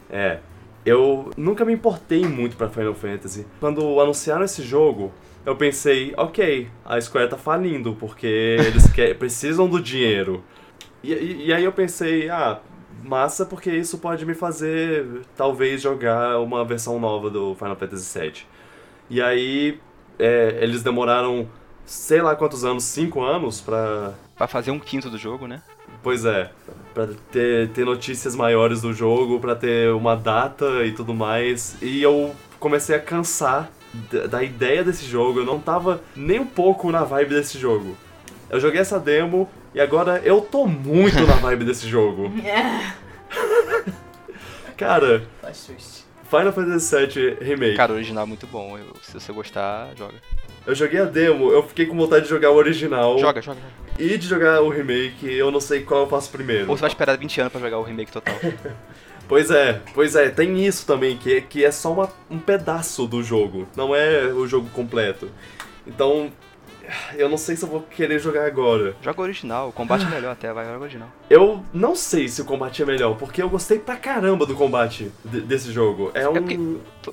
[0.09, 0.39] É.
[0.85, 3.45] Eu nunca me importei muito pra Final Fantasy.
[3.59, 5.11] Quando anunciaram esse jogo,
[5.45, 10.43] eu pensei, ok, a Square tá falindo, porque eles que- precisam do dinheiro.
[11.01, 12.59] E, e- e aí eu pensei, ah,
[13.03, 15.05] massa, porque isso pode me fazer,
[15.37, 18.33] talvez, jogar uma versão nova do Final Fantasy VII.
[19.09, 19.79] E aí,
[20.19, 21.47] é, eles demoraram,
[21.85, 25.61] sei lá quantos anos, cinco anos pra Pra fazer um quinto do jogo, né?
[26.03, 26.51] Pois é,
[26.93, 31.77] pra ter, ter notícias maiores do jogo, pra ter uma data e tudo mais.
[31.81, 33.71] E eu comecei a cansar
[34.11, 37.95] da, da ideia desse jogo, eu não tava nem um pouco na vibe desse jogo.
[38.49, 42.31] Eu joguei essa demo e agora eu tô muito na vibe desse jogo.
[44.77, 45.23] Cara,
[46.29, 47.77] Final Fantasy VII Remake.
[47.77, 48.77] Cara, o original é muito bom.
[48.77, 50.15] eu- se você gostar, joga.
[50.65, 53.82] Eu joguei a demo, eu fiquei com vontade de jogar o original Joga, joga, joga.
[53.99, 56.69] E de jogar o remake, eu não sei qual eu faço primeiro.
[56.69, 58.35] Ou você vai esperar 20 anos pra jogar o remake total.
[59.25, 63.07] Pois é, pois é, tem isso também, que, é- que é só uma- um pedaço
[63.07, 65.29] do jogo, não é o jogo completo.
[65.87, 66.29] Então,
[67.15, 68.95] eu não sei se eu vou querer jogar agora.
[69.01, 71.09] Joga original, o combate é melhor até, vai, joga o original.
[71.29, 75.11] Eu não sei se o combate é melhor, porque eu gostei pra caramba do combate
[75.23, 76.11] de- desse jogo.
[76.13, 76.33] É um.
[76.33, 76.59] porque-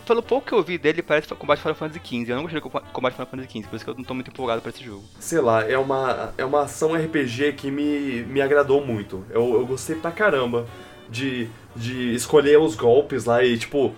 [0.07, 2.31] Pelo pouco que eu vi dele, parece combate Final Fantasy XV.
[2.33, 4.15] Eu não gostei do comba- combate Final Fantasy XV, por isso que eu não tô
[4.15, 5.03] muito empolgado pra esse jogo.
[5.19, 9.25] Sei lá, é uma, é uma ação RPG que me, me agradou muito.
[9.31, 10.67] Eu, eu gostei pra caramba
[11.09, 13.93] de, de escolher os golpes lá e, tipo, é,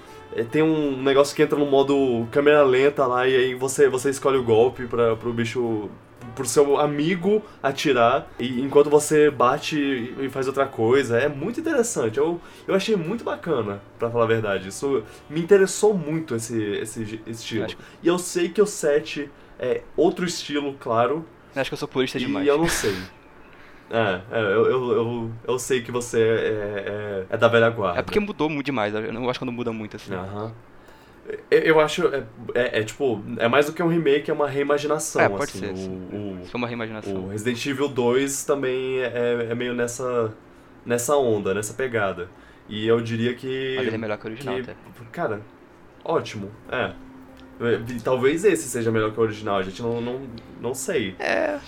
[0.51, 4.39] tem um negócio que entra no modo câmera lenta lá e aí você, você escolhe
[4.39, 5.91] o golpe pra, pro bicho
[6.37, 9.77] pro seu amigo atirar e enquanto você bate
[10.19, 11.19] e faz outra coisa.
[11.19, 12.17] É muito interessante.
[12.17, 14.69] Eu, eu achei muito bacana, pra falar a verdade.
[14.69, 17.65] Isso me interessou muito esse, esse estilo.
[17.65, 19.29] Acho- E eu sei que o 7
[19.59, 21.27] é outro estilo, claro.
[21.55, 22.47] Acho que eu sou purista demais.
[22.47, 22.95] E eu não sei.
[23.93, 28.01] É, é, eu, eu, eu, eu sei que você é, é, é da velha guarda.
[28.01, 28.95] É porque mudou muito demais.
[28.95, 30.15] Eu não acho que não muda muito assim.
[30.15, 30.51] Aham.
[31.51, 32.07] Eu, eu acho.
[32.09, 32.25] É,
[32.55, 33.23] é, é, tipo.
[33.39, 35.21] É mais do que um remake, é uma reimaginação.
[35.21, 35.61] É, pode assim.
[35.77, 37.15] ser, O- o, Se for uma reimaginação.
[37.27, 40.33] o Resident Evil 2 também é, é meio nessa,
[40.87, 42.29] nessa onda, nessa pegada.
[42.69, 43.75] E eu diria que.
[43.77, 44.75] Mas ele é melhor que o original, que- até.
[45.13, 45.43] Cara,
[46.03, 46.51] ótimo.
[46.71, 46.93] É.
[47.61, 50.23] É, Talvez esse seja melhor que o original, a gente não, não,
[50.61, 51.15] não sei.
[51.21, 51.59] É.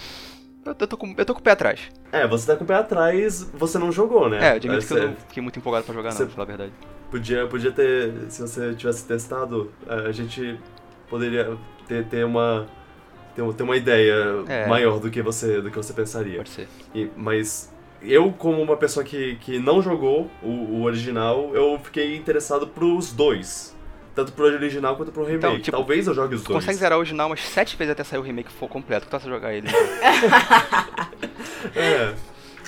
[0.67, 1.93] Eu tô, com, eu tô com o pé atrás.
[2.15, 4.39] É, você tá com o pé atrás, você não jogou, né?
[4.39, 6.47] É, eu admito que eu não fiquei muito empolgado pra jogar, não, pra falar a
[6.47, 6.73] verdade.
[7.11, 10.59] Podia, podia ter, se você tivesse testado, a gente
[11.09, 11.57] poderia
[11.89, 12.67] ter, ter uma
[13.35, 14.15] ter, ter uma ideia
[14.49, 14.67] É.
[14.67, 16.37] maior do que você do que você pensaria.
[16.37, 16.69] Pode ser.
[16.95, 22.17] E- mas eu, como uma pessoa que, que não jogou o, o original, eu fiquei
[22.17, 23.74] interessado pros dois.
[24.15, 25.39] Tanto pro original quanto pro remake.
[25.39, 26.65] Então, tipo, Talvez eu jogue os Tu dois.
[26.65, 29.07] consegue zerar o original umas sete vezes até sair o remake for completo.
[29.07, 29.69] Que tu vai jogar ele.
[31.75, 32.15] É.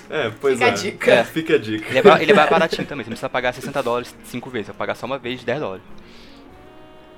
[0.08, 0.70] É, pois Fica é.
[0.70, 1.10] a dica.
[1.12, 1.88] É, Fica a dica.
[1.98, 3.04] ele, é, ele é ba- baratinho também.
[3.04, 4.66] Você não precisa pagar 60 dólares cinco vezes.
[4.66, 5.84] Você vai pagar só uma vez 10 dólares.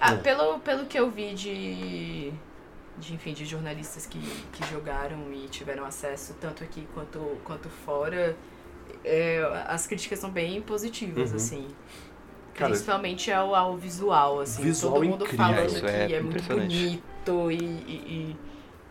[0.00, 0.16] Ah, É.
[0.16, 2.32] pelo, pelo que eu vi de,
[2.98, 4.18] de, enfim, de jornalistas que,
[4.52, 8.36] que jogaram e tiveram acesso, tanto aqui quanto, quanto fora,
[9.04, 11.36] é, as críticas são bem positivas, Uhum.
[11.36, 11.68] assim.
[12.58, 14.62] Cara, Principalmente ao, ao visual, assim.
[14.62, 15.46] Visual Todo mundo incrível.
[15.46, 18.36] falando Isso que é é, muito bonito e, e,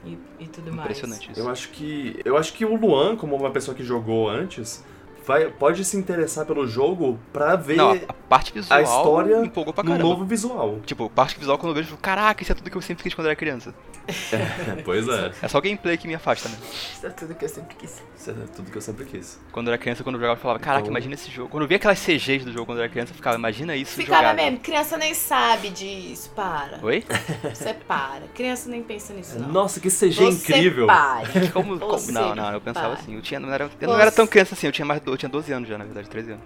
[0.06, 0.90] e, e, e tudo mais.
[0.90, 1.40] Impressionante isso.
[1.42, 2.22] Eu acho que.
[2.24, 4.86] Eu acho que o Luan, como uma pessoa que jogou antes,
[5.28, 9.48] vai, pode se interessar pelo jogo pra ver Não, a, parte visual a história me
[9.48, 10.80] empolgou pra no novo visual.
[10.86, 13.04] Tipo, parte visual quando eu vejo, eu falo, caraca, isso é tudo que eu sempre
[13.04, 13.74] quis quando era criança.
[14.86, 15.32] pois é.
[15.42, 16.56] É só o gameplay que me afasta, né?
[16.94, 18.02] Isso é tudo que eu sempre quis.
[18.18, 19.38] Isso é tudo que eu sempre quis.
[19.52, 21.50] Quando eu era criança, quando eu jogava, eu falava, caraca, Então- imagina esse jogo.
[21.50, 23.96] Quando eu via aquelas CGs do jogo quando eu era criança, eu ficava, imagina isso
[23.96, 24.36] Ficava jogado.
[24.38, 26.80] mesmo, criança nem sabe disso, para.
[26.82, 27.04] Oi?
[27.54, 28.22] Você para.
[28.34, 29.50] Criança nem pensa nisso, não.
[29.50, 30.88] Nossa, que CG Você incrível!
[30.88, 31.50] pare.
[31.52, 33.00] Como, como- Você Não, não, eu pensava para.
[33.00, 33.16] assim.
[33.16, 35.20] Eu, tinha, não era, eu não era tão criança assim, eu tinha mais do- eu
[35.20, 36.46] tinha 12 anos já, na verdade, 13 anos.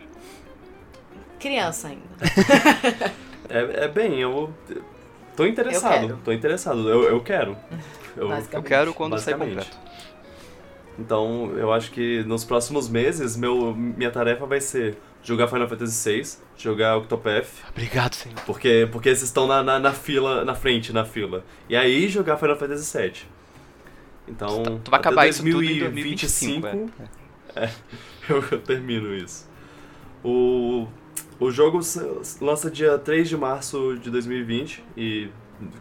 [1.40, 2.02] Criança ainda.
[3.54, 4.54] É, é bem, eu.
[5.36, 6.04] Tô interessado.
[6.04, 6.20] Eu quero.
[6.24, 6.90] Tô interessado.
[6.90, 7.58] Eu, eu quero.
[8.16, 9.78] Eu, Eu quero quando sair completo.
[10.98, 16.10] Então, eu acho que nos próximos meses, meu, minha tarefa vai ser jogar Final Fantasy
[16.10, 18.40] VI, jogar Octopath, Obrigado, senhor.
[18.46, 21.44] porque, porque esses estão na, na, na fila, na frente, na fila.
[21.68, 23.14] E aí jogar Final Fantasy VII.
[24.30, 26.68] Então, Tu, tu vai acabar isso tudo em 2025,
[27.56, 27.70] é.
[28.32, 29.50] Eu, eu termino isso.
[30.24, 30.88] O,
[31.40, 31.80] o jogo
[32.40, 35.30] lança dia 3 de março de 2020 e,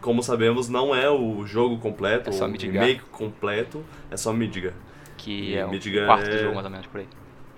[0.01, 4.73] como sabemos, não é o jogo completo, É só o remake completo, é só Midgar.
[5.17, 7.07] Que E é um Midgar quarto é- do jogo, mais ou menos, por aí.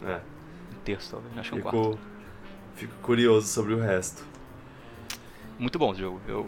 [0.06, 0.16] É,
[0.76, 1.38] Um terço, talvez.
[1.38, 1.82] Acho que é um quarto.
[1.92, 2.00] fico,
[2.76, 4.24] fico curioso sobre o resto.
[5.58, 6.20] Muito bom esse jogo.
[6.28, 6.46] Eu...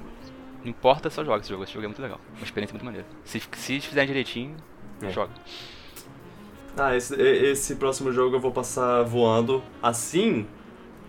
[0.61, 1.63] Não importa, só joga esse jogo.
[1.63, 2.19] Esse jogo é muito legal.
[2.35, 3.05] Uma experiência muito maneira.
[3.23, 4.55] Se, se fizerem direitinho,
[5.01, 5.09] É.
[5.11, 5.31] joga.
[6.77, 10.45] Ah, esse, esse próximo jogo eu vou passar voando, assim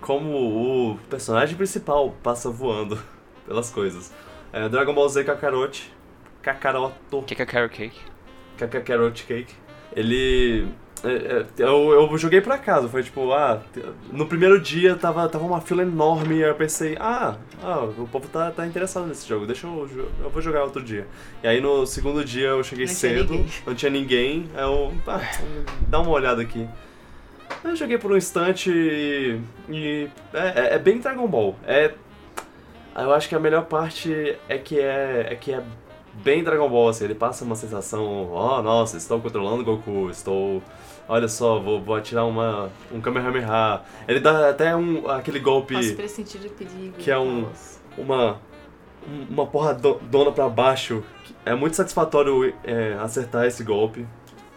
[0.01, 2.97] como o personagem principal passa voando
[3.44, 4.12] pelas coisas.
[4.52, 5.93] É Dragon Ball Z Kakarot,
[6.40, 8.01] Kakaroto, Carrot Cake?
[8.56, 9.52] Kakarot Cake.
[9.93, 10.68] Ele...
[11.09, 13.61] é, é, eu, eu joguei por acaso, foi tipo, ah,
[14.12, 18.51] no primeiro dia tava, tava uma fila enorme, eu pensei, ah, ah, o povo tá,
[18.51, 19.89] tá interessado nesse jogo, deixa eu,
[20.23, 21.07] eu vou jogar outro dia.
[21.43, 23.51] E aí no segundo dia eu cheguei Não tinha cedo, ninguém.
[23.66, 25.20] não tinha ninguém, aí eu, ah,
[25.89, 26.66] dá uma olhada aqui.
[27.65, 31.57] Eu joguei por um instante e, e é, é- é bem Dragon Ball.
[31.66, 31.93] É,
[32.97, 35.62] eu acho que a melhor parte é que é, é que é
[36.15, 40.62] bem Dragon Ball, assim, ele passa uma sensação, ó, nossa, estou controlando Goku, estou,
[41.09, 43.81] olha só, vou, vou atirar uma, um Kamehameha.
[44.09, 46.95] Ele dá até um, aquele golpe, Posso pressentir o perigo.
[46.99, 47.47] Que é um-
[47.97, 48.41] uma,
[49.09, 51.03] um- uma porradona pra baixo.
[51.45, 54.07] É muito satisfatório é, acertar esse golpe.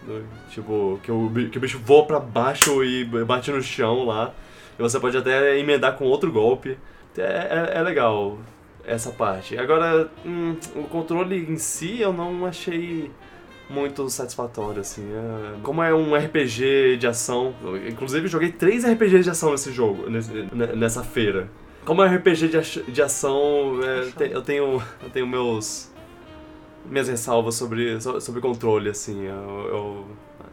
[0.08, 0.22] né?
[0.50, 4.34] Tipo, que o, que o bicho voa pra baixo e bate no chão lá.
[4.78, 6.78] E você pode até emendar com outro golpe.
[7.18, 8.38] É, é, é legal
[8.86, 9.58] essa parte.
[9.58, 13.12] Agora, hum, o controle em si eu não achei
[13.70, 15.04] muito satisfatório, assim.
[15.14, 19.72] É- como é um RPG de ação, eu, inclusive joguei três RPGs de ação nesse
[19.72, 21.50] jogo, nesse- ne- nessa feira.
[21.86, 25.90] Como é um RPG de, de ação, é, eu tenho, eu tenho meus
[26.86, 29.24] minhas ressalvas sobre, so- sobre controle, assim.
[29.26, 30.06] Eu, eu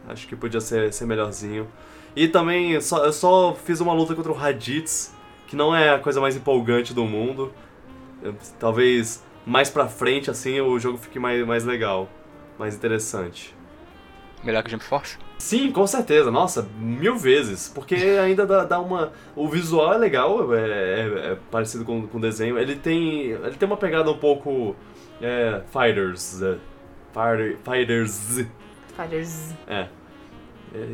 [0.09, 1.66] acho que podia ser, ser melhorzinho.
[2.14, 5.14] E também, só, eu só fiz uma luta contra o Raditz,
[5.47, 7.52] que não é a coisa mais empolgante do mundo.
[8.59, 12.09] Talvez mais pra frente, assim, o jogo fique mais, mais legal.
[12.58, 13.54] Mais interessante.
[14.44, 15.18] Melhor que o Jump Force?
[15.38, 16.30] Sim, com certeza.
[16.30, 17.68] Nossa, mil vezes.
[17.74, 19.12] Porque ainda dá, dá uma.
[19.34, 22.58] O visual é legal, é, é- é parecido com, com o desenho.
[22.58, 23.30] Ele tem.
[23.30, 24.76] Ele tem uma pegada um pouco.
[25.20, 26.40] É, fighters.
[26.42, 26.56] é,
[27.12, 28.46] fighter- fighters.
[28.96, 29.52] Fighters.
[29.66, 29.80] É.
[29.80, 29.88] É,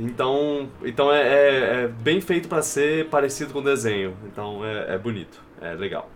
[0.00, 4.16] Então, então é, é- é bem feito pra ser parecido com o desenho.
[4.26, 6.08] Então é, é bonito, é legal.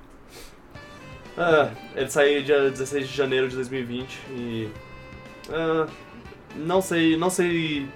[1.36, 4.68] Ah, ele saiu dia 16 de janeiro de 2020 e.
[5.51, 5.86] ah,
[6.55, 7.16] não sei.
[7.16, 7.89] Não sei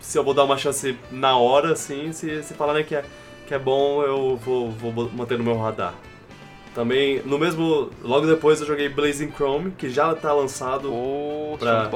[0.00, 2.12] se eu vou dar uma chance na hora, assim.
[2.12, 3.04] Se, se falarem que é,
[3.46, 5.94] que é bom, eu vou, vou manter no meu radar.
[6.74, 7.90] Também, no mesmo.
[8.02, 11.90] Logo depois eu joguei Blazing Chrome, que já tá lançado Ô, Pra-.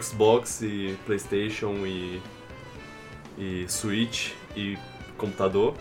[0.00, 2.20] Xbox e PlayStation e,
[3.38, 4.76] e Switch e
[5.16, 5.74] computador.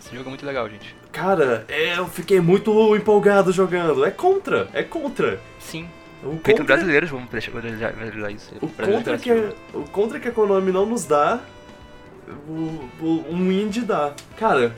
[0.00, 0.94] Esse jogo é muito legal, gente.
[1.10, 4.04] Cara, é, eu fiquei muito empolgado jogando.
[4.04, 5.40] É contra, é contra.
[5.58, 5.88] Sim.
[6.22, 8.54] O Feito contra, brasileiros, vamos valorizar isso.
[8.60, 9.54] o contra, que, jogo.
[9.74, 11.40] o contra que a Konami não nos dá,
[12.48, 14.12] o, o, um indie dá.
[14.38, 14.74] Cara,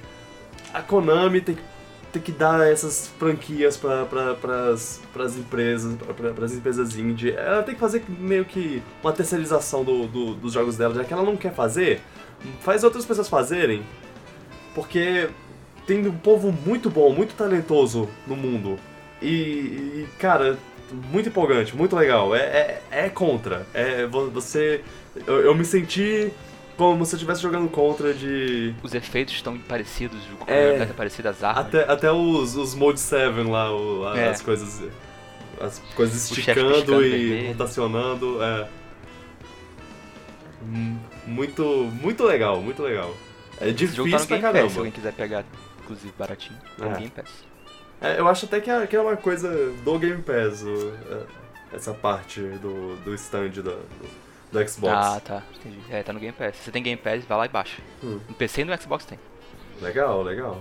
[0.73, 1.63] a Konami tem, que-
[2.13, 7.33] tem que dar essas franquias pra, pra, pras, pras empresas, pra, pras empresas indie.
[7.33, 11.13] Ela tem que fazer meio que uma terceirização do, do- dos jogos dela, já que
[11.13, 12.01] ela não quer fazer,
[12.61, 13.83] faz outras pessoas fazerem.
[14.75, 15.29] Porque
[15.87, 18.79] tem um povo muito bom, muito talentoso no mundo.
[19.21, 20.57] E, e, cara,
[21.11, 22.35] muito empolgante, muito legal.
[22.35, 23.67] É, é, é contra.
[23.75, 24.83] É vo- você.
[25.27, 26.31] Eu, eu me senti
[26.77, 28.75] como se eu estivesse jogando contra de.
[28.83, 30.77] Os efeitos estão parecidos, o É.
[30.83, 30.87] é.
[30.87, 31.67] tá parecido, as armas.
[31.67, 34.29] Até, até os, os Mode 7 lá, o- a- É.
[34.31, 34.83] as coisas.
[35.61, 38.43] As coisas esticando e rotacionando.
[38.43, 38.69] É.
[40.63, 40.97] Hum,
[41.27, 41.63] Muito,
[42.03, 43.15] muito legal, muito legal.
[43.61, 44.75] É tá difícil no pra Game Pass, se caramba.
[44.79, 45.45] alguém quiser pegar,
[45.83, 46.59] inclusive, baratinho.
[46.77, 46.95] Tá É.
[46.95, 47.31] Game Pass.
[48.05, 49.49] É, eu acho até que é, que é uma coisa
[49.85, 53.79] do Game Pass, o- é, essa parte do, do stand do, do,
[54.53, 54.93] do Xbox.
[54.95, 55.43] Ah, tá.
[55.57, 55.79] Entendi.
[55.91, 56.57] É, tá no Game Pass.
[56.57, 57.81] Se você tem Game Pass, vai lá e baixa.
[58.03, 58.21] Hum.
[58.29, 59.19] No PC e no Xbox tem.
[59.81, 60.61] Legal, legal.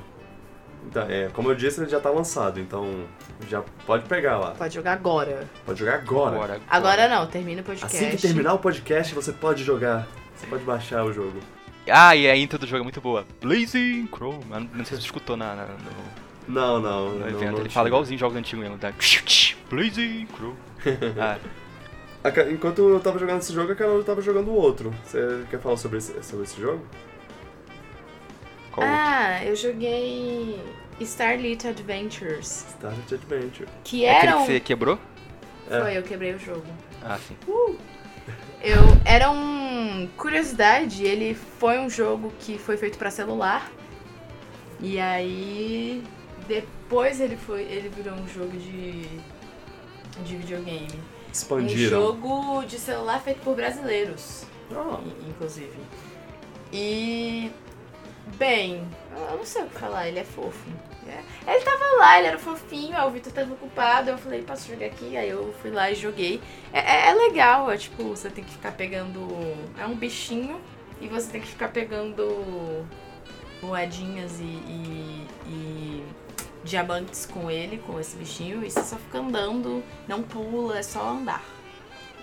[0.85, 3.05] Então, é, como eu disse, ele já tá lançado, então
[3.47, 4.51] já pode pegar lá.
[4.51, 5.47] Pode jogar agora.
[5.65, 6.35] Pode jogar agora.
[6.35, 7.95] Agora, Agora não, termina o podcast.
[7.95, 10.07] Assim que terminar o podcast, você pode jogar.
[10.35, 11.39] Você pode baixar o jogo.
[11.89, 13.25] Ah, e a intro do jogo é muito boa.
[13.41, 14.43] Blazing Chrome.
[14.49, 17.09] Não sei se você escutou na, na- no, Não, não.
[17.11, 17.51] no não, evento.
[17.51, 18.77] não Ele fala igualzinho jogos antigos mesmo.
[18.77, 18.93] Tá?
[19.69, 20.57] Blazing Chrome.
[21.19, 21.37] Ah,
[22.49, 24.93] Enquanto eu tava jogando esse jogo, a Carol tava jogando o outro.
[25.05, 26.85] Você quer falar sobre esse, sobre esse jogo?
[28.71, 29.01] qual outro?
[29.01, 30.59] Ah, eu joguei
[31.01, 32.65] Starlit Adventures.
[32.69, 33.67] Starlet Adventure.
[33.83, 34.97] Que É aquele era que você quebrou?
[35.69, 35.81] É.
[35.81, 36.65] Foi, eu quebrei o jogo.
[37.03, 37.35] Ah, sim.
[38.61, 43.69] Eu era um curiosidade, ele foi um jogo que foi feito pra celular.
[44.79, 46.03] E aí
[46.47, 49.07] depois ele foi, ele virou um jogo de
[50.23, 50.87] de videogame.
[50.93, 51.89] Um Expandiram.
[51.89, 55.75] jogo de celular feito por brasileiros, Ah, i- inclusive.
[56.71, 57.51] E
[58.37, 58.87] bem,
[59.31, 60.69] eu não sei o que falar, ele é fofo.
[61.07, 64.69] É, Ele tava lá, ele era fofinho, aí o Vitor tava ocupado, eu falei, posso
[64.69, 65.17] jogar aqui?
[65.17, 66.39] Aí eu fui lá e joguei.
[66.71, 69.27] É, é- é legal, é tipo, você tem que ficar pegando.
[69.77, 70.61] É um bichinho
[71.01, 72.85] e você tem que ficar pegando
[73.61, 76.03] moedinhas e, e- e
[76.63, 81.09] diamantes com ele, com esse bichinho, e você só fica andando, não pula, é só
[81.09, 81.43] andar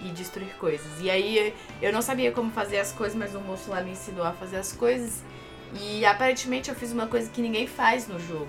[0.02, 1.00] e destruir coisas.
[1.00, 4.24] E aí eu não sabia como fazer as coisas, mas o moço lá me ensinou
[4.24, 5.22] a fazer as coisas.
[5.74, 8.48] E aparentemente eu fiz uma coisa que ninguém faz no jogo.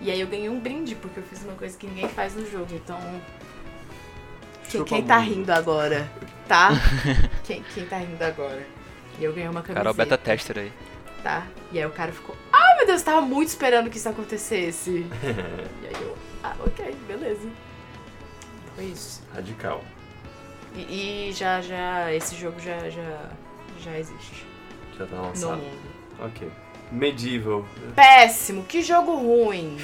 [0.00, 2.48] E aí eu ganhei um brinde porque eu fiz uma coisa que ninguém faz no
[2.50, 2.68] jogo.
[2.72, 2.98] Então.
[4.68, 6.10] Quem, quem tá rindo agora?
[6.48, 6.70] Tá?
[7.44, 8.66] quem, quem tá rindo agora?
[9.18, 9.80] E eu ganhei uma camiseta.
[9.80, 10.72] Cara, o beta tester aí.
[11.22, 11.46] Tá?
[11.70, 12.34] E aí o cara ficou.
[12.52, 15.06] Ai meu Deus, eu tava muito esperando que isso acontecesse.
[15.82, 16.16] e aí eu.
[16.42, 17.48] Ah, ok, beleza.
[18.74, 19.22] Foi isso.
[19.32, 19.84] radical.
[20.74, 22.12] E, e já, já.
[22.12, 23.30] Esse jogo já, já,
[23.78, 24.46] já existe.
[24.98, 25.56] Já tá No lançado.
[25.58, 25.88] mundo.
[26.20, 26.50] Ok.
[26.90, 27.64] Medieval.
[27.94, 29.78] Péssimo, que jogo ruim.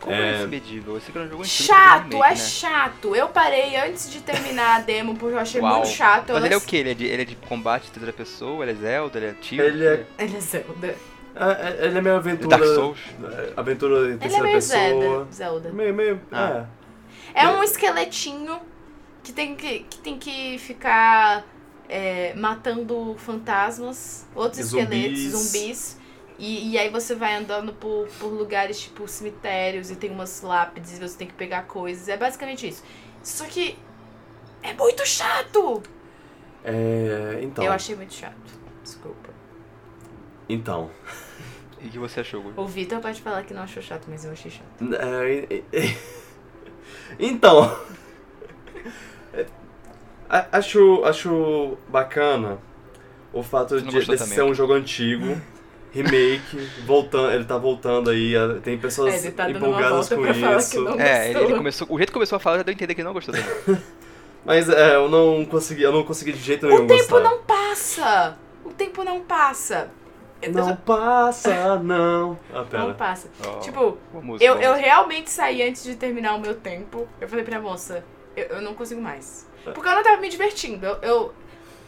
[0.00, 0.32] Como É.
[0.32, 0.96] é esse medieval?
[0.98, 1.66] Esse é um jogo antigo.
[1.68, 2.36] Chato, remake, é né?
[2.36, 3.16] chato.
[3.16, 5.76] Eu parei antes de terminar a demo porque eu achei Uau.
[5.76, 6.28] muito chato.
[6.32, 6.76] Mas Eu ele é o que?
[6.76, 8.64] Ele é de, ele é de combate terceira pessoa?
[8.64, 9.18] Ele é Zelda?
[9.18, 9.64] Ele é tiro?
[9.64, 10.94] Ele é- Ele é Zelda.
[11.34, 12.48] Ah, é- ele é meio é aventura.
[12.56, 12.98] Dark Souls?
[13.24, 14.78] é, Aventura em Ele é terceira meio pessoa.
[14.80, 15.26] Zelda.
[15.32, 15.70] Zelda.
[15.70, 16.20] Meio, meio.
[16.32, 16.64] Ah.
[17.34, 18.58] É Eu- um esqueletinho
[19.22, 21.44] que tem que, que, tem que ficar
[21.88, 25.32] é, matando fantasmas, outros E esqueletos, zumbis.
[25.52, 25.98] zumbis.
[26.38, 30.98] E, e aí você vai andando por, por lugares tipo cemitérios e tem umas lápides
[30.98, 32.08] e você tem que pegar coisas.
[32.08, 32.82] É basicamente isso.
[33.22, 33.78] Só que
[34.62, 35.82] é muito chato!
[36.64, 37.38] É.
[37.42, 37.64] Então.
[37.64, 38.34] Eu achei muito chato.
[38.82, 39.30] Desculpa.
[40.48, 40.90] Então.
[41.78, 42.52] E o que você achou, Gui?
[42.56, 44.94] O Vitor pode falar que não achou chato, mas eu achei chato.
[44.94, 45.96] É, e-
[47.20, 47.78] então.
[50.28, 52.58] Acho, acho bacana
[53.32, 54.16] o fato de também?
[54.16, 55.40] ser um jogo antigo,
[56.02, 60.80] remake, voltando, ele tá voltando aí, tem pessoas É, ele tá empolgadas com isso.
[60.82, 61.86] não É, ele, começou.
[61.90, 63.50] O jeito que começou a falar, já deu a entender que ele não gostou também.
[64.44, 67.20] Mas é, eu não consegui, eu não consegui de jeito nenhum O tempo gostar.
[67.20, 68.36] não passa!
[68.64, 69.90] O tempo não passa.
[70.42, 72.38] Eu- Não passa, não.
[72.52, 72.94] Ah, Não pera.
[72.94, 73.28] passa.
[73.44, 77.08] Ó, Tipo, música, eu, eu realmente saí antes de terminar o meu tempo.
[77.20, 78.04] Eu falei pra moça,
[78.36, 79.46] eu, eu não consigo mais.
[79.64, 80.84] Porque eu não tava me divertindo.
[80.86, 81.34] Eu, eu,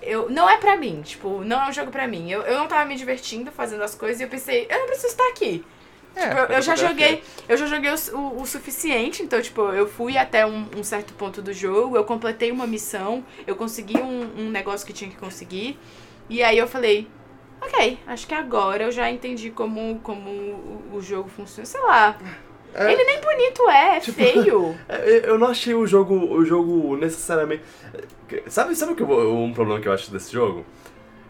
[0.03, 2.31] eu- não é pra mim, tipo, não é um jogo pra mim.
[2.31, 5.09] Eu, eu não tava me divertindo fazendo as coisas e eu pensei, eu não preciso
[5.09, 5.65] estar aqui.
[6.17, 9.61] É, Tipo, eu, eu já joguei, eu já joguei o, o- o suficiente, então, tipo,
[9.73, 13.97] eu fui até um, um certo ponto do jogo, eu completei uma missão, eu consegui
[13.99, 15.79] um, um negócio que tinha que conseguir,
[16.29, 17.07] e aí eu falei,
[17.61, 22.19] ok, acho que agora eu já entendi como, como o, o jogo funciona, sei lá.
[22.79, 22.93] É.
[22.93, 24.75] Ele nem bonito é, é feio.
[24.89, 27.63] É, Eu não achei o jogo, o jogo necessariamente.
[28.47, 30.65] Sabe, sabe o que eu- um problema que eu acho desse jogo?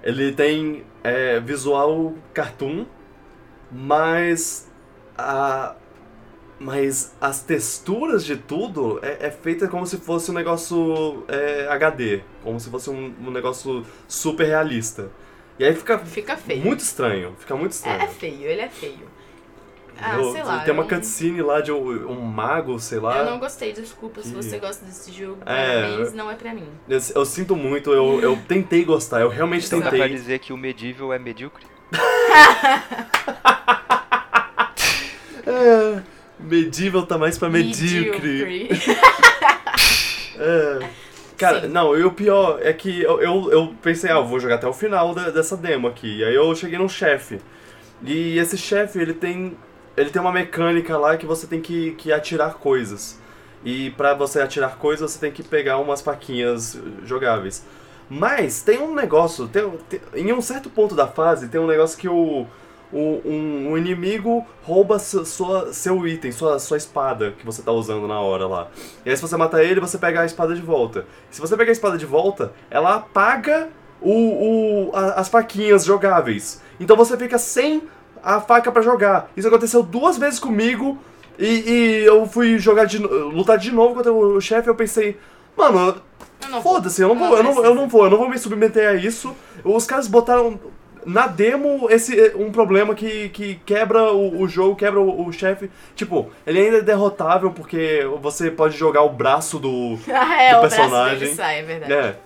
[0.02, 2.84] Ele tem é, visual cartoon,
[3.72, 4.68] mas
[5.16, 5.74] a
[6.60, 12.20] mas as texturas de tudo é, é feita como se fosse um negócio é, HD,
[12.42, 15.08] como se fosse um, um negócio super realista.
[15.56, 16.64] E aí fica Fica feio.
[16.64, 18.00] muito estranho, fica muito estranho.
[18.00, 19.07] É, é feio, ele é feio.
[20.00, 20.60] Ah, Eu- sei lá.
[20.60, 23.18] tem uma cutscene lá de um, um mago, sei lá.
[23.18, 24.22] Eu não gostei, desculpa.
[24.22, 26.68] Se Que- você gosta desse jogo, É, parabéns, não é pra mim.
[26.88, 30.16] Eu, eu sinto muito, eu, eu tentei gostar, eu realmente Então dá pra tentei.
[30.16, 31.66] dizer que o medieval é medíocre?
[35.46, 36.02] É,
[36.38, 38.44] medieval tá mais pra medíocre.
[38.44, 38.68] Medíocre.
[40.40, 40.88] É.
[41.36, 41.68] Cara, Sim.
[41.68, 44.68] não, e o pior é que eu, eu, eu pensei, ah, eu vou jogar até
[44.68, 46.22] o final da- dessa demo aqui.
[46.22, 47.40] Aí eu cheguei num chefe.
[48.04, 49.56] E esse chefe, ele tem.
[49.98, 53.18] Ele tem uma mecânica lá que você tem que, que atirar coisas.
[53.64, 57.64] E pra você atirar coisas, você tem que pegar umas faquinhas jogáveis.
[58.08, 61.98] Mas tem um negócio, tem, tem- em um certo ponto da fase, tem um negócio
[61.98, 62.46] que o,
[62.90, 67.70] o um, um inimigo rouba su- sua, seu item, sua, sua espada que você tá
[67.72, 68.68] usando na hora lá.
[69.04, 71.04] E aí se você mata ele, você pega a espada de volta.
[71.30, 73.68] Se você pegar a espada de volta, ela apaga
[74.00, 76.62] o, o, a- as faquinhas jogáveis.
[76.80, 77.82] Então você fica sem
[78.22, 79.30] a faca pra jogar.
[79.36, 80.98] Isso aconteceu duas vezes comigo.
[81.38, 85.16] E, e eu fui jogar de, lutar de novo contra o chefe eu pensei,
[85.56, 86.02] mano.
[86.62, 88.94] Foda-se, eu não vou, eu não, eu não vou, eu não vou me submeter a
[88.94, 89.34] isso.
[89.64, 90.58] Os caras botaram
[91.04, 95.70] na demo esse um problema que, que quebra o, o jogo, quebra o, o chefe.
[95.94, 99.98] Tipo, ele ainda é derrotável porque você pode jogar o braço do.
[100.10, 101.18] Ah, é, do o braço personagem.
[101.20, 101.92] dele sai, é verdade.
[101.92, 102.16] É.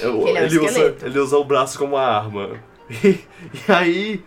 [0.00, 2.50] Eu- ele é um ele, usa, ele usa o braço como arma.
[3.04, 3.20] E,
[3.68, 4.24] e aí.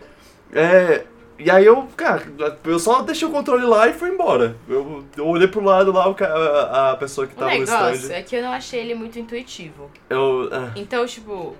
[0.54, 1.02] É.
[1.38, 2.22] E aí eu, cara,
[2.64, 4.56] eu só deixei o controle lá e fui embora.
[4.68, 7.94] Eu, eu olhei pro lado lá, o a, a pessoa que O tava no negócio
[7.94, 8.14] stand.
[8.14, 9.90] é que eu não achei ele muito intuitivo.
[10.08, 10.48] Eu.
[10.52, 11.56] ah, Então, tipo.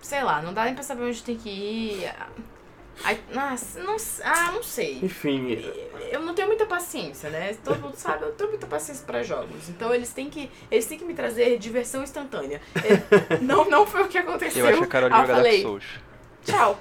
[0.00, 2.12] Sei lá, não dá nem pra saber onde tem que ir.
[3.04, 4.98] Ai, nossa, não, ah, não sei.
[5.02, 5.64] enfim.
[6.10, 7.54] Eu não tenho muita paciência, né?
[7.62, 9.68] Todo mundo sabe, eu tenho muita paciência pra jogos.
[9.68, 12.60] Então eles têm que, eles têm que me trazer diversão instantânea.
[13.40, 14.64] Não, não foi o que aconteceu.
[14.64, 15.84] Eu acho que a Carol Ah, eu joga Dark falei, Souls.
[16.44, 16.78] tchau.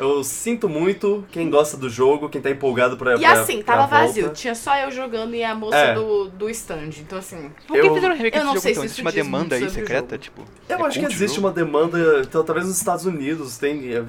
[0.00, 3.14] Eu sinto muito quem gosta do jogo, quem tá empolgado pra.
[3.16, 4.06] E pra- assim, pra tava volta.
[4.06, 4.30] vazio.
[4.30, 5.94] Tinha só eu jogando e a moça É.
[5.94, 6.90] do, do stand.
[7.00, 7.50] Então, assim.
[7.66, 8.82] Por que Eu- fizeram um remake eu não jogo sei então?
[8.82, 10.42] se Existe uma demanda aí secreta, tipo.
[10.68, 11.46] Eu é acho que existe jogo?
[11.48, 13.92] uma demanda, então, talvez nos Estados Unidos tem.
[13.94, 14.02] é,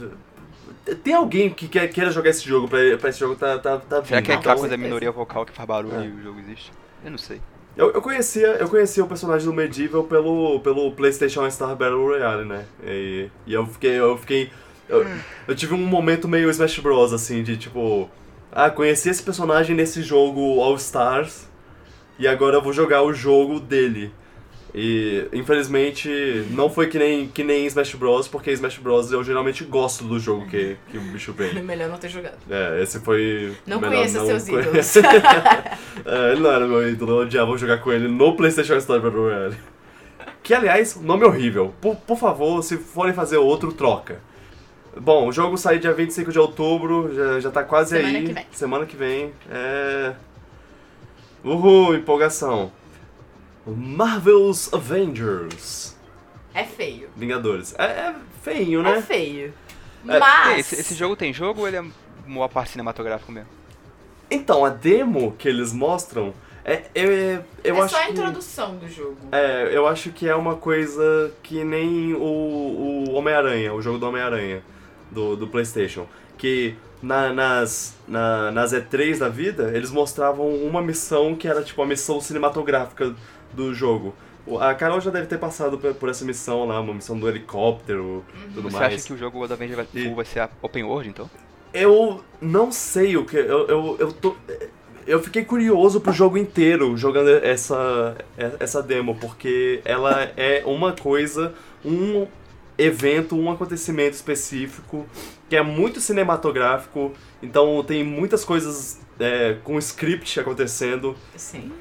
[0.96, 4.04] Tem alguém que quer, queira jogar esse jogo pra, pra esse jogo tá, tá, tá
[4.04, 4.26] Será vindo.
[4.26, 6.06] que é aquela coisa da minoria vocal que faz barulho É.
[6.06, 6.72] e o jogo existe?
[7.06, 7.40] Eu não sei.
[7.78, 12.46] Eu, eu, conhecia, eu conhecia o personagem do Medieval pelo, pelo PlayStation Star Battle Royale,
[12.46, 12.66] né?
[12.84, 13.92] E, e eu fiquei.
[13.92, 14.52] Eu fiquei.
[14.92, 15.08] Eu,
[15.48, 18.10] eu tive um momento meio Smash Bros, assim, de tipo.
[18.52, 21.50] Ah, conheci esse personagem nesse jogo All Stars.
[22.20, 24.12] E agora eu vou jogar o jogo dele.
[24.74, 26.10] E infelizmente
[26.52, 30.18] não foi que nem, que nem Smash Bros, porque Smash Bros eu geralmente gosto do
[30.18, 31.54] jogo que, que o bicho vem.
[31.64, 32.38] Melhor não ter jogado.
[32.50, 33.54] É, esse foi.
[33.66, 34.96] Não conheça não seus ídolos.
[36.06, 39.24] é, ele não era meu ídolo, eu odiava jogar com ele no PlayStation Store Battle
[39.24, 39.58] Royale.
[40.44, 41.74] Que, aliás, nome horrível.
[41.82, 44.22] Por, por favor, se forem fazer outro, troca.
[45.00, 48.26] Bom, o jogo sai dia 25 de outubro, já, já tá quase Semana aí.
[48.28, 48.46] que vem.
[48.52, 49.32] Semana que vem.
[49.50, 50.14] É.
[51.44, 52.72] Uhul, empolgação.
[53.66, 55.96] Marvel's Avengers.
[56.54, 57.10] É feio.
[57.16, 57.74] Vingadores.
[57.78, 58.98] É, é feinho, né?
[58.98, 59.54] É feio.
[60.08, 60.60] É, Mas.
[60.74, 61.84] Esse, esse jogo tem jogo ou ele é
[62.28, 63.50] uma parte cinematográfico mesmo?
[64.30, 66.84] Então, a demo que eles mostram é.
[66.94, 69.18] é eu é acho só a que- introdução do jogo.
[69.32, 72.20] É, eu acho que é uma coisa que nem o,
[73.08, 74.62] o Homem-Aranha, o jogo do Homem-Aranha,
[75.12, 76.08] do, do PlayStation.
[76.38, 81.82] Que na- nas, na- nas E3 da vida, eles mostravam uma missão que era tipo
[81.82, 83.14] a missão cinematográfica
[83.54, 84.14] do jogo.
[84.60, 88.24] a Carol já deve ter passado por, essa missão lá, uma missão do helicóptero,
[88.56, 88.94] tudo Você mais.
[88.96, 91.30] acha que o jogo of Avenger vai, E- vai ser a open world, então?
[91.74, 93.38] Eu não sei o que.
[93.38, 94.36] Eu, eu, eu tô.
[95.08, 98.16] Eu fiquei curioso pro jogo inteiro jogando essa,
[98.60, 102.28] essa demo, porque ela é uma coisa, um
[102.82, 105.06] evento, um acontecimento específico
[105.50, 107.12] que é muito cinematográfico,
[107.44, 111.16] então tem muitas coisas é, com script acontecendo.
[111.36, 111.72] Sim.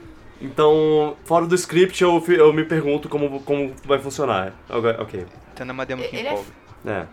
[0.41, 4.55] Então, fora do script, eu, eu me pergunto como, como vai funcionar.
[4.69, 5.27] Ok, Ok.
[5.55, 6.51] Tendo uma demo que Ele é empolga.
[6.87, 7.07] É.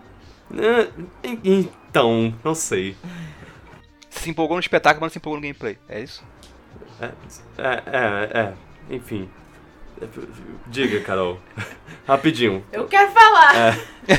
[0.58, 0.90] É,
[1.28, 2.96] en- Então, não sei.
[4.10, 5.78] Se empolgou no espetáculo, mas não se empolgou no gameplay.
[5.90, 6.24] É isso?
[7.02, 7.12] É,
[7.58, 8.96] é, é, é.
[8.96, 9.30] enfim.
[10.68, 11.40] Diga, Carol.
[12.08, 12.64] Rapidinho.
[12.72, 13.56] Eu quero falar!
[14.08, 14.18] É.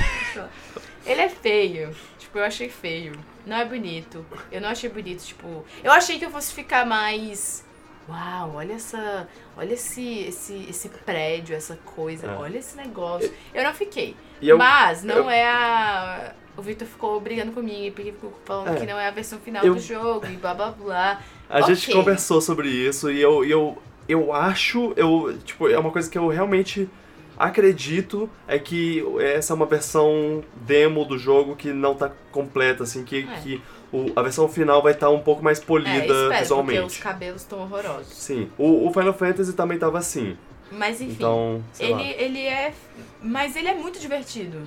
[1.07, 1.95] Ele é feio.
[2.19, 3.13] Tipo, eu achei feio.
[3.47, 4.25] Não é bonito.
[4.53, 5.65] Eu não achei bonito, tipo.
[5.83, 7.65] Eu achei que eu fosse ficar mais.
[8.09, 9.27] Uau, olha essa.
[9.57, 12.27] Olha esse, esse, esse prédio, essa coisa.
[12.27, 12.31] É.
[12.37, 13.33] Olha esse negócio.
[13.55, 14.15] Eu não fiquei.
[14.41, 16.33] E eu, Mas não eu- é a.
[16.57, 18.81] O Victor ficou brigando comigo, porque ficou falando É.
[18.81, 21.21] que não é a versão final Eu- do jogo e blá blá blá.
[21.49, 21.95] a gente ok.
[21.95, 26.17] conversou sobre isso e eu, e eu, eu acho, eu, tipo, é uma coisa que
[26.19, 26.89] eu realmente
[27.37, 33.05] acredito é que essa é uma versão demo do jogo que não tá completa, assim,
[33.05, 33.41] que, É.
[33.41, 33.63] que
[33.93, 36.81] o- a versão final vai estar um pouco mais É, polida espero, visualmente.
[36.81, 38.13] porque os cabelos estão horrorosos.
[38.13, 40.37] Sim, o, o Final Fantasy também tava assim,
[40.73, 42.03] Mas enfim, então, sei lá.
[42.03, 42.75] ele, ele é.
[43.23, 44.61] Mas ele é muito divertido.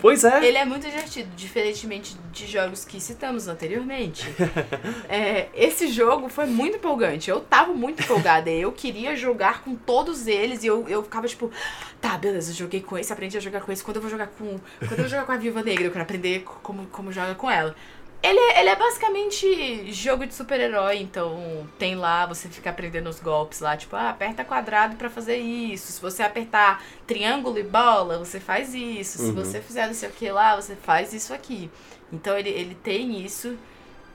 [0.00, 4.26] Pois é, Ele é muito divertido, diferentemente de jogos que citamos anteriormente.
[5.08, 7.30] É, esse jogo foi muito empolgante.
[7.30, 8.50] Eu tava muito empolgada.
[8.50, 11.50] Eu queria jogar com todos eles e eu, eu ficava tipo,
[12.00, 13.82] tá, beleza, eu joguei com esse, aprendi a jogar com esse.
[13.82, 14.58] Quando eu vou jogar com.
[14.78, 17.34] Quando eu vou jogar com a Viúva Negra, eu quero aprender co- como, como joga
[17.34, 17.74] com ela.
[18.20, 23.20] Ele é, ele é basicamente jogo de super-herói, então tem lá, você fica aprendendo os
[23.20, 25.92] golpes lá, tipo, ah, aperta quadrado pra fazer isso.
[25.92, 29.18] Se você apertar triângulo e bola, você faz isso.
[29.18, 29.34] Se Uhum.
[29.34, 31.70] você fizer não sei o que lá, você faz isso aqui.
[32.12, 33.56] Então ele, ele tem isso.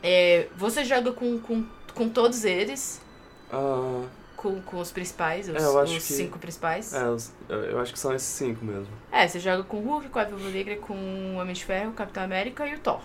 [0.01, 1.65] É, você joga com, com,
[1.95, 3.01] com todos eles,
[3.49, 4.03] Ah,
[4.35, 6.93] com, com os principais, os, É, eu acho os que- cinco principais.
[6.93, 8.89] é, os- eu, eu acho que são esses cinco mesmo.
[9.09, 11.91] É, você joga com o Hulk, com a Viúva Negra, com o Homem de Ferro,
[11.91, 12.99] o Capitão América e o Thor.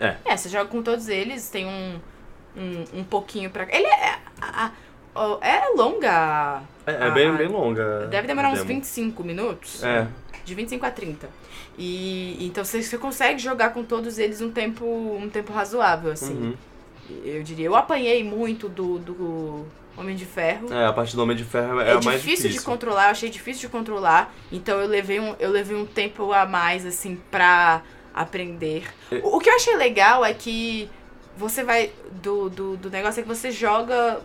[0.00, 0.16] É.
[0.24, 1.98] É, você joga com todos eles, tem um,
[2.56, 3.64] um, um pouquinho pra...
[3.64, 4.18] Ele é...
[4.40, 6.60] a- a- é longa.
[6.86, 8.06] É, é Ah, bem, bem longa.
[8.08, 8.68] Deve demorar a uns demo.
[8.68, 9.82] 25 minutos.
[9.82, 10.06] É,
[10.44, 11.28] De 25 a 30.
[11.78, 16.34] E então você, você consegue jogar com todos eles um tempo, um tempo razoável, assim.
[16.34, 16.54] uhum.
[17.24, 17.66] Eu diria.
[17.66, 19.64] Eu apanhei muito do, do
[19.96, 20.70] Homem de Ferro.
[20.72, 22.58] é, a parte do Homem de Ferro é, É, a mais difícil, difícil.
[22.60, 24.34] de controlar, eu achei difícil de controlar.
[24.52, 27.82] Então eu levei um, eu levei um tempo a mais, assim, pra
[28.16, 28.84] aprender.
[29.12, 29.20] É.
[29.22, 30.88] O, que eu achei legal é que
[31.36, 31.92] você vai.
[32.22, 34.22] Do, do, do negócio é que você joga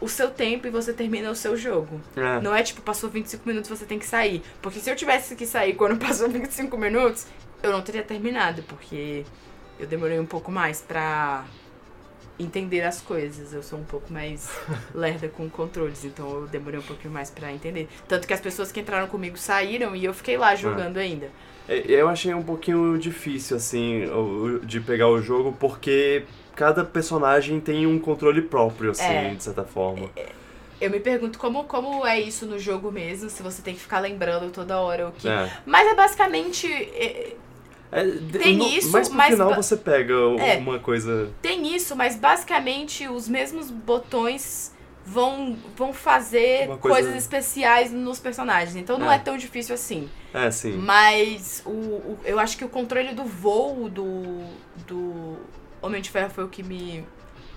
[0.00, 2.00] o seu tempo e você termina o seu jogo.
[2.16, 2.40] É.
[2.40, 4.42] Não é tipo, passou 25 minutos você tem que sair.
[4.62, 7.26] Porque se eu tivesse que sair quando passou 25 minutos,
[7.62, 9.24] eu não teria terminado, porque
[9.78, 11.44] eu demorei um pouco mais pra
[12.38, 13.52] entender as coisas.
[13.52, 14.50] Eu sou um pouco mais
[14.94, 17.88] lerda com controles, então eu demorei um pouquinho mais pra entender.
[18.08, 21.30] Tanto que as pessoas que entraram comigo saíram e eu fiquei lá jogando ainda.
[21.68, 24.02] É, Eu achei um pouquinho difícil, assim,
[24.64, 26.24] de pegar o jogo, porque
[26.54, 29.34] cada personagem tem um controle próprio, assim, É.
[29.34, 30.10] de certa forma.
[30.80, 34.00] Eu me pergunto como, como é isso no jogo mesmo, se você tem que ficar
[34.00, 35.26] lembrando toda hora o que.
[35.28, 35.50] É.
[35.64, 36.66] Mas é basicamente.
[36.72, 37.34] é,
[37.96, 38.02] É,
[38.42, 40.56] Tem no- isso, mas pro mas final você pega É.
[40.58, 41.28] uma coisa...
[41.40, 44.72] Tem isso, mas basicamente os mesmos botões
[45.06, 48.74] vão, vão fazer coisa- coisas especiais nos personagens.
[48.76, 49.16] Então não É.
[49.16, 50.08] é, tão difícil assim.
[50.32, 50.72] É, sim.
[50.78, 54.44] Mas o, o- eu acho que o controle do voo do,
[54.86, 55.36] do
[55.82, 57.00] Homem de Ferro foi o que me,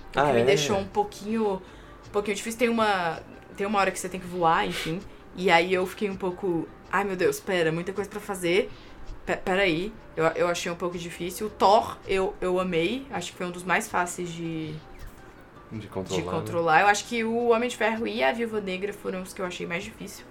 [0.08, 0.44] o que Ah, me é?
[0.44, 1.62] deixou um pouquinho,
[2.06, 2.58] um pouquinho difícil.
[2.58, 3.20] Tem uma,
[3.56, 5.00] tem uma hora que você tem que voar, enfim.
[5.36, 6.68] E aí eu fiquei um pouco.
[6.90, 8.70] Ai meu Deus, pera, muita coisa pra fazer.
[9.26, 11.46] Pe- Peraí, eu, eu achei um pouco difícil.
[11.46, 14.74] O Thor eu, eu amei, acho que foi um dos mais fáceis de,
[15.70, 16.22] De de controlar.
[16.24, 16.30] né?
[16.30, 16.80] controlar.
[16.82, 19.46] Eu acho que o Homem de Ferro e a Viúva Negra foram os que eu
[19.46, 20.24] achei mais difícil.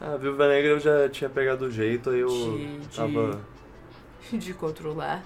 [0.00, 3.40] A Viúva Negra eu já tinha pegado o jeito, aí eu De- de- tava...
[4.32, 5.22] de controlar.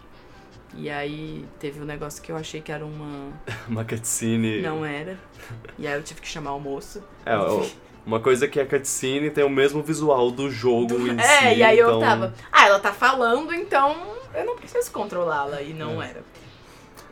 [0.75, 3.33] E aí teve um negócio que eu achei que era uma.
[3.69, 4.61] Uma cutscene...
[4.61, 5.19] Não era.
[5.79, 7.03] E aí eu tive que chamar o moço.
[7.25, 7.67] É, o-
[8.05, 11.63] uma coisa que a cutscene tem o mesmo visual do jogo em si, É, e
[11.63, 12.35] aí eu então- tava.
[12.53, 13.97] Ah, ela tá falando, então
[14.35, 15.63] eu não preciso controlá-la.
[15.63, 16.11] E não É.
[16.11, 16.23] era.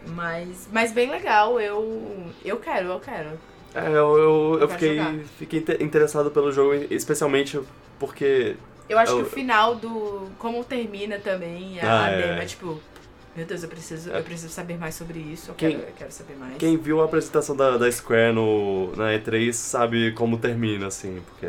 [0.09, 2.31] Mas, mas bem legal, eu.
[2.45, 3.31] Eu quero, eu quero.
[3.75, 5.15] É, eu, eu, eu fiquei, jogar.
[5.39, 7.61] fiquei inte- interessado pelo jogo, especialmente
[7.99, 8.57] porque...
[8.89, 10.29] Eu acho Eu- que o final do.
[10.39, 12.23] Como termina também a, Ah, a é.
[12.23, 12.81] demo é tipo.
[13.35, 14.19] Meu Deus, eu preciso, É.
[14.19, 15.51] eu preciso saber mais sobre isso.
[15.51, 16.57] Eu, Quem- quero, eu quero saber mais.
[16.59, 21.47] Quem viu a apresentação da, da Square no, na E3 sabe como termina, assim, porque.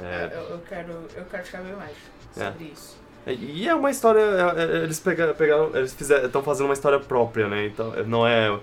[0.00, 1.96] É, Eu, eu quero, eu quero saber mais
[2.36, 2.44] É.
[2.50, 2.97] sobre isso.
[3.32, 4.20] E é uma história.
[4.20, 5.70] é- é- Eles pega- pegaram.
[5.74, 7.66] Eles estão fazendo uma história própria, né?
[7.66, 8.58] Então não é.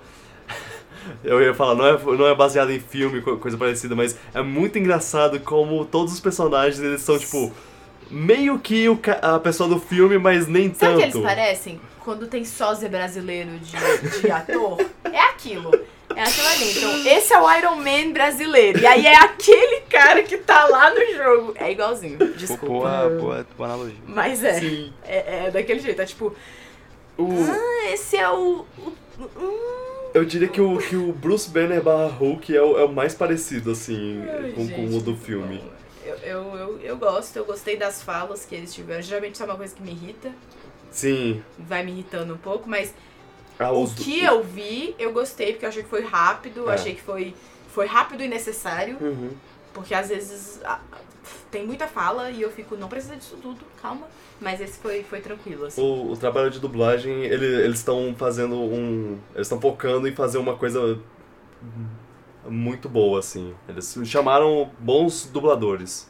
[1.23, 4.41] Eu ia falar, não é, não é baseado em filme, co- coisa parecida, mas é
[4.41, 7.51] muito engraçado como todos os personagens eles são, tipo,
[8.09, 11.23] meio que o, a pessoa do filme, mas nem Sabe o que eles tanto.
[11.25, 11.79] parecem?
[11.99, 15.71] Quando tem sósia brasileiro de, de ator, é aquilo.
[16.15, 16.71] É aquilo ali.
[16.77, 18.79] Então, esse é o Iron Man brasileiro.
[18.79, 21.53] E aí é aquele cara que tá lá no jogo.
[21.57, 22.17] É igualzinho.
[22.35, 22.65] Desculpa.
[22.65, 23.97] Boa, boa, boa analogia.
[24.07, 24.93] Mas é, Sim.
[25.03, 25.45] é.
[25.47, 26.01] É daquele jeito.
[26.01, 26.33] É tipo,
[27.17, 28.65] O, ah, esse é o.
[28.77, 28.93] o-
[29.37, 30.09] hum.
[30.13, 33.13] eu diria que o, que o Bruce Banner barra Hulk é o, é o mais
[33.13, 35.61] parecido, assim, Ai, com, com gente, o do filme.
[36.05, 39.01] Eu, eu, eu, eu gosto, eu gostei das falas que eles tiveram.
[39.01, 40.31] Geralmente isso é uma coisa que me irrita.
[40.91, 41.41] Sim.
[41.57, 42.93] Vai me irritando um pouco, mas
[43.59, 46.73] Ah, O os- que eu vi, eu gostei, porque eu achei que foi rápido, É.
[46.73, 47.33] achei que foi,
[47.69, 49.31] foi rápido e necessário, Uhum.
[49.73, 50.79] porque às vezes ah,
[51.49, 54.07] tem muita fala e eu fico, não precisa disso tudo, calma.
[54.41, 55.81] Mas esse foi, foi tranquilo, assim.
[55.81, 59.17] O, o trabalho de dublagem, ele- eles estão fazendo um.
[59.33, 60.99] Eles estão focando em fazer uma coisa
[62.47, 63.53] muito boa, assim.
[63.67, 66.09] Eles chamaram bons dubladores.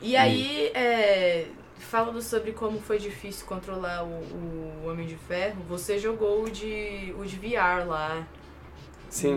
[0.00, 1.46] E aí, é,
[1.88, 7.14] falando sobre como foi difícil controlar o, o Homem de Ferro, você jogou o de,
[7.18, 8.26] o de VR lá.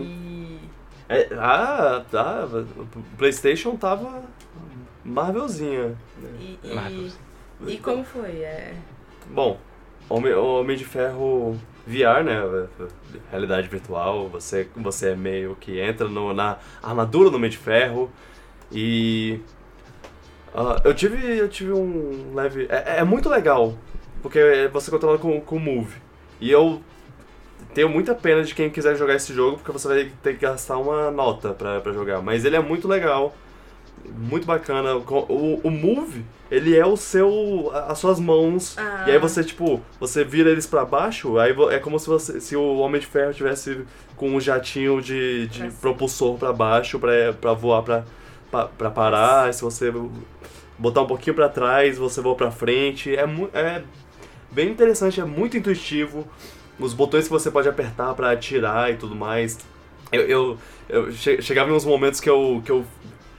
[0.00, 0.60] E
[1.08, 2.46] É, ah, tá.
[2.46, 4.22] O PlayStation tava
[5.02, 5.96] Marvelzinha.
[6.38, 7.08] E, e, Marvel.
[7.66, 8.42] e como foi?
[8.42, 8.74] É,
[9.30, 9.58] Bom,
[10.08, 12.68] Homem, Homem de Ferro VR, né?
[13.30, 14.28] Realidade virtual.
[14.28, 18.10] Você, você é meio que entra no, na armadura do Homem de Ferro
[18.70, 19.40] e.
[20.54, 21.38] ah, eu tive.
[21.38, 22.66] Eu tive um leve.
[22.68, 23.74] É, é muito legal.
[24.22, 25.96] Porque você controla com, o Move.
[26.40, 26.80] E eu
[27.74, 30.78] tenho muita pena de quem quiser jogar esse jogo, porque você vai ter que gastar
[30.78, 32.22] uma nota pra, pra jogar.
[32.22, 33.34] Mas ele é muito legal.
[34.04, 34.96] Muito bacana.
[34.96, 37.70] O, o Move, ele é o seu.
[37.88, 38.76] as suas mãos.
[38.78, 39.04] Ah.
[39.06, 42.40] E aí você, tipo, você vira eles pra baixo, aí é como se você.
[42.40, 43.84] Se o Homem de Ferro tivesse
[44.16, 48.04] com um jatinho de, de propulsor pra baixo pra, pra voar pra,
[48.66, 49.52] pra parar.
[49.54, 49.92] Se você
[50.78, 53.14] botar um pouquinho pra trás, você voa pra frente.
[53.16, 53.24] É,
[53.54, 53.82] é
[54.50, 56.26] bem interessante, é muito intuitivo.
[56.78, 59.58] Os botões que você pode apertar pra atirar e tudo mais.
[60.10, 60.58] Eu, eu,
[60.88, 62.84] eu che- chegava em uns momentos que eu, que eu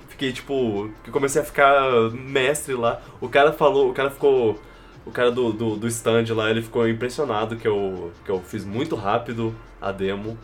[0.09, 0.89] fiquei tipo.
[1.03, 1.81] que comecei a ficar
[2.11, 3.01] mestre lá.
[3.19, 4.59] O cara falou, o cara ficou.
[5.05, 8.63] O cara do, do, do stand lá, ele ficou impressionado que eu, que eu fiz
[8.63, 10.37] muito rápido a demo.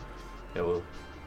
[0.54, 0.82] Eu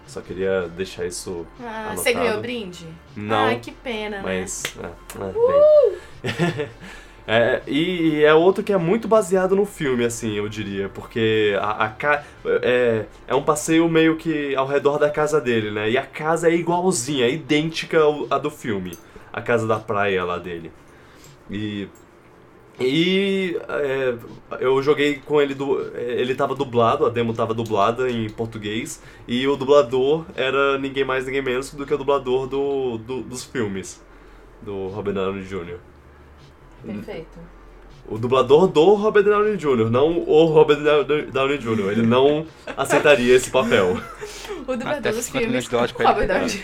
[0.08, 1.46] só queria deixar isso.
[1.60, 1.98] Ah, anotado.
[1.98, 2.88] você ganhou brinde?
[3.16, 3.46] Não.
[3.46, 4.24] Ai, que pena, né?
[4.24, 4.64] Mas.
[4.78, 4.86] É,
[5.24, 6.70] é, bem.
[7.26, 11.58] É, e, e é outro que é muito baseado no filme, assim, eu diria, porque
[11.58, 12.24] a, a
[12.62, 15.90] é, é um passeio meio que ao redor da casa dele, né?
[15.90, 18.00] E a casa é igualzinha, é idêntica
[18.30, 18.98] à do filme,
[19.32, 20.72] a casa da praia lá dele.
[21.50, 21.88] E.
[22.80, 24.16] E é,
[24.60, 29.48] eu joguei com ele, do, ele tava dublado, a demo tava dublada em português, e
[29.48, 34.04] o dublador era ninguém mais, ninguém menos do que o dublador do, do- dos filmes,
[34.62, 35.78] do Robert Downey Jr.
[36.86, 37.40] Perfeito.
[38.10, 40.80] O dublador do Robert Downey Jr., não o Robert
[41.32, 41.92] Downey- Jr.
[41.92, 42.46] Ele não
[42.76, 43.98] aceitaria esse papel.
[44.62, 45.48] O dublador Até dos 50 filmes.
[45.48, 46.28] milhões de dólares Robert.
[46.28, 46.64] Downey.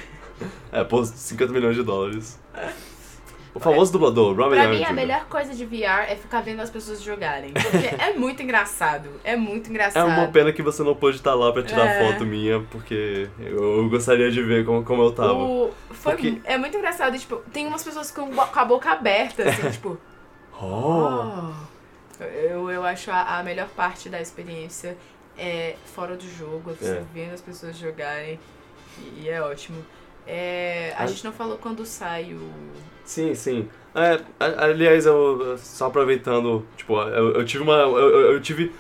[0.72, 2.40] É, por 50 milhões de dólares.
[3.54, 6.70] O famoso dublador, Robert Pra mim, a melhor coisa de VR é ficar vendo as
[6.70, 7.52] pessoas jogarem.
[7.52, 9.10] Porque é muito engraçado.
[9.24, 10.08] É muito É engraçado.
[10.08, 12.06] uma pena que você não pôde estar lá pra tirar É.
[12.12, 15.34] foto minha, porque eu gostaria de ver como, como eu tava.
[15.34, 17.18] O- foi, Porque- É muito engraçado.
[17.18, 19.98] Tipo, tem umas pessoas com, com a boca aberta, assim, tipo.
[20.62, 21.52] Oh!
[22.24, 24.98] Eu, eu acho a, a melhor parte da experiência
[25.38, 27.04] é fora do jogo, você É.
[27.14, 28.40] vendo as pessoas jogarem.
[28.98, 29.84] E, e é ótimo.
[30.28, 31.08] É, a Ah.
[31.08, 32.52] gente não falou quando sai o.
[33.10, 33.68] Sim, sim.
[33.96, 37.74] É, aliás, eu só aproveitando, tipo, eu, eu tive uma.
[37.74, 38.72] Eu, eu- tive.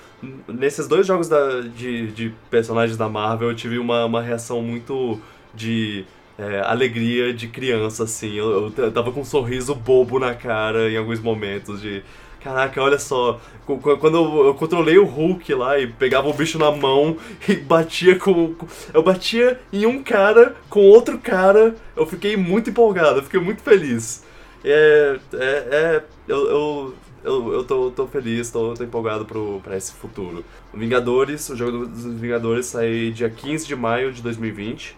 [0.47, 5.19] Nesses dois jogos da, de, de personagens da Marvel, eu tive uma, uma reação muito
[5.53, 6.03] de
[6.37, 8.33] é, alegria de criança, assim.
[8.35, 12.03] Eu, eu tava com um sorriso bobo na cara em alguns momentos de.
[12.39, 17.17] Caraca, olha só, quando eu, controlei o Hulk lá e pegava o bicho na mão
[17.47, 18.55] e batia com-
[18.93, 23.61] Eu batia em um cara com outro cara, eu fiquei muito empolgado, eu fiquei muito
[23.61, 24.23] feliz.
[24.63, 25.19] É.
[25.33, 25.67] É.
[25.71, 30.45] é eu, eu, eu, eu tô, tô feliz, tô, tô empolgado pro, pra esse futuro.
[30.73, 34.95] Vingadores, o jogo dos Vingadores sai dia 15 de maio de 2020.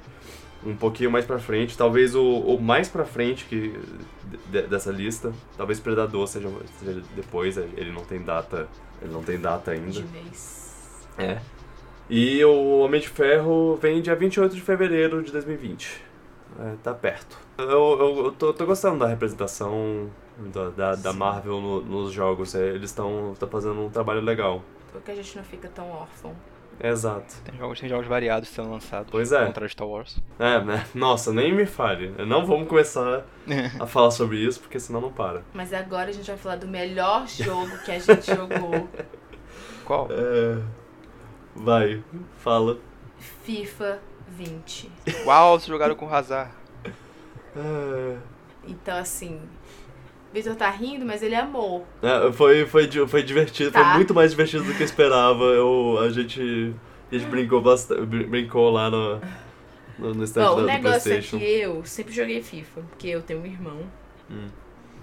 [0.66, 3.78] Um pouquinho mais pra frente, talvez o, o mais pra frente que,
[4.52, 8.68] de- dessa lista, talvez Predador seja, seja depois, ele não tem data,
[9.02, 9.92] ele não tem data ainda.
[9.92, 11.08] De vez.
[11.18, 11.40] É.
[12.10, 16.04] E o Homem de Ferro vem dia 28 de fevereiro de 2020.
[16.60, 17.38] É, tá perto.
[17.58, 20.10] Eu, eu, eu tô, tô gostando da representação
[20.54, 21.14] da, da, da.
[21.14, 22.54] Marvel no- nos jogos.
[22.56, 24.62] É, eles estão fazendo um trabalho legal.
[24.92, 26.36] Porque a gente não fica tão órfão.
[26.84, 27.36] Exato.
[27.44, 29.10] Tem jogos, tem jogos variados sendo lançados.
[29.12, 29.52] Pois é.
[29.52, 30.18] De Star Wars.
[30.40, 30.86] É, né?
[30.96, 32.10] Nossa, nem me fale.
[32.26, 33.24] Não vamos começar
[33.80, 35.44] a falar sobre isso, porque senão não para.
[35.54, 38.90] Mas agora a gente vai falar do melhor jogo que a gente jogou.
[39.86, 40.08] Qual?
[40.12, 40.62] É...
[41.56, 42.04] Vai,
[42.38, 42.80] fala.
[43.44, 44.00] FIFA
[44.30, 44.92] 20.
[45.26, 46.52] Uau, vocês jogaram com o Hazard.
[47.56, 48.18] É...
[48.68, 49.42] Então, assim.
[50.34, 51.86] Vitor tá rindo, mas ele amou.
[52.02, 53.84] É, foi, foi, foi divertido, Tá.
[53.84, 55.44] foi muito mais divertido do que eu esperava.
[55.44, 56.74] Eu, a gente,
[57.12, 59.20] a gente brincou, bastante, brincou lá no,
[60.00, 63.22] no, no stand Bom, da- o negócio é que eu sempre joguei FIFA, porque eu
[63.22, 63.80] tenho um irmão
[64.30, 64.48] Hum.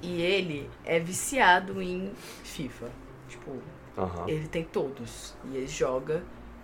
[0.01, 2.11] e ele é viciado em
[2.45, 2.87] FIFA.
[3.29, 3.53] Tipo,
[3.99, 4.25] Aham.
[4.27, 5.37] ele tem todos.
[5.53, 6.23] E ele joga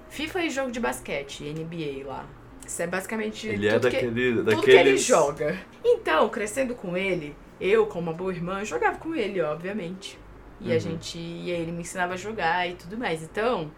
[0.09, 2.25] FIFA e jogo de basquete, NBA lá.
[2.67, 4.87] Isso é basicamente Ele é tudo que, daquele, tudo que daqueles...
[4.87, 5.59] ele joga.
[5.85, 10.19] Então, crescendo com ele, eu, como uma boa irmã, jogava com ele, obviamente.
[10.61, 10.81] E a Uhum.
[10.81, 11.19] gente.
[11.19, 13.23] E aí ele me ensinava a jogar e tudo mais.
[13.23, 13.71] Então,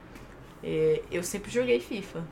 [0.62, 2.23] eh, eu sempre joguei FIFA.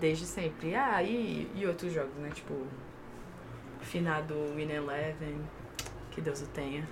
[0.00, 0.74] Desde sempre.
[0.74, 2.30] Ah, e, e outros jogos, né?
[2.34, 2.54] Tipo.
[3.80, 5.40] Finado Win Eleven.
[6.10, 6.86] Que Deus o tenha.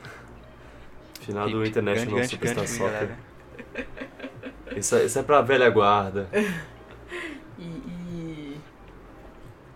[1.20, 3.16] Final do International grande, Superstar grande Soccer.
[4.76, 6.28] Isso, é- isso é pra velha guarda.
[7.58, 8.58] E, e,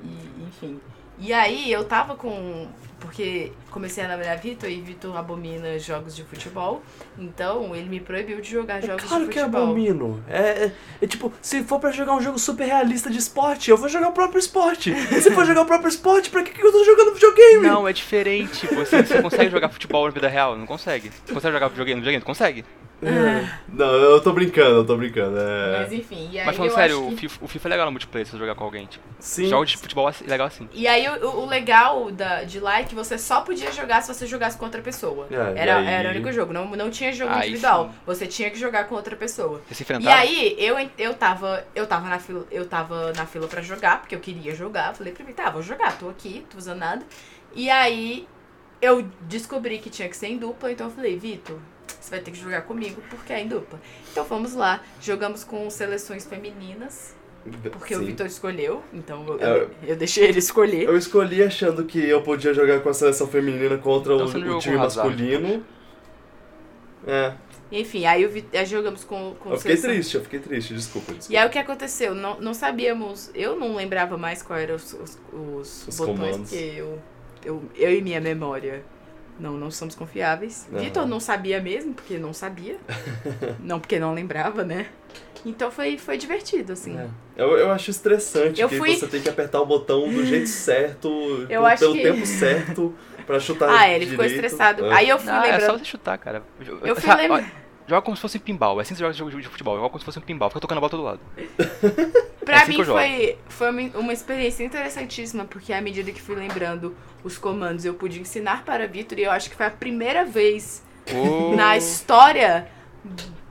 [0.02, 0.80] e, enfim.
[1.18, 2.68] E aí eu tava com.
[2.98, 6.82] Porque comecei a namorar Vitor e Vitor abomina jogos de futebol.
[7.18, 9.62] Então ele me proibiu de jogar jogos claro de que é futebol.
[9.64, 10.24] abomino.
[10.28, 13.76] É, é, é tipo, se for pra jogar um jogo super realista de esporte, eu
[13.76, 14.90] vou jogar o próprio esporte.
[14.90, 17.66] E se for jogar o próprio esporte, pra que, que eu tô jogando videogame?
[17.66, 18.66] Não, é diferente.
[18.66, 20.56] Você, você consegue jogar futebol na vida real?
[20.56, 21.10] Não consegue.
[21.24, 22.24] Você consegue jogar videogame no videogame?
[22.24, 22.64] Consegue.
[23.02, 23.46] É.
[23.68, 25.38] Não, eu tô brincando, eu tô brincando.
[25.38, 25.80] É...
[25.80, 27.16] Mas enfim, e aí Mas falando eu sério, acho o, que...
[27.28, 28.86] FIFA, o FIFA é legal no multiplayer se você jogar com alguém.
[28.86, 29.46] Tipo, Sim.
[29.48, 30.66] jogos de futebol é legal assim.
[30.72, 34.12] E aí o, o legal da, de lá é que você só podia jogar se
[34.12, 35.26] você jogasse com outra pessoa.
[35.30, 37.88] É, e era, aí- era o único jogo, não, não tinha jogo Aí individual.
[37.90, 37.94] sim.
[38.06, 39.60] Você tinha que jogar com outra pessoa.
[39.68, 40.16] Você se E enfrentava.
[40.16, 44.14] aí, eu, eu tava, eu tava na fila, eu tava na fila pra jogar, porque
[44.14, 44.94] eu queria jogar.
[44.94, 47.04] Falei pra mim, tá, vou jogar, tô aqui, tô usando nada.
[47.54, 48.26] E aí,
[48.80, 51.58] eu descobri que tinha que ser em dupla, então eu falei, Vitor,
[52.00, 53.80] você vai ter que jogar comigo, porque é em dupla.
[54.12, 57.14] Então fomos lá, jogamos com seleções femininas,
[57.72, 58.06] porque o Sim.
[58.06, 59.58] Vitor escolheu, então eu, É.
[59.62, 60.82] eu, eu deixei ele escolher.
[60.88, 64.58] Eu escolhi achando que eu podia jogar com a seleção feminina contra Então o, o
[64.58, 65.64] time o masculino.
[67.06, 67.32] É,
[67.70, 70.74] Enfim, aí, o Vi- aí jogamos com, com eu fiquei seleção- triste, eu fiquei triste,
[70.74, 71.32] desculpa, desculpa.
[71.32, 72.14] E aí o que aconteceu?
[72.14, 76.50] Não, não sabíamos, eu não lembrava mais quais eram os, os, os Os botões, comandos.
[76.50, 76.98] porque eu,
[77.44, 78.84] eu, eu e minha memória
[79.38, 80.66] não, não somos confiáveis.
[80.72, 80.82] Aham.
[80.82, 82.76] Vitor não sabia mesmo, porque não sabia.
[83.60, 84.86] não porque não lembrava, né?
[85.44, 86.98] Então foi, foi divertido, assim.
[86.98, 87.06] É.
[87.36, 90.48] Eu, eu acho estressante Eu que fui- você tem que apertar o botão do jeito
[90.48, 91.08] certo,
[91.48, 92.94] Eu pelo que- tempo certo,
[93.26, 94.44] pra chutar Ah, ele ficou direito.
[94.44, 94.86] estressado.
[94.86, 94.94] É.
[94.94, 95.78] Aí eu fui Não, é só lembrando.
[95.78, 96.42] você chutar, cara.
[96.82, 98.78] Eu fui Sabe, lembra- ó, Joga como se fosse um pinball.
[98.78, 99.76] É assim que você joga jogo de futebol.
[99.76, 100.50] Joga como se fosse um pinball.
[100.50, 101.20] Fica tocando a bola todo lado.
[102.44, 106.36] Pra é assim mim foi, foi uma, uma experiência interessantíssima, porque à medida que fui
[106.36, 106.94] lembrando
[107.24, 110.84] os comandos, eu pude ensinar para Vitor, e eu acho que foi a primeira vez
[111.14, 111.54] Oh.
[111.54, 112.66] na história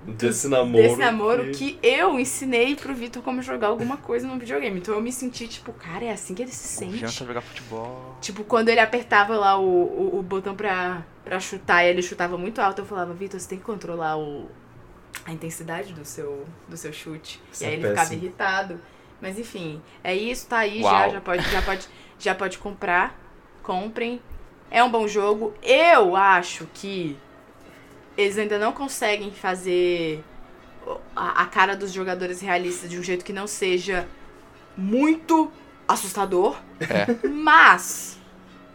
[0.08, 0.84] Desse namoro.
[0.84, 4.80] desse namoro que eu ensinei pro Vitor como jogar alguma coisa no videogame.
[4.80, 6.94] Então eu me senti, tipo, cara, é assim que ele se sente.
[6.94, 8.18] Confiança pra jogar futebol.
[8.22, 12.38] Tipo, quando ele apertava lá o, o, o botão pra, pra chutar e ele chutava
[12.38, 14.48] muito alto, eu falava, Vitor, você tem que controlar o,
[15.26, 17.42] a intensidade do seu, do seu chute.
[17.52, 18.24] Isso e aí é ele ficava péssimo.
[18.24, 18.82] irritado.
[19.22, 21.88] Mas enfim, é isso, tá aí já, já pode, já pode,
[22.20, 23.20] já pode comprar.
[23.64, 24.22] Comprem.
[24.70, 25.54] É um bom jogo.
[25.64, 27.18] Eu acho que
[28.18, 30.24] eles ainda não conseguem fazer
[31.16, 34.08] a, a cara dos jogadores realistas de um jeito que não seja
[34.78, 35.52] muito
[35.88, 37.28] assustador, É.
[37.28, 38.20] mas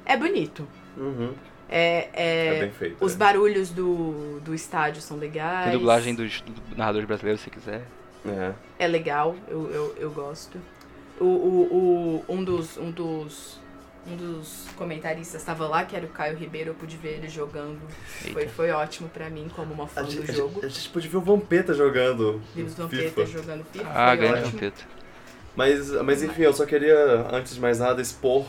[0.05, 0.67] é bonito.
[0.97, 1.35] Uhum.
[1.69, 3.05] É, é- É bem feito.
[3.05, 3.17] os é.
[3.17, 5.65] barulhos do, do estádio são legais.
[5.71, 7.87] Tem dublagem dos, do narradores brasileiros, se quiser.
[8.27, 8.53] É.
[8.79, 10.59] É legal, eu, eu, eu gosto.
[11.21, 12.77] O, o, o, um dos.
[12.77, 13.60] Um dos.
[14.07, 17.79] Um dos comentaristas estava lá, que era o Caio Ribeiro, eu pude ver ele jogando.
[18.33, 18.53] Foi, Eita.
[18.55, 20.61] foi ótimo pra mim, como uma fã A do gente, jogo.
[20.65, 22.83] a gente pode ver o Vampeta jogando Vimos FIFA.
[22.85, 23.91] Vampeta jogando FIFA.
[23.95, 24.53] Ah, grande ótimo.
[24.53, 24.83] Vampeta.
[25.55, 28.47] Mas, mas enfim, eu só queria, antes de mais nada, expor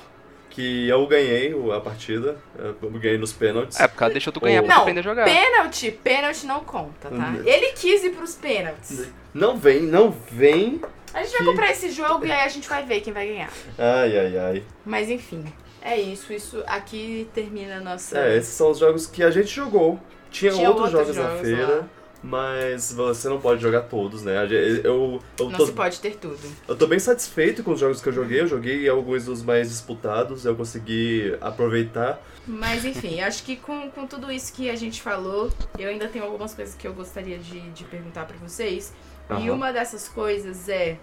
[0.49, 2.37] que eu ganhei o- a partida.
[2.57, 3.79] Eu ganhei nos pênaltis.
[3.79, 5.25] É, porque ela deixou tu ganhar Ou- pra aprender a jogar.
[5.25, 7.15] Pênalti, pênalti não conta, tá?
[7.15, 7.41] Hum.
[7.45, 9.07] Ele quis ir pros pênaltis.
[9.33, 10.81] Não vem, não vem
[11.13, 13.49] A gente vai comprar esse jogo e aí a gente vai ver quem vai ganhar.
[13.77, 14.63] Ai, ai, ai.
[14.85, 15.43] Mas enfim,
[15.81, 16.31] é isso.
[16.31, 18.17] Isso aqui termina a nossa.
[18.17, 19.99] É, esses são os jogos que a gente jogou.
[20.29, 21.87] Tinha, Tinha outros, outros jogos, na jogos feira, lá.
[22.23, 24.37] mas você não pode jogar todos, né?
[24.45, 24.49] Eu,
[24.83, 25.19] eu,
[25.49, 26.39] Não tô, se pode ter tudo.
[26.69, 28.39] eu tô bem satisfeito com os jogos que eu joguei.
[28.39, 32.21] Eu joguei alguns dos mais disputados, eu consegui aproveitar.
[32.47, 36.23] Mas enfim, acho que com, com tudo isso que a gente falou, eu ainda tenho
[36.23, 38.93] algumas coisas que eu gostaria de, de perguntar pra vocês.
[39.31, 39.53] E Aham.
[39.53, 40.97] uma dessas coisas é.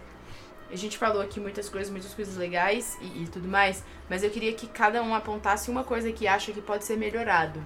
[0.71, 4.29] A gente falou aqui muitas coisas, muitas coisas legais e, e tudo mais, mas eu
[4.29, 7.59] queria que cada um apontasse uma coisa que acha que pode ser melhorado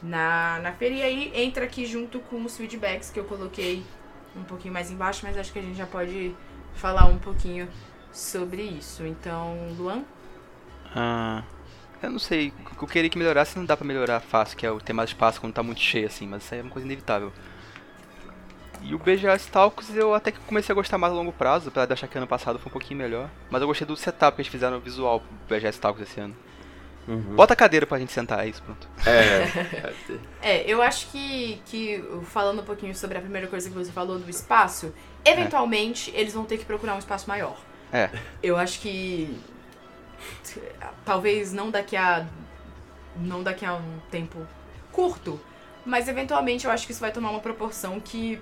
[0.00, 0.94] na, na feira.
[0.94, 3.82] E aí entra aqui junto com os feedbacks que eu coloquei
[4.36, 6.34] um pouquinho mais embaixo, mas acho que a gente já pode
[6.74, 7.68] falar um pouquinho
[8.12, 9.04] sobre isso.
[9.04, 10.04] Então, Luan?
[10.94, 11.42] Ah,
[12.02, 14.64] eu não sei, o que eu queria que melhorasse não dá pra melhorar fácil, que
[14.64, 16.70] é o ter mais espaço quando tá muito cheio assim, mas isso aí é uma
[16.70, 17.32] coisa inevitável.
[18.82, 21.86] E o BGS Talks eu até que comecei a gostar mais a longo prazo, apesar
[21.86, 23.28] de achar que ano passado foi um pouquinho melhor.
[23.50, 26.34] Mas eu gostei do setup que eles fizeram no visual pro BGS Talks esse ano.
[27.08, 27.34] Uhum.
[27.34, 28.88] Bota a cadeira pra gente sentar, é isso, pronto.
[29.06, 29.90] É,
[30.42, 34.18] É, eu acho que, que falando um pouquinho sobre a primeira coisa que você falou
[34.18, 34.94] do espaço,
[35.24, 37.58] eventualmente eles vão ter que procurar um espaço maior.
[37.92, 38.10] É.
[38.42, 39.36] Eu acho que
[41.04, 42.26] talvez não daqui a
[43.16, 44.46] não daqui a um tempo
[44.92, 45.40] curto,
[45.84, 48.40] mas eventualmente eu acho que isso vai tomar uma proporção que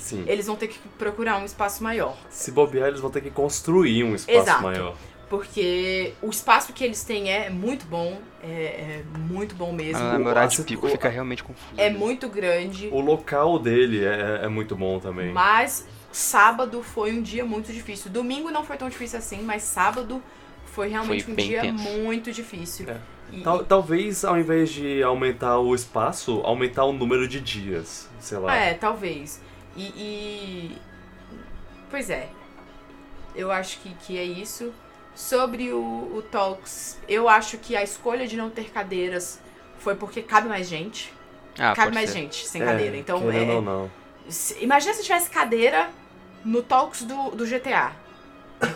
[0.00, 0.24] sim.
[0.26, 4.02] eles vão ter que procurar um espaço maior, Se bobear, eles vão ter que construir
[4.04, 4.62] um espaço Exato.
[4.62, 4.96] maior.
[5.28, 10.02] porque o espaço que eles têm é muito bom, é, é muito bom mesmo.
[10.18, 11.72] No horário de pico fica realmente confuso.
[11.80, 12.88] É muito grande.
[12.90, 15.30] O local dele é, é muito bom também.
[15.32, 18.10] Mas sábado foi um dia muito difícil.
[18.10, 20.20] Domingo não foi tão difícil assim, mas sábado
[20.66, 21.82] foi realmente Foi um dia tenso.
[21.84, 22.88] muito difícil.
[22.90, 22.96] É.
[23.32, 28.08] E- Tal- talvez, ao invés de aumentar o espaço, aumentar o número de dias.
[28.18, 28.54] Sei lá.
[28.56, 29.40] É, talvez.
[29.76, 30.78] E, e-
[31.90, 32.28] Pois é.
[33.34, 34.72] Eu acho que, que é isso.
[35.14, 35.80] Sobre o,
[36.16, 39.40] o Talks, eu acho que a escolha de não ter cadeiras
[39.78, 41.12] foi porque cabe mais gente.
[41.58, 42.18] Ah, cabe mais ser.
[42.18, 42.96] gente sem É, cadeira.
[42.96, 43.90] Então, é, ou não.
[44.28, 45.90] se- imagina se tivesse cadeira
[46.44, 47.92] no Talks do, do GTA.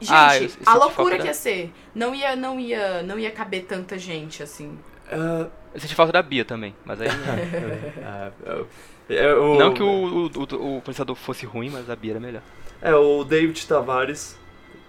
[0.00, 1.72] Gente, Ah, eu- eu a loucura que da- ia ser.
[1.94, 4.78] Não ia, não ia, não ia caber tanta gente assim.
[5.08, 7.08] É, Eu senti falta da Bia também, mas aí.
[7.08, 8.64] é, é,
[9.08, 12.20] é, o- não que o, o, o, o processador fosse ruim, mas a Bia era
[12.20, 12.42] melhor.
[12.80, 14.36] É, o David Tavares.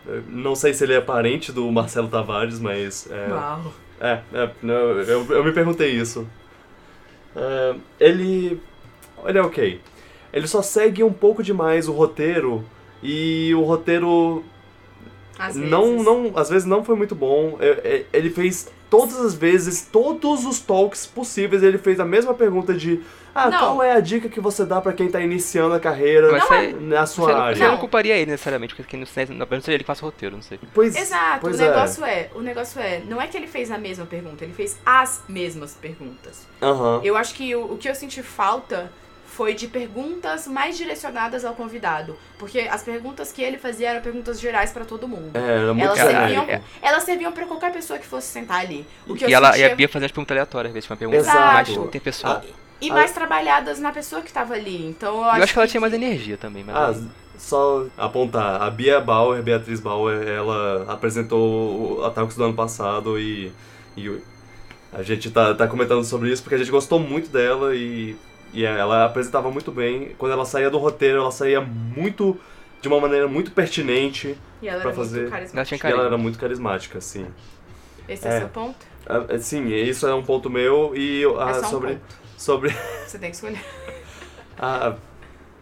[0.08, 3.10] é, Não sei se ele é parente do Marcelo Tavares, mas.
[3.12, 3.74] É, Uau.
[4.00, 6.28] é, é, não, eu, eu me perguntei isso.
[7.36, 8.60] É, ele.
[9.26, 9.82] Ele é ok.
[10.34, 12.64] Ele só segue um pouco demais o roteiro.
[13.04, 14.44] E o roteiro
[15.38, 16.06] Às não, vezes.
[16.06, 17.58] não, às vezes não foi muito bom.
[17.60, 22.34] É, é, Ele fez todas as vezes, todos os talks possíveis, ele fez a mesma
[22.34, 23.02] pergunta de
[23.36, 23.60] ah, Não.
[23.60, 27.06] qual é a dica que você dá pra quem tá iniciando a carreira Mas na
[27.06, 27.56] Você sua não, área?
[27.58, 27.78] você não Não.
[27.78, 30.58] culparia ele necessariamente, porque quem não, seria ele que faça o roteiro, não sei.
[30.74, 32.30] Pois, Exato, pois o negócio é.
[32.34, 35.74] o negócio é, não é que ele fez a mesma pergunta, ele fez as mesmas
[35.74, 36.48] perguntas.
[36.62, 36.66] é.
[36.66, 37.02] Aham.
[37.04, 38.90] Eu acho que o, o que eu senti falta
[39.28, 44.40] foi de perguntas mais direcionadas ao convidado, porque as perguntas que ele fazia eram perguntas
[44.40, 45.32] gerais pra todo mundo.
[45.36, 46.62] É, era muito Elas serviam, é.
[46.82, 48.88] elas serviam para qualquer pessoa que fosse sentar ali.
[49.06, 49.68] O que eu E, ela, sentia...
[49.68, 51.38] e a Bia fazia as perguntas aleatórias, às vezes, uma pergunta Exato.
[51.54, 52.42] mais tem pessoal.
[52.82, 52.94] E Ah.
[52.94, 54.86] mais trabalhadas na pessoa que tava ali.
[54.86, 56.76] Então eu acho, eu acho que ela tinha mais energia também, mas.
[56.76, 57.04] Ah,
[57.38, 63.52] só apontar, a Bia Bauer, Beatriz Bauer, ela apresentou o Ataques do ano passado e,
[63.98, 64.22] e
[64.94, 68.16] a gente tá, tá comentando sobre isso porque a gente gostou muito dela e,
[68.54, 70.16] e ela apresentava muito bem.
[70.18, 72.38] Quando ela saía do roteiro, ela saía muito,
[72.82, 75.58] de uma maneira muito pertinente E era fazer- muito carismática.
[75.60, 77.26] Ela tinha e ela era muito carismática, sim.
[78.08, 78.40] Esse é o É.
[78.40, 78.76] seu ponto?
[79.08, 82.25] Ah, Sim, isso é um ponto meu e ah, é só um sobre, ponto.
[82.38, 82.70] Sobre
[83.08, 83.64] Você tem que escolher.
[84.58, 84.96] A,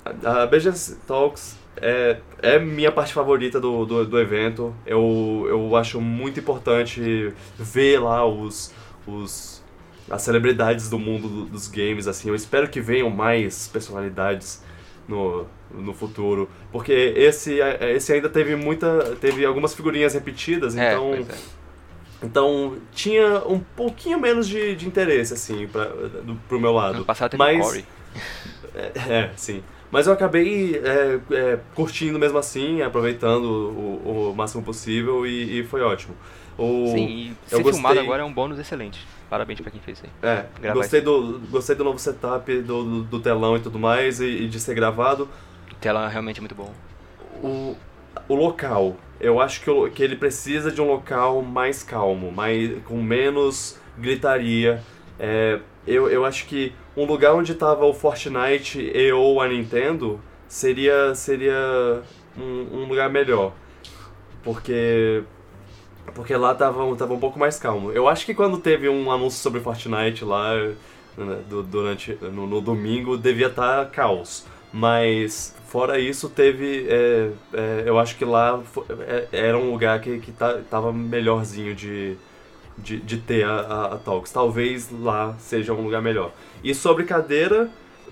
[0.05, 4.75] a, a BGS Talks é, é minha parte favorita do, do, do evento.
[4.85, 8.71] Eu, eu acho muito importante ver lá os,
[9.07, 9.63] os,
[10.09, 12.07] as celebridades do mundo do- dos games.
[12.07, 14.63] assim Eu espero que venham mais personalidades
[15.07, 16.47] no, no futuro.
[16.71, 19.15] Porque esse, esse ainda teve muita.
[19.19, 21.25] teve algumas figurinhas repetidas, É, então.
[22.23, 26.95] Então tinha um pouquinho menos de, de interesse, assim, pra, do, pro meu lado.
[26.95, 27.85] Ano passado teve Mas- Corey.
[28.75, 29.61] É, é, sim.
[29.91, 35.63] Mas eu acabei é, é, curtindo mesmo assim, aproveitando o, o máximo possível e, e
[35.63, 36.15] foi ótimo.
[36.57, 39.05] O, Sim, e eu ser filmado gostei- agora é um bônus excelente.
[39.29, 40.29] Parabéns pra quem fez isso aí.
[40.29, 44.19] É, gravar gostei do, gostei do novo setup, do, do, do telão e tudo mais,
[44.19, 45.27] e, e de ser gravado.
[45.71, 46.71] O tela realmente é muito bom.
[47.43, 47.75] O,
[48.27, 52.71] o local, eu acho que, o- que ele precisa de um local mais calmo, mais,
[52.83, 54.81] com menos gritaria.
[55.19, 60.19] É, eu, eu acho que um lugar onde tava o Fortnite e ou a Nintendo
[60.47, 62.01] seria, seria
[62.37, 63.53] um, um lugar melhor.
[64.43, 65.23] Porque.
[66.13, 67.91] Porque lá tava, tava um pouco mais calmo.
[67.91, 70.53] Eu acho que quando teve um anúncio sobre Fortnite lá,
[71.17, 74.45] né, du- durante no, no domingo, devia estar caos.
[74.71, 76.85] Mas fora isso, teve.
[76.87, 78.61] é, é, eu acho que lá
[79.07, 82.15] é, era um lugar que, que tá, tava melhorzinho de,
[82.77, 84.31] de, de ter a, a, a Talks.
[84.31, 86.31] Talvez lá seja um lugar melhor.
[86.63, 87.71] E sobre cadeira,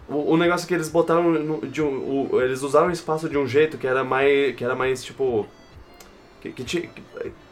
[0.09, 1.59] o, negócio é que eles botaram.
[1.61, 4.55] de um, o- eles usaram o espaço de um jeito que era mais.
[4.55, 5.45] que era mais tipo.
[6.41, 6.89] que, que,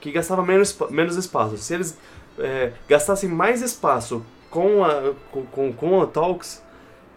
[0.02, 1.56] que- gastava menos, menos espaço.
[1.60, 1.96] Se eles
[2.40, 5.14] é, gastassem mais espaço com a,
[5.52, 6.64] com, com a Talks,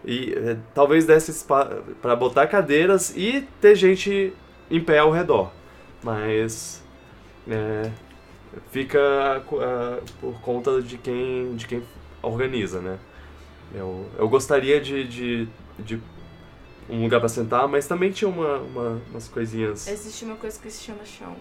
[0.05, 4.33] e é, talvez desse para botar cadeiras e ter gente
[4.69, 5.51] em pé ao redor.
[6.03, 6.83] Mas.
[7.49, 7.89] é,
[8.71, 8.99] fica
[9.37, 11.83] a- por conta de quem, de quem
[12.21, 12.97] organiza, né?
[13.73, 15.47] Eu, eu gostaria de, de,
[15.79, 15.99] de
[16.89, 19.87] um lugar para sentar, mas também tinha uma, uma- umas coisinhas.
[19.87, 21.35] Existe uma coisa que se chama chão.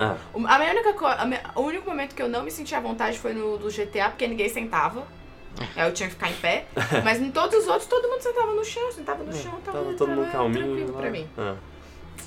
[0.00, 2.80] Ah, A minha única a minha- o único momento que eu não me senti à
[2.80, 5.06] vontade foi no do GTA, porque ninguém sentava.
[5.76, 6.66] Aí eu tinha que ficar em pé.
[7.04, 9.94] Mas em todos os outros, todo mundo sentava no chão, sentava no chão, tava, tava
[9.94, 10.66] todo mundo calminho.
[10.66, 11.00] tranquilo lá.
[11.00, 11.28] pra mim.
[11.38, 11.54] Ah.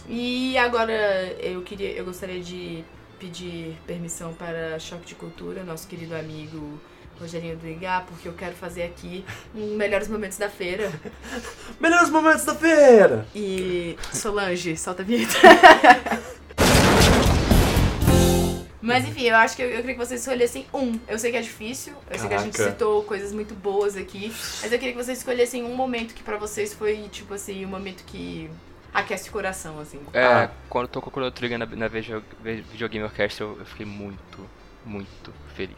[0.07, 0.93] E agora
[1.39, 2.83] eu queria, eu gostaria de
[3.19, 6.79] pedir permissão para Choque de Cultura, nosso querido amigo
[7.19, 9.25] Rogerinho do Igá, porque eu quero fazer aqui
[9.55, 10.91] um melhores momentos da feira.
[11.79, 13.25] Melhores momentos da feira!
[13.35, 15.33] E Solange, solta a vinheta.
[18.87, 20.97] Mas enfim, eu acho que eu, eu queria que vocês escolhessem um.
[21.07, 22.71] Eu sei que é difícil, eu sei que a gente Caraca.
[22.73, 24.29] citou coisas muito boas aqui,
[24.61, 27.69] mas eu queria que vocês escolhessem um momento que pra vocês foi, tipo assim, um
[27.69, 28.49] momento que
[28.93, 29.99] aquece o coração, assim.
[30.13, 30.51] É, Ah.
[30.69, 34.39] quando tocou Chrono Trigger na, na Video- Videogame Orchestra, eu eu fiquei muito,
[34.85, 35.75] muito feliz.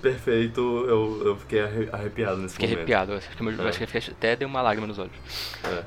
[0.00, 2.78] Perfeito, eu, eu fiquei arre- arrepiado nesse Fiquei momento.
[2.80, 3.68] arrepiado, acho que, meu- É.
[3.68, 5.12] acho que até deu uma lágrima nos olhos.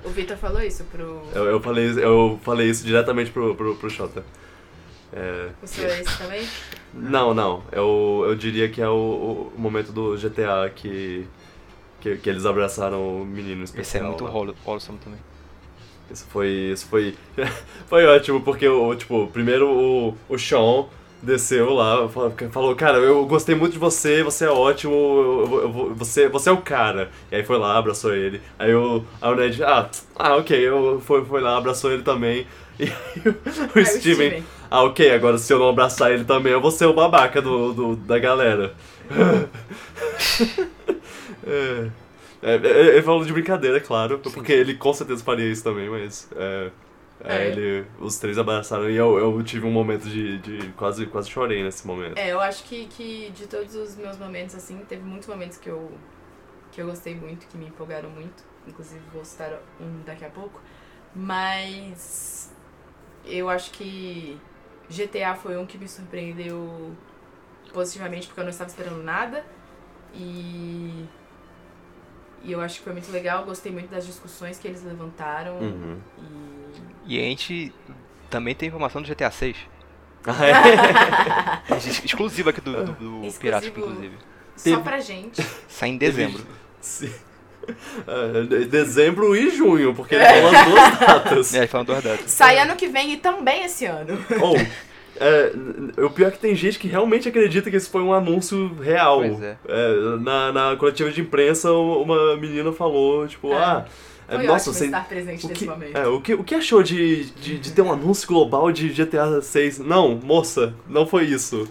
[0.03, 1.21] O Vitor falou isso pro.
[1.33, 4.23] Eu, eu, falei, eu falei isso diretamente pro, pro, pro Xota.
[5.11, 6.47] É, O seu é esse também?
[6.93, 7.63] não, não.
[7.71, 11.25] Eu, eu diria que é o, o momento do GTA que,
[11.99, 14.07] que, que eles abraçaram o menino Esse é especial.
[14.07, 14.31] muito lá.
[14.65, 15.19] wholesome também.
[16.11, 16.47] Isso foi.
[16.73, 17.15] Isso foi.
[17.87, 20.85] foi ótimo, porque o, tipo, primeiro o, o Sean
[21.21, 22.07] desceu lá,
[22.49, 26.49] falou- cara, eu gostei muito de você, você é ótimo, eu- eu- eu você, você
[26.49, 27.11] é o cara.
[27.31, 28.39] E aí foi lá, abraçou ele.
[28.57, 32.47] Aí o, aí o Ned, ah, ah, ok, eu foi, foi lá, abraçou ele também.
[32.79, 33.35] E aí o,
[33.75, 36.85] Aí o Steven, ah, ok, agora se eu não abraçar ele também, eu vou ser
[36.85, 38.73] o babaca do, do- da galera.
[41.45, 41.89] é.
[42.41, 45.89] É, é, ele falou de brincadeira, é claro, porque ele com certeza faria isso também,
[45.89, 46.29] mas.
[46.35, 46.69] É,
[47.25, 47.47] é, É.
[47.49, 50.69] ele, os três abraçaram e eu, eu tive um momento de, de.
[50.77, 52.17] quase, quase chorei nesse momento.
[52.17, 55.69] É, eu acho que, que de todos os meus momentos, assim, teve muitos momentos que
[55.69, 55.91] eu,
[56.71, 58.41] que eu gostei muito, que me empolgaram muito.
[58.65, 59.51] Inclusive vou citar
[59.81, 60.61] um daqui a pouco.
[61.13, 62.38] Mas
[63.25, 64.37] eu acho que
[64.89, 66.91] GTA foi um que me surpreendeu
[67.73, 69.45] positivamente porque eu não estava esperando nada.
[70.13, 71.05] E,
[72.43, 75.57] e eu acho que foi muito legal, gostei muito das discussões que eles levantaram.
[75.59, 75.97] Uhum.
[77.05, 77.73] E E a gente
[78.29, 79.57] também tem informação do GTA 6.
[80.25, 81.73] Ah, é?
[81.75, 82.91] Ex- Exclusiva aqui do, do,
[83.21, 83.33] do.
[83.39, 84.17] Pirático, inclusive.
[84.55, 85.41] só Teve- pra gente.
[85.67, 86.45] Sai em dezembro.
[86.81, 87.13] Sim.
[88.07, 91.53] É, de- dezembro e junho, porque ele falou as duas datas.
[91.55, 92.31] É, falando duas datas.
[92.31, 94.17] Sai ano que vem e também esse ano.
[94.41, 94.55] Ou,
[95.19, 95.51] é,
[96.03, 99.19] o pior é que tem gente que realmente acredita que esse foi um anúncio real.
[99.19, 99.57] Pois é.
[100.21, 103.55] na, na coletiva de imprensa, uma menina falou, tipo, É.
[103.57, 103.85] ah,
[104.27, 104.85] é, Foi nossa, ótimo você.
[104.85, 105.97] estar presente O nesse que, momento.
[105.97, 109.41] é, o, que, o que achou de, de, de ter um anúncio global de GTA
[109.41, 109.79] 6?
[109.79, 111.67] Não, moça, não foi isso.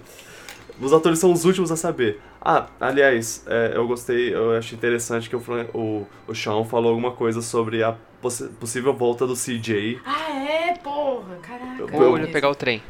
[0.80, 2.20] Os atores são os últimos a saber.
[2.40, 5.42] Ah, aliás, é, eu gostei, eu achei interessante que o,
[5.74, 10.00] o, o Sean falou alguma coisa sobre a possi- possível volta do CJ.
[10.04, 10.74] Ah, é?
[10.74, 11.82] Porra, caraca.
[11.82, 12.32] Eu- Ou ele mesmo.
[12.32, 12.82] pegar o trem.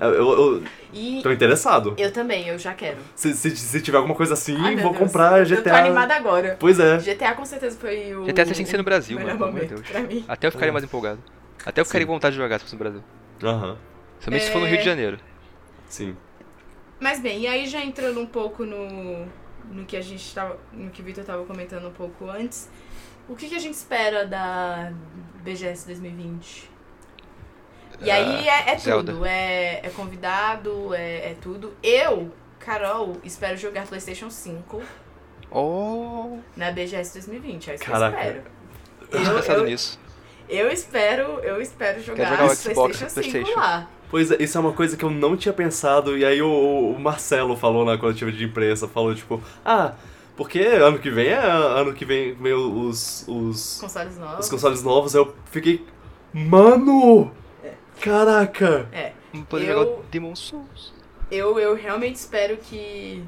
[0.00, 0.62] Eu, eu, eu
[0.92, 1.94] E tô interessado.
[1.96, 2.96] eu também, eu já quero.
[3.14, 5.04] Se, se, se tiver alguma coisa assim, Ai, meu vou Deus.
[5.06, 5.56] comprar GTA.
[5.58, 6.56] Eu tô animada agora.
[6.58, 6.98] Pois é.
[6.98, 8.24] GTA com certeza foi o.
[8.24, 9.82] GTA 6 tem que ser no Brasil, mano, pelo amor de Deus.
[9.82, 10.24] pra mim.
[10.26, 10.72] Até eu ficaria É.
[10.72, 11.20] mais empolgado.
[11.64, 12.08] Até eu ficaria Sim.
[12.08, 13.04] com vontade de jogar se fosse no Brasil.
[13.42, 13.76] Aham,
[14.18, 14.70] Somente se for no É.
[14.70, 15.18] Rio de Janeiro.
[15.88, 16.16] sim.
[17.04, 19.26] Mas bem, e aí já entrando um pouco no,
[19.70, 20.58] no que a gente tava.
[20.72, 22.70] No que o Victor tava comentando um pouco antes.
[23.28, 24.90] O que, que a gente espera da
[25.42, 26.70] BGS 2020?
[28.00, 29.12] E aí é, é Zelda.
[29.12, 29.26] tudo.
[29.26, 31.74] É, é convidado, é, é tudo.
[31.82, 34.82] Eu, Carol, espero jogar PlayStation 5
[35.50, 36.38] Oh!
[36.56, 37.70] na BGS 2020.
[37.70, 38.16] É isso Caraca.
[38.16, 39.44] que eu espero.
[39.50, 40.00] Eu Eu- eu- nisso.
[40.48, 43.60] Eu espero, eu espero jogar, jogar Xbox PlayStation no 5 PlayStation.
[43.60, 43.88] lá.
[44.14, 46.48] Pois é, isso é uma coisa que eu não tinha pensado, e aí o,
[46.96, 49.94] o Marcelo falou na coletiva de imprensa, falou tipo, ah,
[50.36, 54.38] porque ano que vem é ano que vem, vem os, os, Consoles novos.
[54.44, 55.84] os consoles novos, eu fiquei,
[56.32, 57.32] Mano!
[58.00, 58.88] Caraca!
[58.92, 59.14] É.
[59.32, 60.94] Vamos poder Eu- jogar o Demon Souls.
[61.28, 63.20] Eu, eu realmente espero que,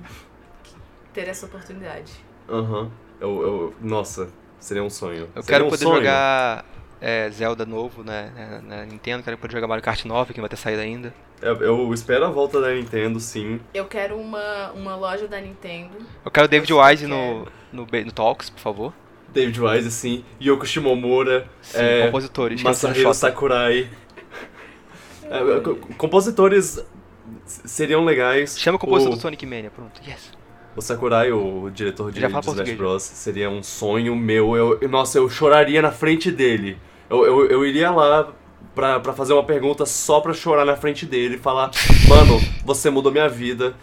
[0.62, 0.74] que
[1.12, 2.12] ter essa oportunidade.
[2.48, 2.92] Aham.
[3.20, 4.28] Eu, eu, nossa,
[4.60, 5.28] seria um sonho.
[5.34, 5.96] Eu Seria quero um poder sonho.
[5.96, 6.64] jogar
[7.01, 10.43] é, Zelda novo né, na, na Nintendo, quero poder jogar Mario Kart 9, que não
[10.43, 11.12] vai ter saído ainda.
[11.40, 13.60] Eu, eu espero a volta da Nintendo, sim.
[13.74, 15.97] Eu quero uma, uma loja da Nintendo.
[16.24, 18.94] Eu quero o David Eu Wise no, no, no Talks, por favor.
[19.28, 20.24] David Wise, sim.
[20.43, 21.47] Yoko Shimomura.
[21.60, 22.62] Sim, é, compositores.
[22.62, 23.12] Masahiro.
[23.12, 23.90] Sakurai.
[25.24, 26.82] É, co- compositores
[27.44, 28.59] seriam legais.
[28.59, 30.01] Chama o compositor o, do Sonic Mania, pronto.
[30.09, 30.35] Yes.
[30.77, 32.77] O Sakurai, o diretor de, de Smash português.
[32.77, 34.55] Bros, seria um sonho meu.
[34.57, 36.78] Eu, nossa, eu choraria na frente dele.
[37.09, 38.32] Eu, eu, eu iria lá
[38.74, 41.70] pra, pra fazer uma pergunta só pra chorar na frente dele e falar:
[42.09, 43.74] Mano, você mudou minha vida.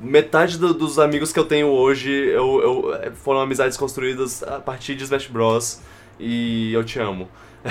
[0.00, 4.94] Metade do- dos amigos que eu tenho hoje eu, eu- foram amizades construídas a partir
[4.96, 5.80] de Smash Bros.
[6.18, 7.28] E eu te amo.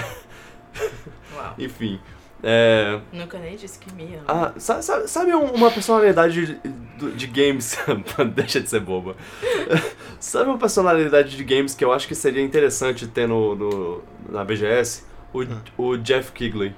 [1.35, 1.53] Uau.
[1.59, 1.99] Enfim.
[2.43, 4.23] É, Nunca nem disse que me ama.
[4.27, 6.59] ah, sa- sa- sabe um- uma personalidade
[6.97, 7.77] de, de games.
[8.35, 9.15] Deixa de ser boba.
[10.19, 14.43] sabe uma personalidade de games que eu acho que seria interessante ter no, no- na
[14.43, 15.03] BGS?
[15.33, 15.43] O,
[15.83, 16.73] o Jeff Kigley.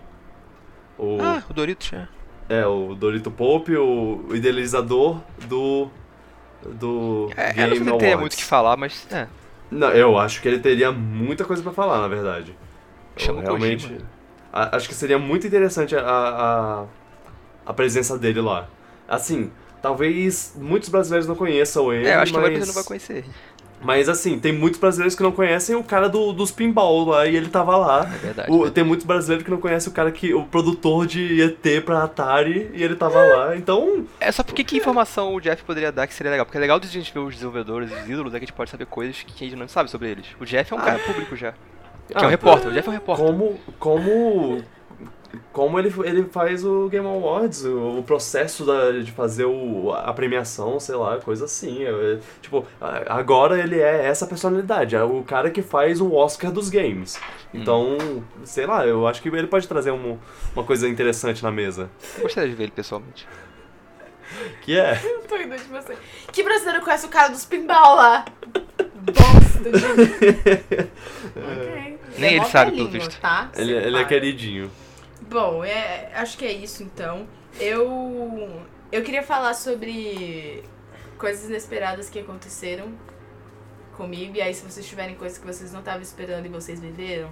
[0.97, 2.07] O, Ah, o Doritos, é.
[2.49, 5.87] É, o Dorito Pope, o idealizador do.
[6.65, 7.29] Do.
[7.37, 7.99] É, eu Game não se Awards.
[7.99, 9.27] teria muito o que falar, mas é.
[9.69, 12.55] Não, eu acho que ele teria muita coisa pra falar, na verdade.
[13.15, 13.87] Eu Chama o realmente.
[13.87, 14.18] Kojima.
[14.51, 16.85] A- acho que seria muito interessante a, a,
[17.65, 18.67] a presença dele lá.
[19.07, 19.51] Assim,
[19.81, 22.07] talvez muitos brasileiros não conheçam ele.
[22.07, 22.49] É, eu acho que a mas...
[22.49, 23.25] maioria não vai conhecer.
[23.81, 27.33] Mas assim, tem muitos brasileiros que não conhecem o cara do, dos pinball lá e
[27.37, 28.01] ele tava lá.
[28.13, 28.51] É verdade.
[28.51, 30.33] O- tem muitos brasileiros que não conhecem o cara que.
[30.33, 33.55] o produtor de ET pra Atari e ele tava lá.
[33.55, 34.05] Então.
[34.19, 36.45] É só porque que informação o Jeff poderia dar que seria legal?
[36.45, 38.53] Porque é legal de a gente ver os desenvolvedores, os ídolos, é que a gente
[38.55, 40.25] pode saber coisas que a gente não sabe sobre eles.
[40.41, 40.83] O Jeff é um Ah.
[40.83, 41.53] cara público já.
[42.09, 43.25] Que Ah, é um repórter, o Jeff é um repórter.
[43.25, 43.59] Como.
[43.79, 44.63] Como.
[45.53, 50.11] Como ele, ele faz o Game Awards, o, o processo da- de fazer o, a
[50.13, 51.83] premiação, sei lá, coisa assim.
[51.83, 52.65] é, tipo,
[53.07, 57.19] agora ele é essa personalidade, é o cara que faz o Oscar dos games.
[57.53, 57.97] Então,
[58.43, 60.17] sei lá, eu acho que ele pode trazer um-
[60.55, 61.89] uma coisa interessante na mesa.
[62.17, 63.27] Eu gostaria de ver ele pessoalmente.
[64.61, 64.99] Que é.
[65.03, 65.95] Eu tô rindo de você.
[66.31, 68.25] Que brasileiro conhece o cara dos pinball lá?
[69.01, 70.89] Bosta de...
[71.35, 71.98] Ok.
[72.19, 73.19] Nem é ele sabe, pelo visto.
[73.19, 73.49] Tá?
[73.55, 74.71] Ele, Você ele é queridinho.
[75.21, 77.27] Bom, é, acho que é isso então.
[77.59, 80.63] Eu eu queria falar sobre
[81.17, 82.91] coisas inesperadas que aconteceram
[83.95, 87.29] comigo e aí se vocês tiverem coisas que vocês não estavam esperando e vocês viveram,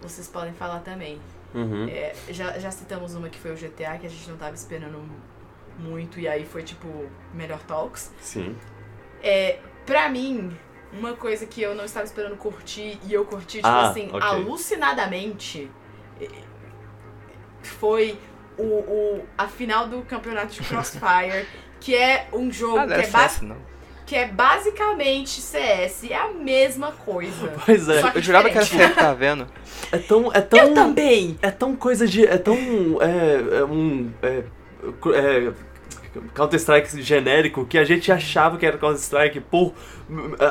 [0.00, 1.20] vocês podem falar também.
[1.54, 1.88] Uhum.
[1.88, 5.02] É, já, já citamos uma que foi o GTA que a gente não tava esperando
[5.78, 6.88] muito e aí foi tipo
[7.34, 8.12] melhor talks.
[8.20, 8.56] Sim.
[9.22, 10.56] É, pra mim,
[10.92, 14.20] uma coisa que eu não estava esperando curtir e eu curti, tipo Ah, assim, ok.
[14.20, 15.70] alucinadamente,
[16.20, 16.28] eh,
[17.62, 18.18] foi
[18.56, 21.46] o, o, a final do campeonato de Crossfire,
[21.80, 23.56] que é um jogo Ah, que, é é CS, não.
[24.06, 27.52] que é basicamente CS, é a mesma coisa.
[27.66, 28.02] Pois é.
[28.14, 28.66] Eu jurava que era.
[28.66, 29.46] CS que tava vendo.
[29.92, 30.32] É tão.
[30.32, 31.38] É tão Eu também!
[31.40, 32.26] É tão coisa de.
[32.26, 32.56] É tão.
[33.00, 34.10] É, é um.
[34.22, 34.42] É,
[35.14, 35.52] é,
[36.34, 39.74] Counter-Strike genérico que a gente achava que era Counter-Strike por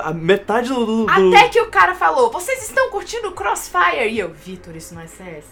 [0.03, 1.05] a metade do.
[1.05, 4.09] do- Até que o cara falou, vocês estão curtindo Crossfire?
[4.09, 5.45] E eu, Vitor, isso não é CS.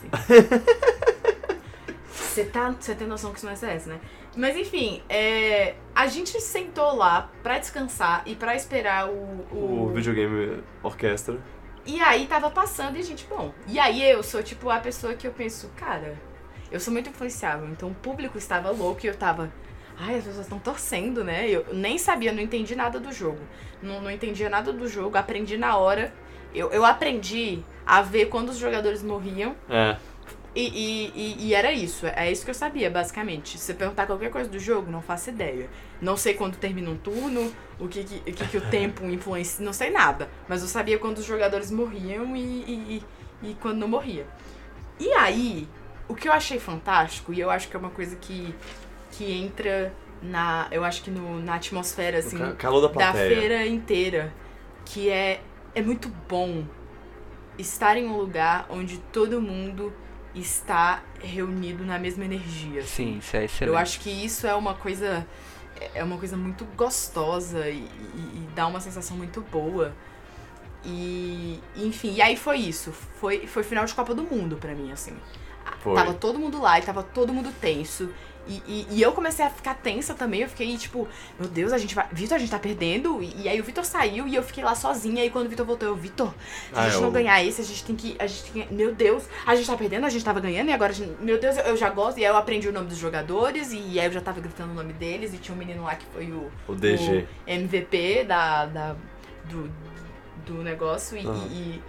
[2.11, 3.99] Você tá, você tem noção que isso não é CS, né?
[4.35, 10.63] Mas enfim, é, a gente sentou lá pra descansar e pra esperar o, O videogame
[10.81, 11.37] orquestra.
[11.85, 13.53] E aí tava passando e a gente, bom.
[13.67, 16.17] E aí eu sou tipo a pessoa que eu penso, cara,
[16.71, 17.67] eu sou muito influenciável.
[17.69, 19.51] Então o público estava louco e eu tava.
[19.97, 21.49] Ai, as pessoas estão torcendo, né?
[21.49, 23.39] Eu nem sabia, não entendi nada do jogo.
[23.81, 26.13] Não, não entendia nada do jogo, aprendi na hora.
[26.53, 29.55] Eu, eu aprendi a ver quando os jogadores morriam.
[29.69, 29.97] É.
[30.55, 33.57] E, e, e, era isso, é isso que eu sabia, basicamente.
[33.57, 35.67] Se você perguntar qualquer coisa do jogo, não faço ideia.
[35.99, 39.65] Não sei quando termina um turno, o que, que, o, que, que o tempo influencia,
[39.65, 40.29] não sei nada.
[40.47, 43.03] Mas eu sabia quando os jogadores morriam e,
[43.43, 44.25] e quando não morria.
[44.99, 45.67] E aí,
[46.07, 48.55] o que eu achei fantástico, e eu acho que é uma coisa que,
[49.17, 50.67] que entra na.
[50.71, 54.33] Eu acho que no, na atmosfera, assim, o ca- calor da da feira inteira,
[54.85, 55.41] que é,
[55.75, 56.63] é muito bom
[57.57, 59.93] estar em um lugar onde todo mundo
[60.33, 62.81] está reunido na mesma energia.
[62.81, 63.13] assim.
[63.13, 63.71] Sim, isso é excelente.
[63.73, 65.25] Eu acho que isso é uma coisa
[65.93, 69.93] é uma coisa muito gostosa e, e- e dá uma sensação muito boa.
[70.85, 72.91] E enfim, e aí foi isso.
[72.91, 75.13] Foi foi final de Copa do Mundo pra mim assim.
[75.79, 75.95] Foi.
[75.95, 78.09] Tava todo mundo lá e tava todo mundo tenso.
[78.45, 80.41] E, e, e, eu comecei a ficar tensa também.
[80.41, 81.07] Eu fiquei tipo,
[81.39, 82.07] meu Deus, a gente vai.
[82.11, 83.23] Vitor, a gente tá perdendo.
[83.23, 85.23] E, e aí o Vitor saiu e eu fiquei lá sozinha.
[85.23, 86.33] E quando o Vitor voltou, eu, Vitor,
[86.71, 87.01] se a ah, gente eu...
[87.01, 88.15] não ganhar esse, a gente tem que.
[88.19, 88.73] A gente tem que.
[88.73, 91.21] Meu Deus, a gente tá perdendo, a gente tava ganhando e agora gente.
[91.21, 92.17] Meu Deus, eu, eu já gosto.
[92.19, 93.71] E aí eu aprendi o nome dos jogadores.
[93.71, 95.33] E aí eu já tava gritando o nome deles.
[95.33, 96.51] E tinha um menino lá que foi o.
[96.67, 97.25] O DG.
[97.47, 98.95] O MVP da, da,
[99.45, 99.71] do,
[100.45, 101.17] do negócio.
[101.17, 101.47] E, uhum.
[101.49, 101.81] e,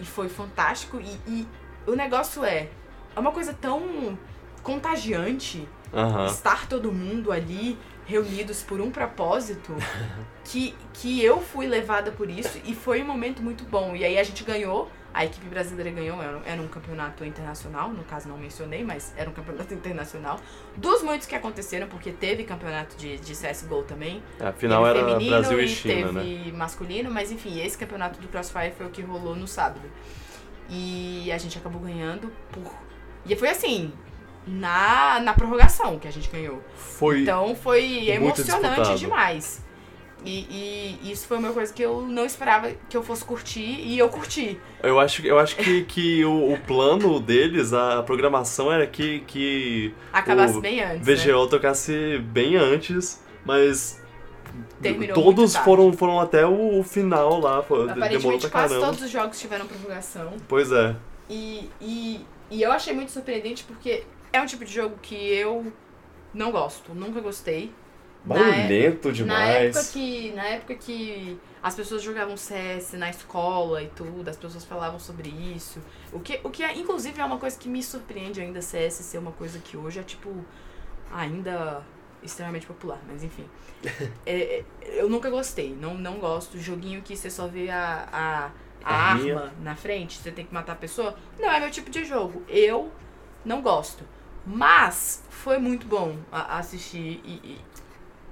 [0.00, 0.98] e, foi fantástico.
[1.26, 1.46] E
[1.86, 2.68] o negócio é.
[3.14, 4.16] É uma coisa tão
[4.62, 6.26] contagiante Uhum.
[6.26, 7.78] Estar todo mundo ali
[8.10, 9.74] reunidos por um propósito
[10.44, 13.94] que, que eu fui levada por isso e foi um momento muito bom.
[13.94, 18.02] E aí a gente ganhou, a equipe brasileira ganhou, era, era um campeonato internacional, no
[18.04, 20.40] caso não mencionei, mas era um campeonato internacional.
[20.76, 24.22] Dos muitos que aconteceram, porque teve campeonato de, de CSGO também.
[24.40, 26.52] Afinal era Brasil e, e China, teve né?
[26.52, 29.88] masculino, mas enfim, esse campeonato do Crossfire foi o que rolou no sábado.
[30.68, 32.72] E a gente acabou ganhando por.
[33.26, 33.92] E foi assim,
[34.46, 36.62] na, na prorrogação que a gente ganhou.
[36.74, 38.98] Foi então foi emocionante disputado.
[38.98, 39.62] demais.
[40.24, 43.98] E, e, isso foi uma coisa que eu não esperava que eu fosse curtir e
[43.98, 44.58] eu curti.
[44.82, 49.20] Eu acho, eu acho que, que o, o plano deles, a programação era que.
[49.20, 51.06] que Acabasse bem antes.
[51.06, 51.50] VGO né?
[51.50, 53.98] tocasse bem antes, mas.
[54.82, 57.58] Terminou todos foram, foram até o, o final lá.
[57.58, 60.34] Aparentemente quase todos os jogos tiveram prorrogação.
[60.48, 60.96] Pois é.
[61.28, 65.72] E, e, e eu achei muito surpreendente porque é um tipo de jogo que eu
[66.32, 67.72] não gosto, nunca gostei.
[68.24, 69.74] Barulhento na, demais.
[69.74, 74.36] Na época, que, na época que as pessoas jogavam CS na escola e tudo, as
[74.36, 75.80] pessoas falavam sobre isso.
[76.12, 79.18] O que, o que é, inclusive, é uma coisa que me surpreende ainda CS ser
[79.18, 80.44] uma coisa que hoje é, tipo,
[81.10, 81.82] ainda
[82.22, 83.46] extremamente popular, mas enfim.
[84.26, 86.58] é, é, eu nunca gostei, não, não gosto.
[86.58, 88.44] Joguinho que você só vê a, a,
[88.84, 91.16] a, a arma na frente, você tem que matar a pessoa.
[91.38, 92.42] Não é meu tipo de jogo.
[92.46, 92.92] Eu
[93.44, 94.04] não gosto.
[94.46, 97.60] Mas foi muito bom assistir e, e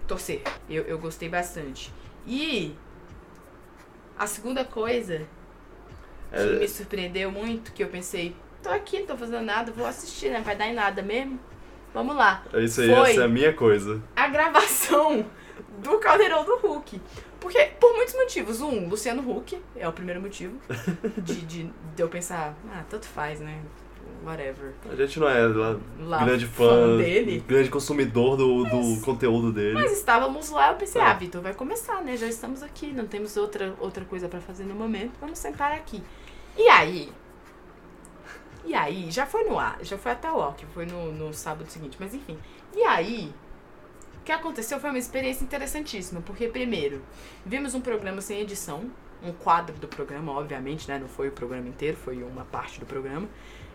[0.07, 0.43] torcer.
[0.69, 1.93] Eu, eu gostei bastante.
[2.27, 2.75] E
[4.19, 5.27] a segunda coisa
[6.31, 6.59] que é...
[6.59, 10.41] me surpreendeu muito, que eu pensei, tô aqui, não tô fazendo nada, vou assistir, né?
[10.45, 11.39] Vai dar em nada mesmo.
[11.95, 12.45] Vamos lá.
[12.53, 14.03] É isso aí, Foi essa é a minha coisa.
[14.15, 15.25] A gravação
[15.83, 17.01] do Caldeirão do Hulk.
[17.41, 18.61] Porque, por muitos motivos.
[18.61, 20.59] Um, Luciano Huck é o primeiro motivo
[21.19, 21.65] de, de,
[21.95, 23.61] de eu pensar, ah, tanto faz, né?
[24.25, 24.73] Whatever.
[24.91, 27.43] A gente não é lá, lá grande fã, dele.
[27.47, 29.75] grande consumidor do, do conteúdo dele.
[29.75, 32.17] Mas estávamos lá, eu pensei, ah, ah Vitor, vai começar, né?
[32.17, 36.03] Já estamos aqui, não temos outra, outra coisa para fazer no momento, vamos sentar aqui.
[36.57, 37.13] E aí?
[38.65, 41.71] E aí, já foi no ar, já foi até o que foi no, no sábado
[41.71, 42.37] seguinte, mas enfim.
[42.77, 43.33] E aí,
[44.21, 47.01] o que aconteceu foi uma experiência interessantíssima, porque primeiro,
[47.47, 48.91] vimos um programa sem edição,
[49.23, 50.99] um quadro do programa, obviamente, né?
[50.99, 53.29] Não foi o programa inteiro, foi uma parte do programa.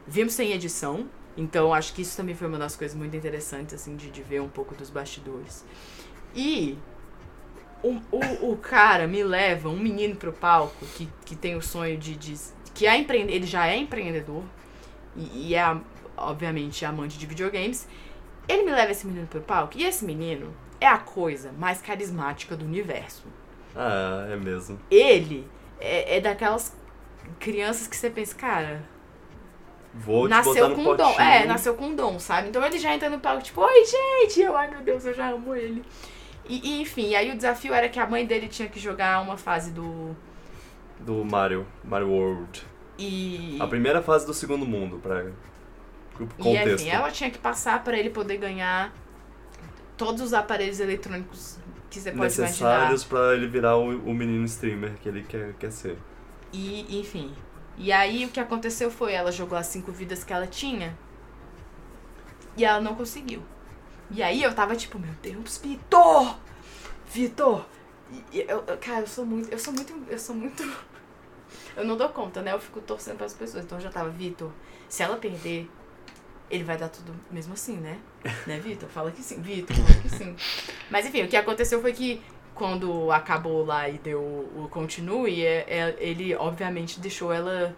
[0.07, 3.95] Vimos sem edição, então acho que isso também foi uma das coisas muito interessantes, assim,
[3.95, 5.65] de, de ver um pouco dos bastidores.
[6.35, 6.77] E
[7.81, 11.97] o, o, o cara me leva, um menino pro palco que, que tem o sonho
[11.97, 12.15] de.
[12.15, 12.35] de
[12.73, 14.43] que é empreende, ele já é empreendedor
[15.15, 15.77] e, e é,
[16.17, 17.87] obviamente, amante de videogames.
[18.47, 22.57] Ele me leva esse menino pro palco e esse menino é a coisa mais carismática
[22.57, 23.25] do universo.
[23.75, 24.79] Ah, é mesmo.
[24.89, 25.47] Ele
[25.79, 26.75] é, é daquelas
[27.39, 28.83] crianças que você pensa, cara,
[29.93, 31.19] Vou nasceu com dom.
[31.19, 32.49] É, nasceu com dom, sabe?
[32.49, 34.41] Então ele já entra no palco, tipo, oi, gente!
[34.41, 35.83] Eu, ai meu Deus, eu já amo ele.
[36.49, 39.37] E, e, enfim, aí o desafio era que a mãe dele tinha que jogar uma
[39.37, 40.15] fase do.
[40.99, 41.65] Do Mario.
[41.83, 42.65] Mario World.
[42.97, 43.57] E.
[43.61, 45.25] A primeira fase do segundo mundo, pra.
[46.37, 46.45] Contexto.
[46.45, 48.93] E enfim, ela tinha que passar para ele poder ganhar
[49.97, 51.57] todos os aparelhos eletrônicos
[51.89, 52.91] que você pode Necessários imaginar.
[52.91, 55.97] Necessários pra ele virar o, o menino streamer que ele quer, quer ser.
[56.51, 57.33] E, enfim,
[57.77, 60.97] e aí o que aconteceu foi, ela jogou as cinco vidas que ela tinha
[62.55, 63.43] e ela não conseguiu.
[64.11, 66.37] E aí eu tava tipo, meu Deus, Vitor!
[67.07, 67.65] Vitor!
[68.31, 69.51] Eu, eu, cara, eu sou muito.
[69.51, 69.93] Eu sou muito.
[70.07, 70.63] Eu sou muito.
[71.75, 72.53] Eu não dou conta, né?
[72.53, 73.65] Eu fico torcendo para as pessoas.
[73.65, 74.51] Então eu já tava, Vitor,
[74.87, 75.67] se ela perder,
[76.49, 77.99] ele vai dar tudo mesmo assim, né?
[78.45, 78.87] né, Vitor?
[78.89, 79.41] Fala que sim.
[79.41, 80.35] Vitor, fala que sim.
[80.91, 82.21] Mas enfim, o que aconteceu foi que
[82.53, 87.75] quando acabou lá e deu o continue, é, é, ele obviamente deixou ela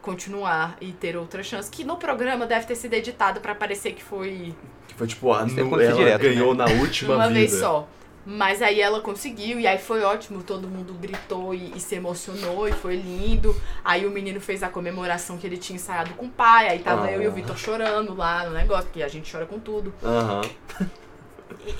[0.00, 1.70] continuar e ter outra chance.
[1.70, 4.54] Que no programa deve ter sido editado para parecer que foi.
[4.88, 6.64] Que foi tipo, a, no, ela direto, ganhou né?
[6.64, 7.40] na última Uma vida.
[7.40, 7.88] vez só.
[8.24, 12.68] Mas aí ela conseguiu, e aí foi ótimo, todo mundo gritou e, e, se emocionou,
[12.68, 13.54] e foi lindo.
[13.84, 17.06] Aí o menino fez a comemoração que ele tinha ensaiado com o pai, aí tava
[17.06, 17.12] ah.
[17.12, 19.92] eu e o Vitor chorando lá no negócio, porque a gente chora com tudo.
[20.04, 20.40] Aham.
[20.80, 20.86] Uhum.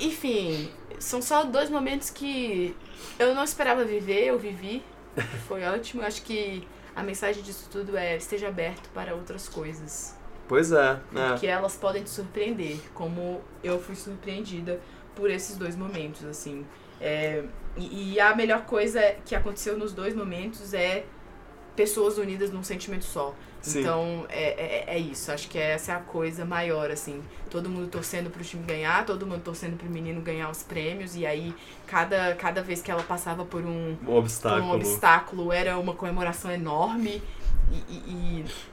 [0.01, 0.69] Enfim,
[1.03, 2.77] são só dois momentos que
[3.19, 4.83] eu não esperava viver, eu vivi.
[5.49, 6.03] Foi ótimo.
[6.03, 10.17] Acho que a mensagem disso tudo é esteja aberto para outras coisas.
[10.49, 11.39] Pois é, é.
[11.39, 14.81] que elas podem te surpreender, como eu fui surpreendida
[15.15, 16.67] por esses dois momentos, assim.
[17.01, 17.45] É,
[17.77, 21.05] e, e a melhor coisa que aconteceu nos dois momentos é
[21.75, 23.35] pessoas unidas num sentimento só.
[23.63, 23.81] Sim.
[23.81, 25.31] Então, é, é, é isso.
[25.31, 27.23] Acho que essa é a coisa maior, assim.
[27.49, 31.15] Todo mundo torcendo pro time ganhar, todo mundo torcendo pro menino ganhar os prêmios.
[31.15, 31.55] E aí,
[31.87, 34.65] cada, cada vez que ela passava por um, Um por obstáculo.
[34.65, 37.23] um obstáculo, era uma comemoração enorme.
[37.71, 37.77] E.
[37.89, 38.73] e- e-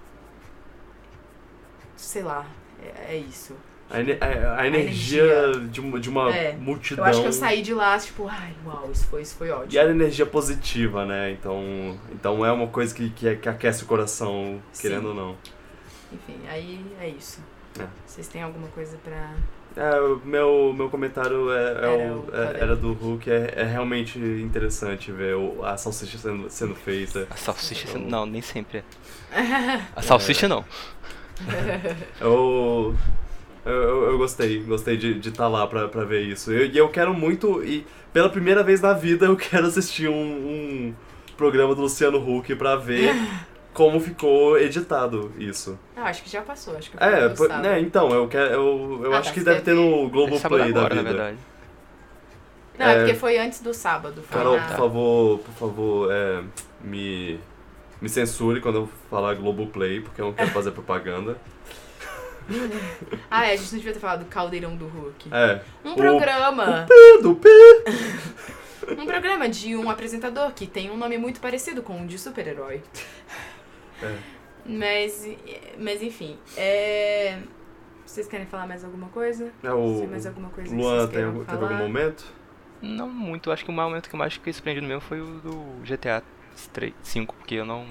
[1.95, 2.45] sei lá,
[2.81, 3.55] é, é isso.
[3.91, 7.03] A, a- a energia, De, uma, de uma É, multidão.
[7.05, 9.73] Eu acho que eu saí de lá, tipo, ai, uau, isso foi, isso foi ótimo.
[9.73, 11.31] E era energia positiva, né?
[11.31, 14.81] Então, então é uma coisa que, que, que aquece o coração, Sim.
[14.81, 15.35] querendo ou não.
[16.13, 17.39] Enfim, aí é isso.
[17.79, 17.85] É.
[18.05, 19.31] Vocês têm alguma coisa pra.
[19.75, 23.29] É, o meu, meu comentário é, é Era o- é- era do Hulk.
[23.29, 27.27] É, é realmente interessante ver o- a salsicha sendo, sendo feita.
[27.29, 27.87] A salsicha.
[27.89, 28.83] Então- Não, nem sempre é.
[29.95, 30.65] A salsicha não.
[32.19, 32.95] Eu,
[33.65, 36.51] eu, eu- eu gostei, gostei de estar lá pra, pra ver isso.
[36.51, 40.13] Eu- E eu, quero muito, e pela primeira vez na vida, eu quero assistir um,
[40.13, 40.93] um
[41.37, 43.13] programa do Luciano Huck pra ver
[43.73, 45.77] como ficou editado isso.
[45.95, 47.61] Ah, acho que já passou, acho que foi É, sábado.
[47.63, 50.73] né, então, eu, quero, eu, eu Ah, acho tá, que deve ter no É Globoplay
[50.73, 51.13] da agora, na vida.
[51.13, 51.37] verdade.
[52.77, 52.97] Não, é É.
[52.99, 54.21] porque foi antes do sábado.
[54.23, 56.41] Foi Carol, na- por favor, por favor, é,
[56.83, 57.37] me,
[58.01, 61.35] me censure quando eu falar Globoplay, porque eu não quero fazer propaganda.
[63.31, 65.29] Ah, é, a gente não devia ter falado do Caldeirão do Hulk.
[65.31, 66.85] É, Um o- programa.
[67.21, 67.49] do P.
[68.97, 72.81] Um programa de um apresentador que tem um nome muito parecido com um de super-herói.
[74.01, 74.15] É.
[74.65, 75.27] Mas,
[75.77, 77.39] mas enfim, é...
[78.05, 79.51] Vocês querem falar mais alguma coisa?
[79.61, 82.25] É o mais alguma coisa que Luan, vocês tem, algum- teve algum momento?
[82.81, 83.51] Não muito.
[83.51, 86.23] Acho que o momento que eu mais fiquei surpreendido mesmo foi o do GTA
[86.73, 87.85] 3, 5, porque eu não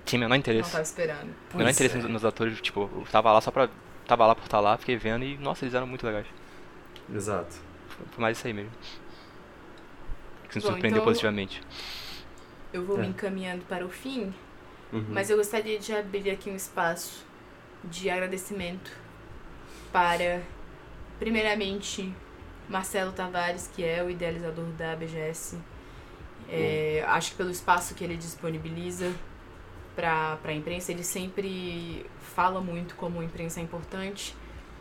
[0.00, 0.70] tinha menor Não interesse.
[0.70, 1.24] tava esperando.
[1.26, 2.02] menor Pois interesse é.
[2.02, 3.68] nos, nos atores, tipo, eu tava lá só pra.
[4.06, 6.26] Tava lá por estar lá, fiquei vendo e, nossa, eles eram muito legais.
[7.14, 7.54] Exato.
[8.10, 8.72] Foi mais isso aí mesmo.
[10.48, 11.62] Que me Bom, surpreendeu então- positivamente.
[12.72, 13.02] Eu vou É.
[13.02, 14.34] me encaminhando para o fim,
[14.92, 15.04] Uhum.
[15.10, 17.24] mas eu gostaria de abrir aqui um espaço
[17.84, 18.90] de agradecimento
[19.92, 20.42] para,
[21.18, 22.12] primeiramente,
[22.68, 25.58] Marcelo Tavares, que é o idealizador da BGS.
[26.48, 29.12] É, acho que pelo espaço que ele disponibiliza
[29.96, 34.34] para a imprensa, ele sempre fala muito como a imprensa é importante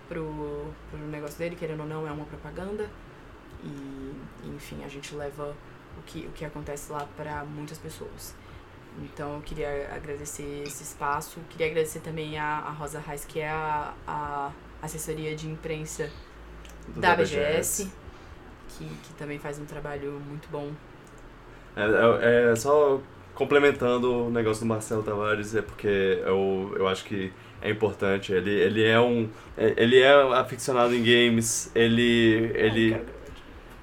[0.07, 2.89] pro, pro negócio dele, querendo ou não, é uma propaganda.
[3.63, 4.13] E,
[4.47, 5.55] enfim, a gente leva
[5.99, 8.35] o que, o que acontece lá para muitas pessoas.
[9.03, 11.39] Então eu queria agradecer esse espaço.
[11.49, 14.51] Queria agradecer também a, a Rosa Reis, que é a, a
[14.81, 16.11] assessoria de imprensa
[16.87, 17.91] Do da BGS,
[18.69, 20.73] que, que também faz um trabalho muito bom.
[21.75, 21.81] É,
[22.49, 22.99] é- é só
[23.41, 28.31] complementando o negócio do Marcelo Tavares, é porque eu, eu acho que é importante.
[28.31, 29.27] Ele, ele é um.
[29.57, 32.51] é- Ele é aficionado em games, ele.
[32.53, 32.97] ele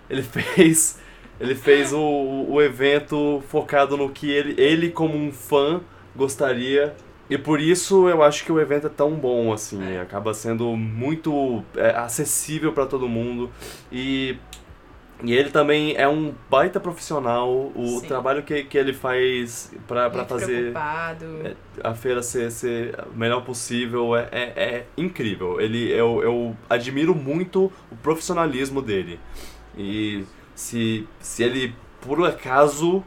[0.09, 1.01] ele fez
[1.40, 5.80] ele fez o, o evento focado no que ele, ele como um fã
[6.16, 6.97] gostaria
[7.30, 11.62] e por isso eu acho que o evento é tão bom assim acaba sendo muito
[11.76, 13.51] é, acessível para todo mundo
[13.93, 14.36] e
[15.23, 18.07] e ele também é um baita profissional o Sim.
[18.07, 21.27] trabalho que, que ele faz para fazer preocupado.
[21.45, 25.61] é, a feira ser, ser o melhor possível é, é, é incrível.
[25.61, 29.19] Ele, eu, eu admiro muito o profissionalismo dele.
[29.77, 30.24] E
[30.55, 33.03] se, se ele, por acaso,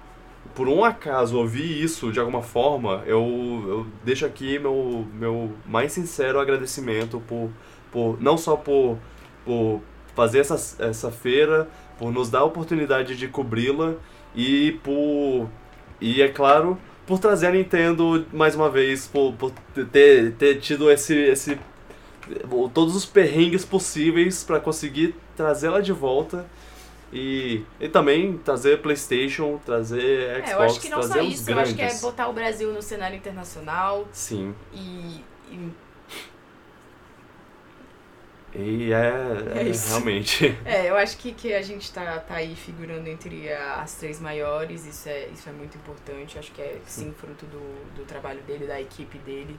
[0.54, 5.94] por um acaso, ouvir isso de alguma forma, eu, eu deixo aqui meu, meu mais
[5.94, 7.50] sincero agradecimento por,
[7.90, 8.98] por não só por,
[9.46, 9.82] por
[10.16, 11.68] fazer essa, essa feira,
[11.98, 13.96] por nos dar a oportunidade de cobri-la
[14.36, 15.48] e por
[16.00, 19.52] e é claro por trazer a Nintendo mais uma vez, por, por
[19.92, 21.60] ter, ter tido esse, esse
[22.74, 26.46] todos os perrengues possíveis para conseguir trazê-la de volta
[27.12, 31.60] e, e também trazer PlayStation, trazer Xbox, É, eu acho que não só isso, eu
[31.60, 34.56] acho que é botar o Brasil no cenário internacional Sim.
[34.74, 35.22] e,
[35.52, 35.70] e
[38.54, 39.90] E é, É é isso.
[39.90, 40.58] realmente.
[40.66, 44.86] É, eu acho que, que a gente tá, tá aí figurando entre as três maiores,
[44.86, 46.38] isso é, isso é muito importante.
[46.38, 49.58] Acho que é sim fruto do, do trabalho dele, da equipe dele,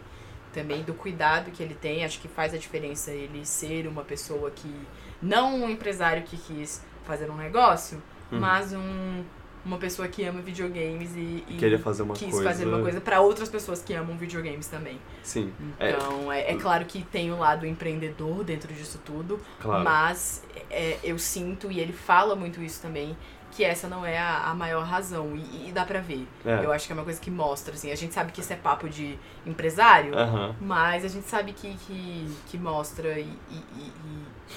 [0.53, 2.05] também do cuidado que ele tem.
[2.05, 4.73] Acho que faz a diferença ele ser uma pessoa que.
[5.21, 8.41] Não um empresário que quis fazer um negócio, Uhum.
[8.41, 9.23] mas um,
[9.65, 12.49] uma pessoa que ama videogames e, e Queria fazer uma quis coisa.
[12.49, 14.99] fazer uma coisa para outras pessoas que amam videogames também.
[15.23, 15.91] Sim, É.
[15.91, 19.85] Então, é, é claro que tem o lado empreendedor dentro disso tudo, claro.
[19.85, 23.17] mas é, eu sinto, e ele fala muito isso também,
[23.53, 25.37] que essa não é a, a maior razão.
[25.37, 26.27] E, e dá pra ver.
[26.45, 26.65] É.
[26.65, 27.93] Eu acho que é uma coisa que mostra, assim.
[27.93, 30.13] A gente sabe que isso é papo de empresário,
[30.61, 33.93] mas a gente sabe que, que, que mostra e, e, e,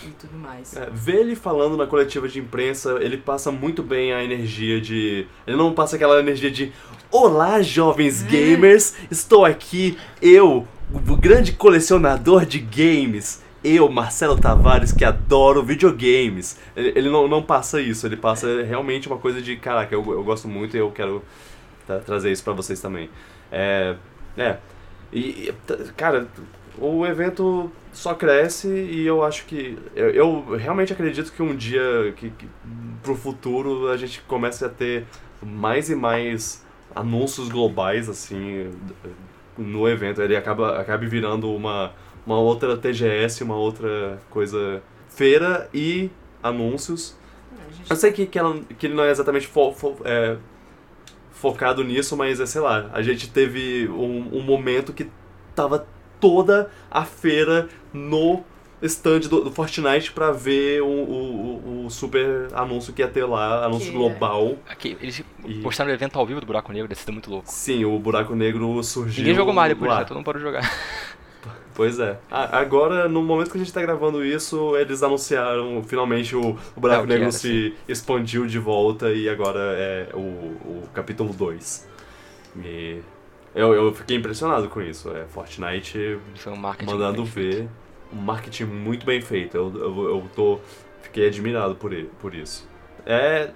[0.03, 0.75] e- tudo mais.
[0.75, 5.27] É, ver ele falando na coletiva de imprensa, ele passa muito bem a energia de.
[5.45, 6.71] Ele não passa aquela energia de.
[7.11, 8.95] Olá, jovens gamers!
[9.09, 13.43] Estou aqui, eu, o grande colecionador de games.
[13.63, 16.59] Eu, Marcelo Tavares, que adoro videogames.
[16.75, 20.23] Ele, ele não, não passa isso, ele passa realmente uma coisa de: caraca, eu, eu
[20.23, 21.23] gosto muito e eu quero
[21.87, 23.09] tra- trazer isso pra vocês também.
[23.51, 23.95] É.
[24.37, 24.57] É.
[25.11, 25.51] E,
[25.97, 26.27] cara,
[26.77, 29.77] o evento só cresce e eu acho que.
[29.95, 32.47] Eu, eu realmente acredito que um dia, que, que
[33.01, 35.05] pro futuro, a gente comece a ter
[35.41, 36.65] mais e mais
[36.95, 38.71] anúncios globais, assim,
[39.57, 40.21] no evento.
[40.21, 41.93] Ele acaba, acabe virando uma,
[42.25, 44.81] uma outra TGS, uma outra coisa.
[45.09, 46.09] Feira e
[46.43, 47.17] anúncios.
[47.69, 50.35] A gente Eu sei que, que, ela, que ele não é exatamente fo- fo- é,
[51.31, 55.09] focado nisso, mas é, sei lá, a gente teve um, um momento que
[55.55, 55.87] tava
[56.19, 58.43] toda a feira no
[58.81, 63.65] stand do, do Fortnite pra ver o, o, o- super anúncio que ia ter lá,
[63.65, 64.57] anúncio Que é- global.
[64.69, 67.45] Aqui, eles E- mostraram o evento ao vivo do Buraco Negro, deve sido muito louco.
[67.49, 69.21] Sim, o buraco negro surgiu.
[69.23, 69.99] Ninguém jogou mais depois, lá.
[69.99, 70.05] né?
[70.05, 70.61] Todo mundo parou de jogar.
[71.75, 72.17] Pois é.
[72.31, 76.79] A- agora, no momento que a gente tá gravando isso, eles anunciaram finalmente o, o
[76.79, 81.33] buraco É, o negro era, se expandiu de volta e agora é o, o capítulo
[81.33, 81.85] 2.
[82.63, 83.01] E
[83.55, 85.09] eu, eu fiquei impressionado com isso.
[85.15, 86.91] É Fortnite Foi um marketing.
[86.91, 87.57] mandando bem feito.
[87.57, 87.69] ver
[88.13, 89.55] um marketing muito bem feito.
[89.57, 90.59] Eu, eu, eu tô.
[91.01, 92.67] Fiquei admirado por, i- por isso.
[93.05, 93.51] É.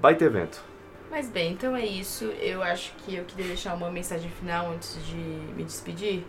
[0.00, 0.62] Vai ter evento.
[1.10, 2.24] Mas bem, então é isso.
[2.40, 6.24] Eu acho que eu queria deixar uma mensagem final antes de me despedir.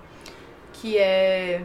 [0.74, 1.64] Que é.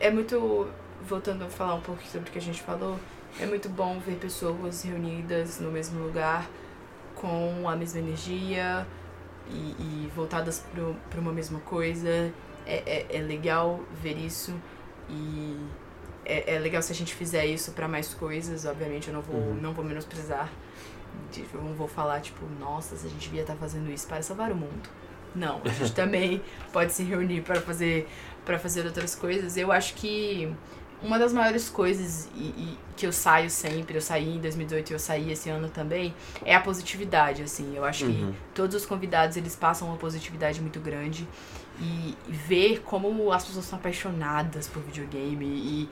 [0.00, 0.68] É muito.
[1.02, 2.98] Voltando a falar um pouco sobre o que a gente falou.
[3.40, 6.46] É muito bom ver pessoas reunidas no mesmo lugar,
[7.14, 8.86] com a mesma energia
[9.50, 10.64] e, e voltadas
[11.10, 12.08] para uma mesma coisa.
[12.66, 14.54] É, é, é legal ver isso
[15.08, 15.56] e
[16.24, 18.66] é, é legal se a gente fizer isso para mais coisas.
[18.66, 19.54] Obviamente, eu não vou, Uhum.
[19.54, 20.50] não vou menosprezar.
[21.52, 24.56] Eu não vou falar, tipo, nossa, a gente devia estar fazendo isso para salvar o
[24.56, 24.88] mundo.
[25.34, 26.42] Não, a gente também
[26.72, 28.08] pode se reunir para fazer
[28.44, 29.56] para fazer outras coisas.
[29.56, 30.50] Eu acho que
[31.02, 34.92] uma das maiores coisas e, e que eu saio sempre, eu saí em 2018 e
[34.94, 36.12] eu saí esse ano também,
[36.44, 37.76] é a positividade, assim.
[37.76, 38.32] Eu acho Uhum.
[38.32, 41.26] que todos os convidados, eles passam uma positividade muito grande
[41.80, 45.88] e ver como as pessoas são apaixonadas por videogame e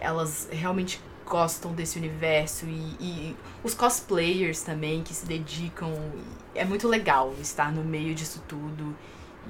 [0.00, 5.92] elas realmente gostam desse universo e, e os cosplayers também que se dedicam.
[6.54, 8.94] É muito legal estar no meio disso tudo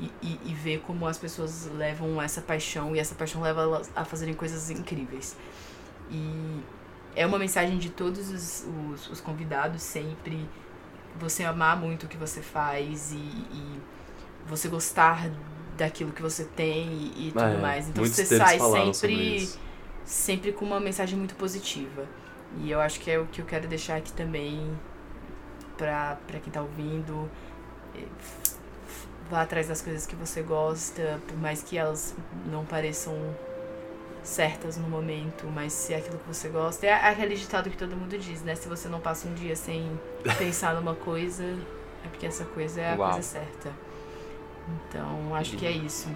[0.00, 3.90] e, e, e ver como as pessoas levam essa paixão e essa paixão leva elas
[3.94, 5.36] a fazerem coisas incríveis.
[6.10, 6.60] E
[7.14, 10.48] é uma mensagem de todos os, os, os convidados sempre
[11.16, 13.80] você amar muito o que você faz e, e
[14.46, 15.30] você gostar
[15.76, 17.88] daquilo que você tem e, tudo É, mais.
[17.88, 19.48] Então você sai sempre
[20.04, 22.06] sempre com uma mensagem muito positiva.
[22.58, 24.78] E eu acho que é o que eu quero deixar aqui também
[25.76, 27.30] pra quem tá ouvindo.
[29.30, 32.14] Vá atrás das coisas que você gosta, por mais que elas
[32.46, 33.14] não pareçam
[34.22, 36.86] certas no momento, mas se é aquilo que você gosta.
[36.86, 38.54] É aquele ditado que todo mundo diz, né?
[38.54, 39.98] Se você não passa um dia sem
[40.38, 43.10] pensar numa coisa, é porque essa coisa é a Uau.
[43.10, 43.70] coisa certa.
[44.88, 46.08] Então, acho que é isso.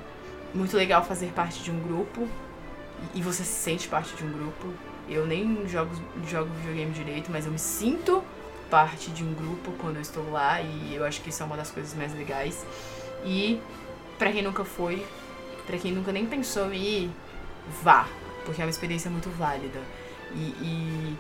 [0.55, 2.29] Muito legal fazer parte de um grupo
[3.15, 4.73] e- e você se sente parte de um grupo.
[5.09, 5.91] Eu nem jogo,
[6.29, 8.23] jogo videogame direito, mas eu me sinto
[8.71, 11.57] parte de um grupo quando eu estou lá e eu acho que isso é uma
[11.57, 12.65] das coisas mais legais.
[13.25, 13.61] E
[14.19, 15.05] pra quem nunca foi,
[15.67, 17.11] pra quem nunca nem pensou em ir,
[17.83, 18.09] vá,
[18.45, 19.81] porque é uma experiência muito válida.
[20.35, 21.17] E, e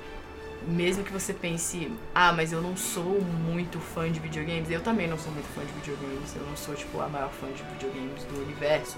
[0.66, 5.06] mesmo que você pense, ah, mas eu não sou muito fã de videogames, eu também
[5.06, 8.24] não sou muito fã de videogames, eu não sou tipo a maior fã de videogames
[8.24, 8.96] do universo.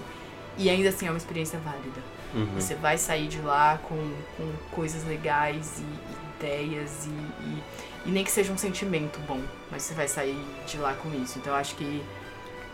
[0.57, 2.01] E ainda assim é uma experiência válida.
[2.33, 2.45] Uhum.
[2.55, 3.95] Você vai sair de lá com,
[4.35, 7.63] com coisas legais e, e ideias e, e,
[8.05, 11.37] e nem que seja um sentimento bom, mas você vai sair de lá com isso.
[11.37, 12.03] Então eu acho que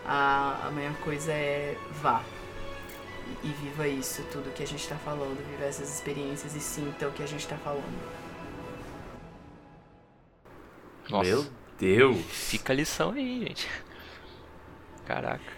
[0.06, 2.22] a, a maior coisa é vá.
[3.42, 7.08] E, e viva isso, tudo que a gente tá falando, viva essas experiências e sinta
[7.08, 8.26] o que a gente tá falando.
[11.08, 11.46] Nossa, Meu
[11.78, 12.16] Deus!
[12.28, 13.68] fica a lição aí, gente.
[15.06, 15.55] Caraca.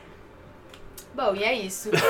[1.18, 1.90] Bom, e é isso.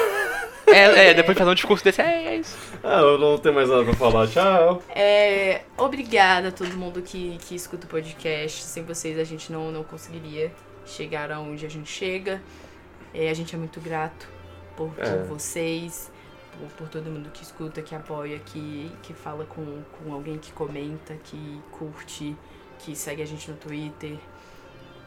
[0.71, 2.55] É, é, depois de fazer um discurso desse, é, é isso.
[2.85, 4.29] Ah, eu não tenho mais nada pra falar.
[4.29, 4.83] Tchau!
[4.91, 8.65] É, obrigada a todo mundo que, que escuta o podcast.
[8.65, 10.53] Sem vocês a gente não, não conseguiria
[10.85, 12.43] chegar aonde a gente chega.
[13.15, 14.29] É, a gente é muito grato
[14.77, 15.23] por, por É.
[15.23, 16.13] vocês,
[16.53, 20.53] por, por todo mundo que escuta, que apoia, que, que fala com, com alguém que
[20.53, 22.37] comenta, que curte.
[22.81, 24.19] que segue a gente no Twitter.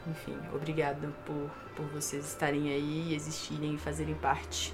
[0.08, 4.74] Enfim, obrigado por, por vocês estarem aí, existirem e fazerem parte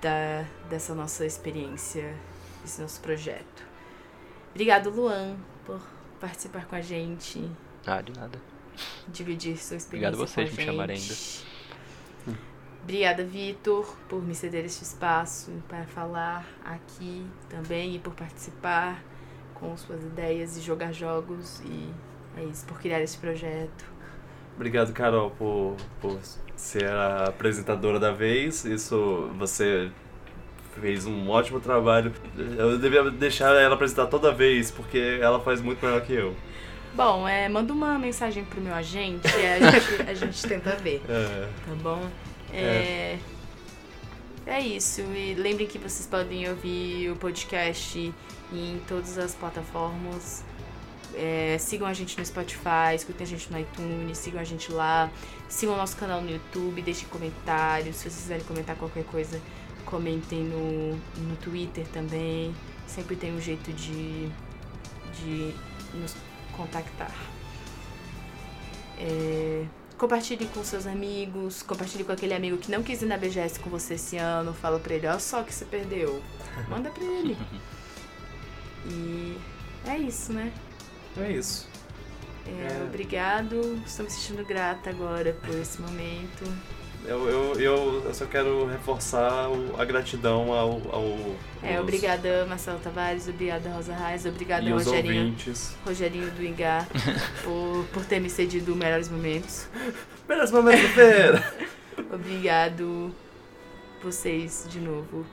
[0.00, 2.14] da, dessa nossa experiência,
[2.62, 3.64] desse nosso projeto.
[4.50, 5.36] Obrigado, Luan,
[5.66, 5.80] por
[6.18, 7.46] participar com a gente,
[7.86, 8.40] Ah, de nada.
[9.08, 10.08] dividir sua experiência.
[10.08, 11.46] Obrigado a vocês por me chamarem gente.
[12.82, 19.02] Obrigada, Vitor, por me ceder este espaço para falar aqui também e por participar
[19.54, 21.60] com suas ideias e jogar jogos.
[21.64, 21.92] E
[22.36, 23.84] é isso, por criar esse projeto.
[24.56, 26.18] Obrigado, Carol, por, por
[26.56, 28.64] ser a apresentadora da vez.
[28.64, 29.90] Isso você
[30.80, 32.12] fez um ótimo trabalho.
[32.56, 36.34] Eu devia deixar ela apresentar toda vez, porque ela faz muito melhor que eu.
[36.94, 41.02] Bom, é, manda uma mensagem pro meu agente e a gente, a gente tenta ver,
[41.06, 42.08] É, tá bom?
[42.50, 43.18] É,
[44.46, 45.02] é isso.
[45.02, 48.14] E lembrem que vocês podem ouvir o podcast
[48.50, 50.42] em todas as plataformas.
[51.18, 55.10] É, sigam a gente no Spotify, escutem a gente no iTunes, sigam a gente lá,
[55.48, 57.96] sigam o nosso canal no YouTube, deixem comentários.
[57.96, 59.40] Se vocês quiserem comentar qualquer coisa,
[59.86, 62.54] comentem no, no Twitter também.
[62.86, 64.28] Sempre tem um jeito de,
[65.14, 65.54] de
[65.94, 66.14] nos
[66.54, 67.14] contactar.
[68.98, 69.64] É,
[69.96, 73.70] compartilhe com seus amigos, compartilhe com aquele amigo que não quis ir na BGS com
[73.70, 76.22] você esse ano, fala pra ele, olha só que você perdeu.
[76.68, 77.36] Manda pra ele.
[78.88, 79.36] E
[79.84, 80.52] é isso, né?
[81.22, 81.68] É isso.
[82.46, 82.82] É, É.
[82.84, 86.44] Obrigado, estou me sentindo grata agora por esse momento.
[87.04, 89.46] Eu, eu, eu, eu só quero reforçar
[89.78, 90.80] a gratidão ao.
[90.92, 95.76] ao É, obrigada Marcelo Tavares, obrigada Rosa Reis, obrigada Rogerinho, ouvintes.
[95.84, 96.84] Rogerinho do Ingá
[97.44, 99.68] por, por ter me cedido melhores momentos.
[100.28, 101.54] Melhores momentos da feira!
[102.12, 103.14] Obrigado
[104.02, 105.24] vocês de novo,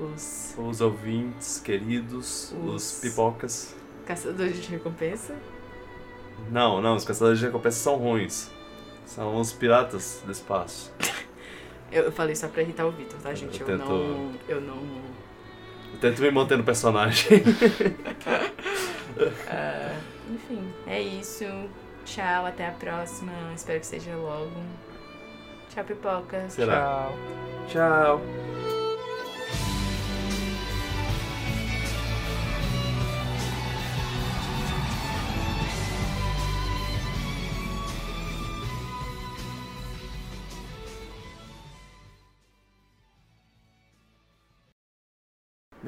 [0.00, 3.74] os Os ouvintes queridos, Os- os pipocas.
[4.08, 5.34] Caçadores de recompensa.
[6.50, 8.50] Não, não, os caçadores de recompensa são ruins.
[9.04, 10.92] São os piratas do espaço.
[11.90, 13.62] Eu, eu falei só pra irritar o Vitor, tá, gente?
[13.62, 14.32] Eu, Eu tento- não.
[14.46, 14.76] Eu não.
[15.94, 17.42] Eu tento me manter no personagem.
[19.48, 19.96] Ah,
[20.30, 21.44] enfim, é isso.
[22.04, 23.32] Tchau, até a próxima.
[23.56, 24.50] Espero que seja logo.
[25.70, 26.48] Tchau, pipoca.
[26.50, 27.10] Será?
[27.68, 28.20] Tchau.
[28.20, 28.67] Tchau.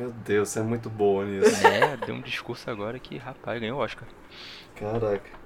[0.00, 1.66] Meu Deus, você é muito boa nisso.
[1.66, 4.08] É, deu um discurso agora que, rapaz, ganhou o Oscar.
[4.74, 5.39] Caraca.